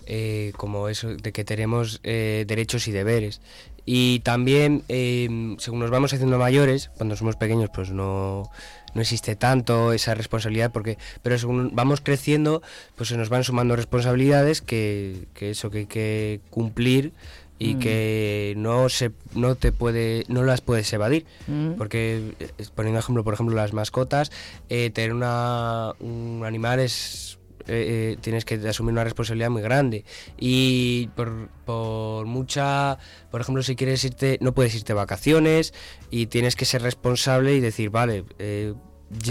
eh, 0.07 0.51
como 0.57 0.89
eso, 0.89 1.15
de 1.15 1.31
que 1.31 1.43
tenemos 1.43 1.99
eh, 2.03 2.45
derechos 2.47 2.87
y 2.87 2.91
deberes. 2.91 3.41
Y 3.85 4.19
también, 4.19 4.83
eh, 4.87 5.55
según 5.59 5.79
nos 5.79 5.89
vamos 5.91 6.13
haciendo 6.13 6.37
mayores, 6.37 6.89
cuando 6.95 7.15
somos 7.17 7.35
pequeños, 7.35 7.69
pues 7.73 7.91
no, 7.91 8.49
no 8.93 9.01
existe 9.01 9.35
tanto 9.35 9.91
esa 9.91 10.15
responsabilidad, 10.15 10.71
porque, 10.71 10.97
pero 11.21 11.37
según 11.37 11.71
vamos 11.73 11.99
creciendo, 11.99 12.61
pues 12.95 13.09
se 13.09 13.17
nos 13.17 13.27
van 13.29 13.43
sumando 13.43 13.75
responsabilidades 13.75 14.61
que, 14.61 15.27
que 15.33 15.49
eso 15.51 15.69
que 15.69 15.79
hay 15.79 15.85
que 15.87 16.39
cumplir 16.49 17.11
y 17.59 17.75
Mm. 17.75 17.79
que 17.79 18.53
no 18.57 18.89
se 18.89 19.11
no 19.35 19.53
te 19.55 19.71
puede 19.71 20.25
no 20.27 20.41
las 20.43 20.61
puedes 20.61 20.91
evadir 20.91 21.25
Mm. 21.47 21.73
porque 21.77 22.33
poniendo 22.73 22.99
ejemplo 22.99 23.23
por 23.23 23.35
ejemplo 23.35 23.55
las 23.55 23.73
mascotas 23.73 24.31
eh, 24.69 24.89
tener 24.89 25.13
una, 25.13 25.93
un 25.99 26.41
animal 26.45 26.79
es 26.79 27.37
eh, 27.67 28.13
eh, 28.13 28.17
tienes 28.21 28.45
que 28.45 28.55
asumir 28.67 28.93
una 28.93 29.03
responsabilidad 29.03 29.49
muy 29.49 29.61
grande. 29.61 30.05
Y 30.37 31.07
por, 31.15 31.49
por 31.65 32.25
mucha 32.25 32.97
por 33.31 33.41
ejemplo 33.41 33.63
si 33.63 33.75
quieres 33.75 34.03
irte 34.03 34.37
no 34.41 34.53
puedes 34.53 34.75
irte 34.75 34.93
vacaciones 34.93 35.73
y 36.09 36.27
tienes 36.27 36.55
que 36.55 36.65
ser 36.65 36.81
responsable 36.81 37.55
y 37.55 37.59
decir 37.59 37.89
vale 37.89 38.25
eh, 38.39 38.73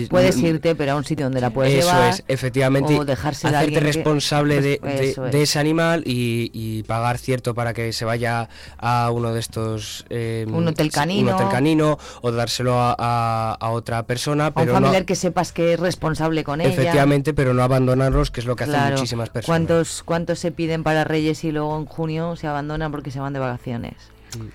Puedes 0.08 0.36
irte, 0.38 0.74
pero 0.74 0.92
a 0.92 0.96
un 0.96 1.04
sitio 1.04 1.26
donde 1.26 1.40
la 1.40 1.50
puedes 1.50 1.74
eso 1.74 1.88
llevar. 1.92 2.10
es, 2.10 2.24
efectivamente, 2.28 2.98
o 2.98 3.04
dejársela 3.04 3.58
a 3.58 3.60
hacerte 3.62 3.78
que- 3.78 3.84
responsable 3.86 4.60
de, 4.60 4.78
Pues 4.80 4.98
de- 5.00 5.10
eso 5.10 5.22
de 5.22 5.28
es. 5.42 5.50
ese 5.50 5.58
animal 5.58 6.02
y, 6.06 6.50
y 6.52 6.82
pagar 6.84 7.18
cierto 7.18 7.54
para 7.54 7.72
que 7.74 7.92
se 7.92 8.04
vaya 8.04 8.48
a 8.78 9.10
uno 9.12 9.32
de 9.32 9.40
estos... 9.40 10.04
eh, 10.10 10.46
Un 10.48 10.68
hotel 10.68 10.90
canino. 10.90 11.28
Un 11.28 11.34
hotel 11.34 11.48
canino 11.50 11.98
o 12.20 12.32
dárselo 12.32 12.74
a, 12.80 12.94
a- 12.98 13.56
a 13.60 13.70
otra 13.70 14.04
persona, 14.06 14.46
A 14.46 14.48
un 14.48 14.54
pero 14.54 14.72
familiar 14.74 15.02
no... 15.02 15.06
que 15.06 15.14
sepas 15.16 15.52
que 15.52 15.74
es 15.74 15.80
responsable 15.80 16.44
con 16.44 16.60
ella. 16.60 16.70
Efectivamente, 16.70 17.34
pero 17.34 17.54
no 17.54 17.62
abandonarlos, 17.62 18.30
que 18.30 18.40
es 18.40 18.46
lo 18.46 18.56
que 18.56 18.64
hacen 18.64 18.74
Claro. 18.76 18.96
muchísimas 18.96 19.28
personas. 19.30 19.46
¿Cuántos, 19.46 20.02
¿Cuántos 20.02 20.38
se 20.38 20.52
piden 20.52 20.82
para 20.82 21.04
Reyes 21.04 21.44
y 21.44 21.52
luego 21.52 21.76
en 21.78 21.86
junio 21.86 22.36
se 22.36 22.46
abandonan 22.46 22.90
porque 22.90 23.10
se 23.10 23.20
van 23.20 23.32
de 23.32 23.38
vacaciones? 23.40 23.94
Mm. 24.38 24.46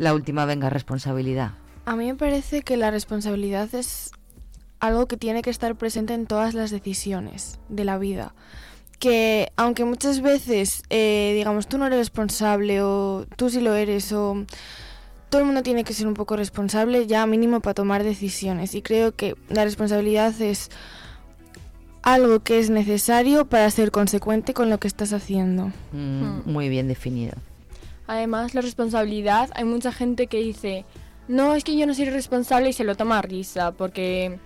La 0.00 0.12
última, 0.14 0.44
venga, 0.44 0.68
responsabilidad. 0.68 1.52
A 1.86 1.96
mí 1.96 2.06
me 2.06 2.14
parece 2.16 2.62
que 2.62 2.76
la 2.76 2.90
responsabilidad 2.90 3.74
es 3.74 4.10
algo 4.80 5.06
que 5.06 5.16
tiene 5.16 5.42
que 5.42 5.50
estar 5.50 5.74
presente 5.76 6.14
en 6.14 6.26
todas 6.26 6.54
las 6.54 6.70
decisiones 6.70 7.58
de 7.68 7.84
la 7.84 7.98
vida. 7.98 8.34
que 8.98 9.52
aunque 9.56 9.84
muchas 9.84 10.22
veces, 10.22 10.82
eh, 10.88 11.32
digamos, 11.36 11.66
tú 11.66 11.76
no 11.76 11.86
eres 11.86 11.98
responsable 11.98 12.80
o 12.80 13.26
tú 13.36 13.50
sí 13.50 13.60
lo 13.60 13.74
eres 13.74 14.10
o 14.12 14.46
todo 15.28 15.42
el 15.42 15.46
mundo 15.46 15.62
tiene 15.62 15.84
que 15.84 15.92
ser 15.92 16.06
un 16.06 16.14
poco 16.14 16.34
responsable 16.34 17.06
ya 17.06 17.26
mínimo 17.26 17.60
para 17.60 17.74
tomar 17.74 18.04
decisiones 18.04 18.74
y 18.74 18.80
creo 18.80 19.12
que 19.12 19.36
la 19.50 19.64
responsabilidad 19.64 20.40
es 20.40 20.70
algo 22.02 22.40
que 22.40 22.58
es 22.58 22.70
necesario 22.70 23.46
para 23.46 23.68
ser 23.70 23.90
consecuente 23.90 24.54
con 24.54 24.70
lo 24.70 24.78
que 24.78 24.86
estás 24.86 25.12
haciendo. 25.12 25.72
Mm, 25.92 26.50
muy 26.50 26.68
bien 26.68 26.86
definido. 26.88 27.34
Además, 28.06 28.54
la 28.54 28.60
responsabilidad, 28.60 29.50
hay 29.54 29.64
mucha 29.64 29.90
gente 29.90 30.28
que 30.28 30.38
dice, 30.38 30.84
no, 31.26 31.54
es 31.54 31.64
que 31.64 31.76
yo 31.76 31.84
no 31.86 31.94
soy 31.94 32.04
responsable 32.04 32.68
y 32.68 32.72
se 32.72 32.84
lo 32.84 32.94
toma 32.94 33.18
a 33.18 33.22
risa, 33.22 33.72
porque 33.72 34.38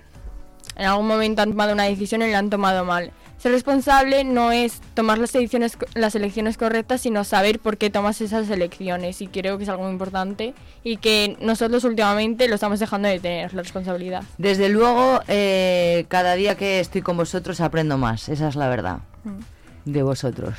en 0.76 0.86
algún 0.86 1.06
momento 1.06 1.42
han 1.42 1.50
tomado 1.50 1.72
una 1.72 1.84
decisión 1.84 2.22
y 2.22 2.30
la 2.30 2.38
han 2.38 2.50
tomado 2.50 2.84
mal. 2.84 3.12
Ser 3.38 3.52
responsable 3.52 4.22
no 4.24 4.52
es 4.52 4.82
tomar 4.92 5.16
las, 5.16 5.34
elecciones, 5.34 5.78
las 5.94 6.14
elecciones 6.14 6.58
correctas, 6.58 7.00
sino 7.00 7.24
saber 7.24 7.58
por 7.58 7.78
qué 7.78 7.88
tomas 7.88 8.20
esas 8.20 8.50
elecciones. 8.50 9.22
Y 9.22 9.28
creo 9.28 9.56
que 9.56 9.64
es 9.64 9.70
algo 9.70 9.84
muy 9.84 9.92
importante 9.92 10.52
y 10.84 10.98
que 10.98 11.38
nosotros 11.40 11.84
últimamente 11.84 12.48
lo 12.48 12.56
estamos 12.56 12.80
dejando 12.80 13.08
de 13.08 13.18
tener, 13.18 13.54
la 13.54 13.62
responsabilidad. 13.62 14.24
Desde 14.36 14.68
luego, 14.68 15.20
eh, 15.26 16.04
cada 16.08 16.34
día 16.34 16.54
que 16.56 16.80
estoy 16.80 17.00
con 17.00 17.16
vosotros 17.16 17.62
aprendo 17.62 17.96
más, 17.96 18.28
esa 18.28 18.48
es 18.48 18.56
la 18.56 18.68
verdad, 18.68 18.98
Mm. 19.24 19.90
de 19.90 20.02
vosotros. 20.02 20.54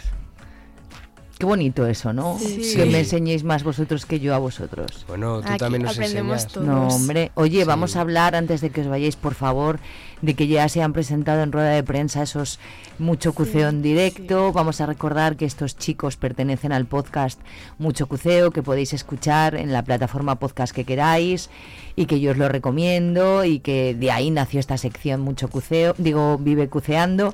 Qué 1.42 1.46
bonito 1.48 1.88
eso, 1.88 2.14
¿no? 2.14 2.38
Sí. 2.38 2.58
Que 2.58 2.84
Sí. 2.84 2.90
me 2.92 3.00
enseñéis 3.00 3.44
más 3.44 3.64
vosotros 3.64 4.06
que 4.06 4.20
yo 4.20 4.36
a 4.36 4.38
vosotros. 4.38 5.06
Bueno, 5.08 5.42
tú 5.42 5.58
también 5.58 5.82
nos 5.82 5.98
enseñas. 5.98 6.56
No, 6.58 6.88
hombre. 6.90 7.32
Oye, 7.34 7.66
vamos 7.66 7.96
a 7.96 8.02
hablar 8.02 8.36
antes 8.36 8.62
de 8.62 8.70
que 8.70 8.82
os 8.82 8.88
vayáis, 8.88 9.16
por 9.16 9.34
favor, 9.34 9.80
de 10.22 10.36
que 10.36 10.46
ya 10.46 10.70
se 10.70 10.84
han 10.84 10.94
presentado 10.94 11.42
en 11.42 11.52
rueda 11.52 11.72
de 11.72 11.82
prensa 11.82 12.22
esos 12.22 12.60
Mucho 13.00 13.34
Cuceo 13.34 13.70
en 13.70 13.82
directo. 13.82 14.54
Vamos 14.54 14.82
a 14.82 14.86
recordar 14.86 15.36
que 15.36 15.46
estos 15.46 15.76
chicos 15.76 16.16
pertenecen 16.16 16.74
al 16.74 16.86
podcast 16.86 17.40
Mucho 17.80 18.06
Cuceo, 18.06 18.52
que 18.52 18.62
podéis 18.62 18.94
escuchar 18.94 19.56
en 19.56 19.74
la 19.74 19.84
plataforma 19.84 20.36
podcast 20.36 20.76
que 20.76 20.84
queráis 20.86 21.50
y 21.96 22.06
que 22.06 22.20
yo 22.20 22.34
os 22.34 22.38
lo 22.38 22.50
recomiendo 22.50 23.46
y 23.46 23.62
que 23.62 23.96
de 23.96 24.12
ahí 24.12 24.30
nació 24.30 24.60
esta 24.60 24.78
sección 24.78 25.22
Mucho 25.22 25.48
Cuceo, 25.48 25.96
digo, 25.98 26.38
Vive 26.38 26.70
Cuceando. 26.70 27.34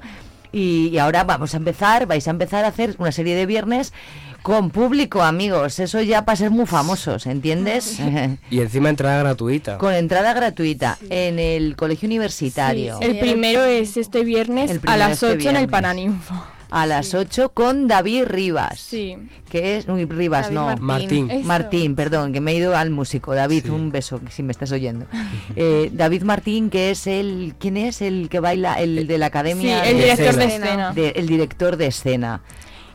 Y, 0.51 0.89
y 0.91 0.97
ahora 0.97 1.23
vamos 1.23 1.53
a 1.53 1.57
empezar, 1.57 2.05
vais 2.05 2.27
a 2.27 2.31
empezar 2.31 2.65
a 2.65 2.69
hacer 2.69 2.95
una 2.97 3.11
serie 3.11 3.35
de 3.35 3.45
viernes 3.45 3.93
con 4.41 4.69
público, 4.69 5.23
amigos. 5.23 5.79
Eso 5.79 6.01
ya 6.01 6.23
para 6.23 6.37
ser 6.37 6.51
muy 6.51 6.65
famosos, 6.65 7.25
¿entiendes? 7.25 7.99
Y 8.49 8.61
encima 8.61 8.89
entrada 8.89 9.19
gratuita. 9.19 9.77
Con 9.77 9.93
entrada 9.93 10.33
gratuita 10.33 10.97
en 11.09 11.39
el 11.39 11.75
colegio 11.75 12.07
universitario. 12.07 12.99
El 13.01 13.19
primero 13.19 13.63
es 13.63 13.97
este 13.97 14.23
viernes 14.23 14.71
El 14.71 14.81
a 14.85 14.95
las 14.95 15.23
este 15.23 15.37
8 15.37 15.49
en 15.49 15.55
el. 15.57 15.67
Paraninfo. 15.67 16.56
A 16.69 16.85
las 16.85 17.13
8 17.13 17.49
con 17.53 17.87
David 17.87 18.25
Rivas. 18.25 18.79
Sí. 18.79 19.15
Que 19.49 19.77
es. 19.77 19.87
Uy, 19.87 20.05
Rivas, 20.05 20.53
David 20.53 20.55
no. 20.55 20.77
Martín. 20.85 21.29
Martín. 21.45 21.95
Perdón, 21.95 22.33
que 22.33 22.41
me 22.41 22.51
he 22.51 22.55
ido 22.55 22.75
al 22.75 22.89
músico. 22.89 23.33
David, 23.33 23.71
un 23.71 23.91
beso, 23.91 24.19
si 24.29 24.43
me 24.43 24.51
estás 24.51 24.71
oyendo. 24.71 25.05
Eh, 25.55 25.89
David 25.93 26.23
Martín, 26.23 26.69
que 26.69 26.91
es 26.91 27.07
el. 27.07 27.55
¿Quién 27.59 27.77
es 27.77 28.01
el 28.01 28.27
que 28.29 28.39
baila? 28.39 28.75
El 28.81 29.07
de 29.07 29.17
la 29.17 29.27
academia. 29.27 29.83
Sí, 29.83 29.89
el 29.91 29.97
de 29.97 30.03
director 30.03 30.35
de 30.35 30.45
escena. 30.45 30.91
de- 30.93 31.09
el 31.15 31.27
director 31.27 31.77
de 31.77 31.87
escena. 31.87 32.41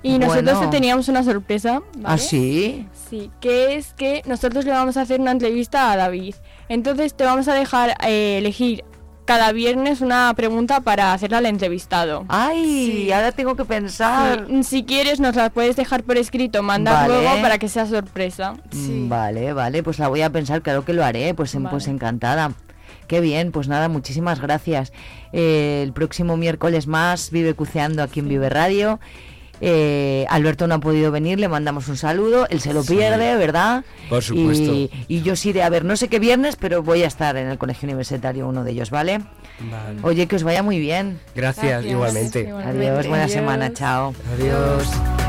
Y 0.05 0.19
nosotros 0.19 0.57
Bueno. 0.57 0.71
teníamos 0.71 1.09
una 1.09 1.23
sorpresa. 1.23 1.81
¿Ah, 2.05 2.19
sí? 2.19 2.87
Sí, 3.09 3.31
que 3.41 3.77
es 3.77 3.95
que 3.95 4.23
nosotros 4.27 4.65
le 4.65 4.73
vamos 4.73 4.97
a 4.97 5.03
hacer 5.03 5.21
una 5.21 5.31
entrevista 5.31 5.93
a 5.93 5.97
David. 5.97 6.35
Entonces 6.69 7.15
te 7.15 7.25
vamos 7.25 7.47
a 7.49 7.55
dejar 7.55 7.95
eh, 8.05 8.39
elegir 8.39 8.85
cada 9.25 9.53
viernes 9.53 10.01
una 10.01 10.33
pregunta 10.35 10.81
para 10.81 11.13
hacerla 11.13 11.39
al 11.39 11.47
entrevistado. 11.47 12.25
Ay, 12.29 13.11
ahora 13.13 13.33
tengo 13.33 13.57
que 13.57 13.65
pensar. 13.65 14.47
Sí, 14.49 14.63
Si 14.65 14.85
quieres 14.85 15.21
nos 15.21 15.37
la 15.37 15.51
puedes 15.51 15.77
dejar 15.77 16.03
por 16.03 16.17
escrito, 16.17 16.63
mandar 16.63 17.09
Vale. 17.09 17.23
luego 17.23 17.43
para 17.43 17.59
que 17.59 17.69
sea 17.69 17.87
sorpresa. 17.87 18.55
Mm, 18.73 19.09
Vale, 19.09 19.53
vale, 19.53 19.83
pues 19.83 19.99
la 19.99 20.09
voy 20.09 20.23
a 20.23 20.31
pensar, 20.31 20.63
claro 20.63 20.85
que 20.85 20.93
lo 20.93 21.05
haré, 21.05 21.35
pues, 21.35 21.55
en- 21.55 21.65
pues 21.65 21.87
encantada. 21.89 22.53
Qué 23.09 23.21
bien, 23.21 23.53
pues 23.53 23.69
nada, 23.69 23.89
muchísimas 23.89 24.41
gracias. 24.41 24.93
Eh, 25.33 25.83
el 25.85 25.93
próximo 25.93 26.37
miércoles 26.37 26.87
más, 26.87 27.31
Vive 27.31 27.53
Cuceando 27.55 28.03
aquí 28.03 28.21
en 28.21 28.29
Vive 28.29 28.49
Radio. 28.49 29.01
Eh, 29.65 30.27
Alberto 30.29 30.67
no 30.67 30.75
ha 30.75 30.79
podido 30.81 31.13
venir, 31.13 31.39
le 31.39 31.49
mandamos 31.49 31.87
un 31.89 31.97
saludo. 31.97 32.49
Él 32.51 32.61
se 32.61 32.75
lo 32.75 32.83
Sí. 32.83 32.97
pierde, 32.97 33.37
¿verdad? 33.37 33.85
Por 34.09 34.21
supuesto. 34.23 34.73
Y, 34.75 34.91
y 35.07 35.23
yo 35.23 35.37
sí 35.37 35.51
iré 35.51 35.63
a 35.63 35.69
ver, 35.69 35.85
no 35.85 35.97
sé 35.97 36.09
qué 36.09 36.19
viernes, 36.19 36.57
pero 36.57 36.83
voy 36.83 37.05
a 37.05 37.07
estar 37.07 37.37
en 37.37 37.47
el 37.49 37.59
colegio 37.59 37.87
universitario, 37.87 38.49
uno 38.49 38.65
de 38.65 38.73
ellos, 38.73 38.91
¿vale? 38.91 39.21
Vale. 39.61 40.01
Oye, 40.03 40.27
que 40.27 40.35
os 40.37 40.43
vaya 40.43 40.65
muy 40.65 40.81
bien. 40.81 41.21
Gracias, 41.37 41.85
igualmente. 41.85 42.51
Adiós, 42.51 43.07
buena 43.07 43.29
semana, 43.29 43.73
chao. 43.73 44.15
Adiós. 44.35 45.22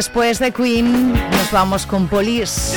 Después 0.00 0.38
de 0.38 0.50
Queen 0.50 1.12
nos 1.12 1.52
vamos 1.52 1.84
con 1.84 2.08
Police. 2.08 2.74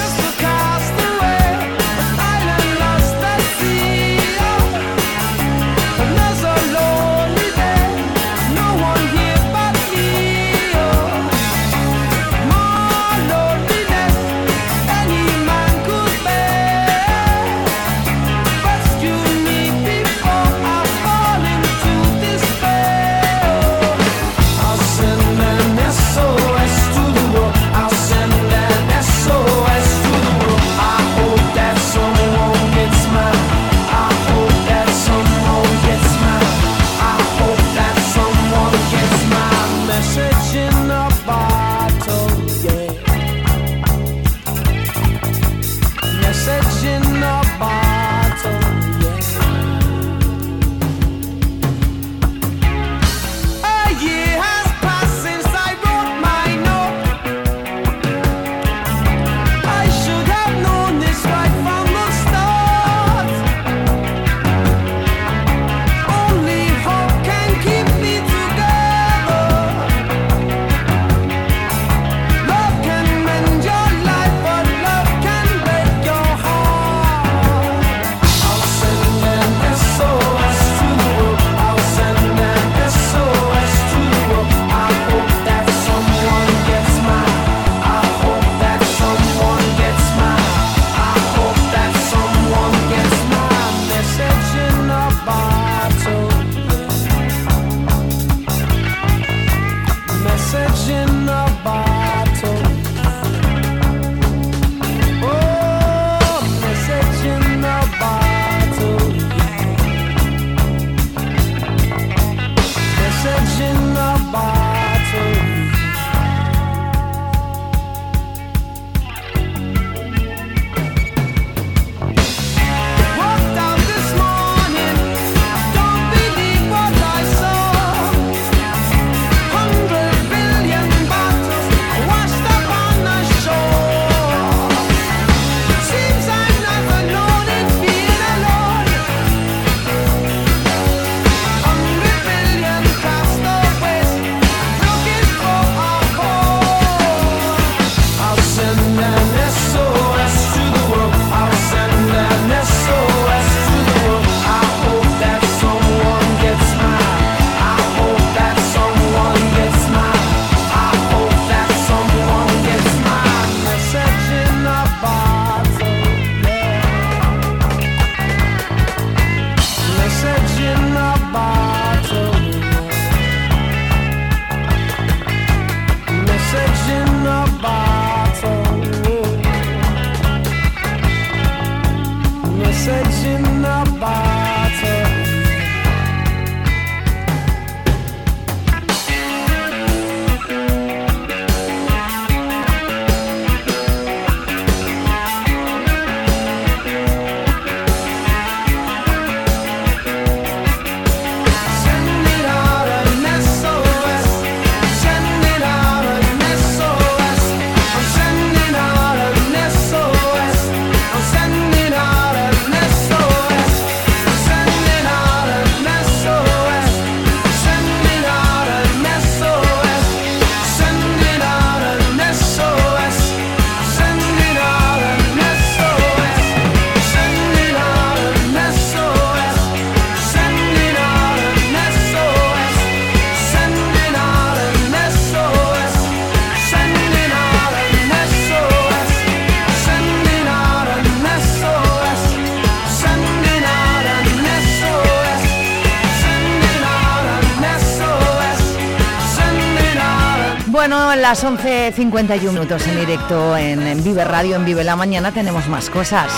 Las 251.24 251.46
11.51 251.46 252.52
minutos 252.52 252.86
en 252.86 253.00
directo 253.00 253.56
en, 253.56 253.88
en 253.88 254.04
Vive 254.04 254.26
Radio, 254.26 254.58
en 254.58 254.66
Vive 254.66 254.84
la 254.84 254.98
Mañana, 254.98 255.32
tenemos 255.32 255.70
más 255.70 255.90
cosas. 255.90 256.30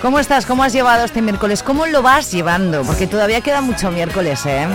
¿Cómo 0.00 0.20
estás? 0.20 0.46
¿Cómo 0.46 0.62
has 0.62 0.72
llevado 0.72 1.04
este 1.04 1.20
miércoles? 1.20 1.64
¿Cómo 1.64 1.86
lo 1.86 2.02
vas 2.02 2.30
llevando? 2.30 2.84
Porque 2.84 3.08
todavía 3.08 3.40
queda 3.40 3.60
mucho 3.60 3.90
miércoles, 3.90 4.46
¿eh? 4.46 4.68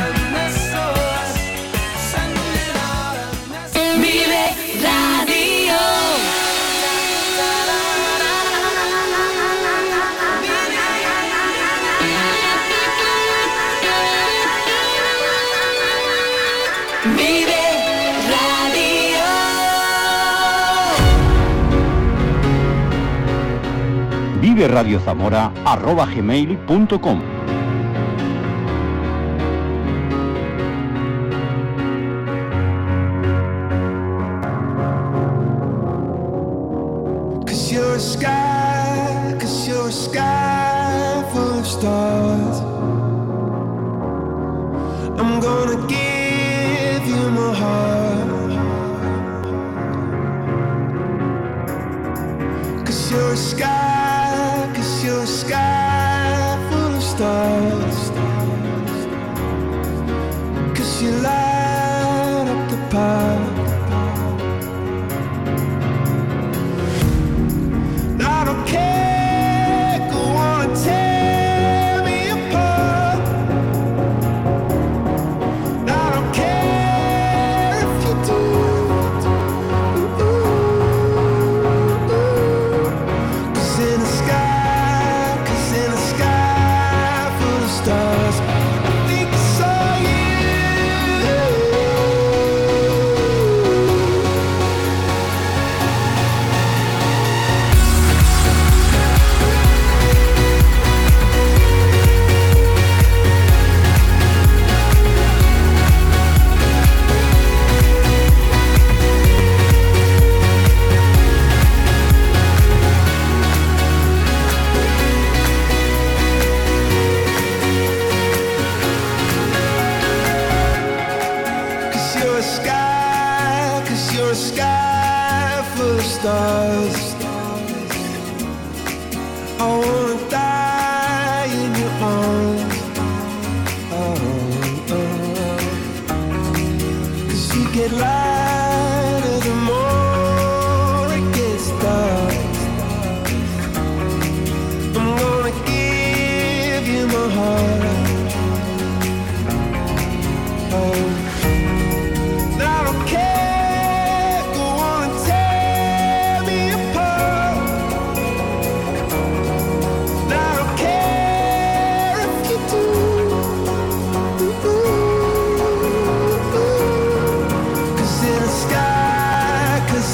Vive 24.57 24.71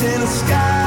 in 0.06 0.20
the 0.20 0.28
sky 0.28 0.83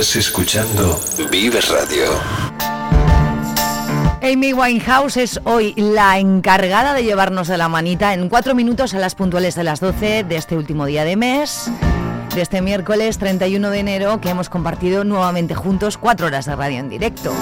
Estás 0.00 0.16
escuchando 0.16 0.98
Vive 1.30 1.60
Radio. 1.60 2.06
Amy 4.22 4.54
Winehouse 4.54 5.18
es 5.18 5.40
hoy 5.44 5.74
la 5.76 6.18
encargada 6.18 6.94
de 6.94 7.04
llevarnos 7.04 7.48
de 7.48 7.58
la 7.58 7.68
manita 7.68 8.14
en 8.14 8.30
cuatro 8.30 8.54
minutos 8.54 8.94
a 8.94 8.98
las 8.98 9.14
puntuales 9.14 9.56
de 9.56 9.64
las 9.64 9.80
12 9.80 10.24
de 10.24 10.36
este 10.36 10.56
último 10.56 10.86
día 10.86 11.04
de 11.04 11.16
mes, 11.16 11.70
de 12.34 12.40
este 12.40 12.62
miércoles 12.62 13.18
31 13.18 13.68
de 13.68 13.78
enero, 13.78 14.22
que 14.22 14.30
hemos 14.30 14.48
compartido 14.48 15.04
nuevamente 15.04 15.54
juntos 15.54 15.98
cuatro 15.98 16.28
horas 16.28 16.46
de 16.46 16.56
radio 16.56 16.78
en 16.78 16.88
directo. 16.88 17.34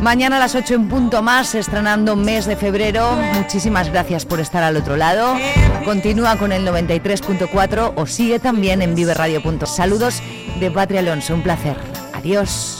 Mañana 0.00 0.36
a 0.36 0.40
las 0.40 0.54
8 0.54 0.74
en 0.74 0.88
punto 0.88 1.22
más, 1.22 1.54
estrenando 1.54 2.16
mes 2.16 2.46
de 2.46 2.56
febrero. 2.56 3.16
Muchísimas 3.34 3.90
gracias 3.90 4.24
por 4.24 4.40
estar 4.40 4.62
al 4.62 4.76
otro 4.76 4.96
lado. 4.96 5.36
Continúa 5.84 6.36
con 6.36 6.52
el 6.52 6.66
93.4 6.66 7.92
o 7.96 8.06
sigue 8.06 8.38
también 8.38 8.80
en 8.80 8.94
viveradio.es. 8.94 9.68
Saludos 9.68 10.22
de 10.58 10.70
Patria 10.70 11.00
Alonso, 11.00 11.34
un 11.34 11.42
placer. 11.42 11.76
Adiós. 12.14 12.79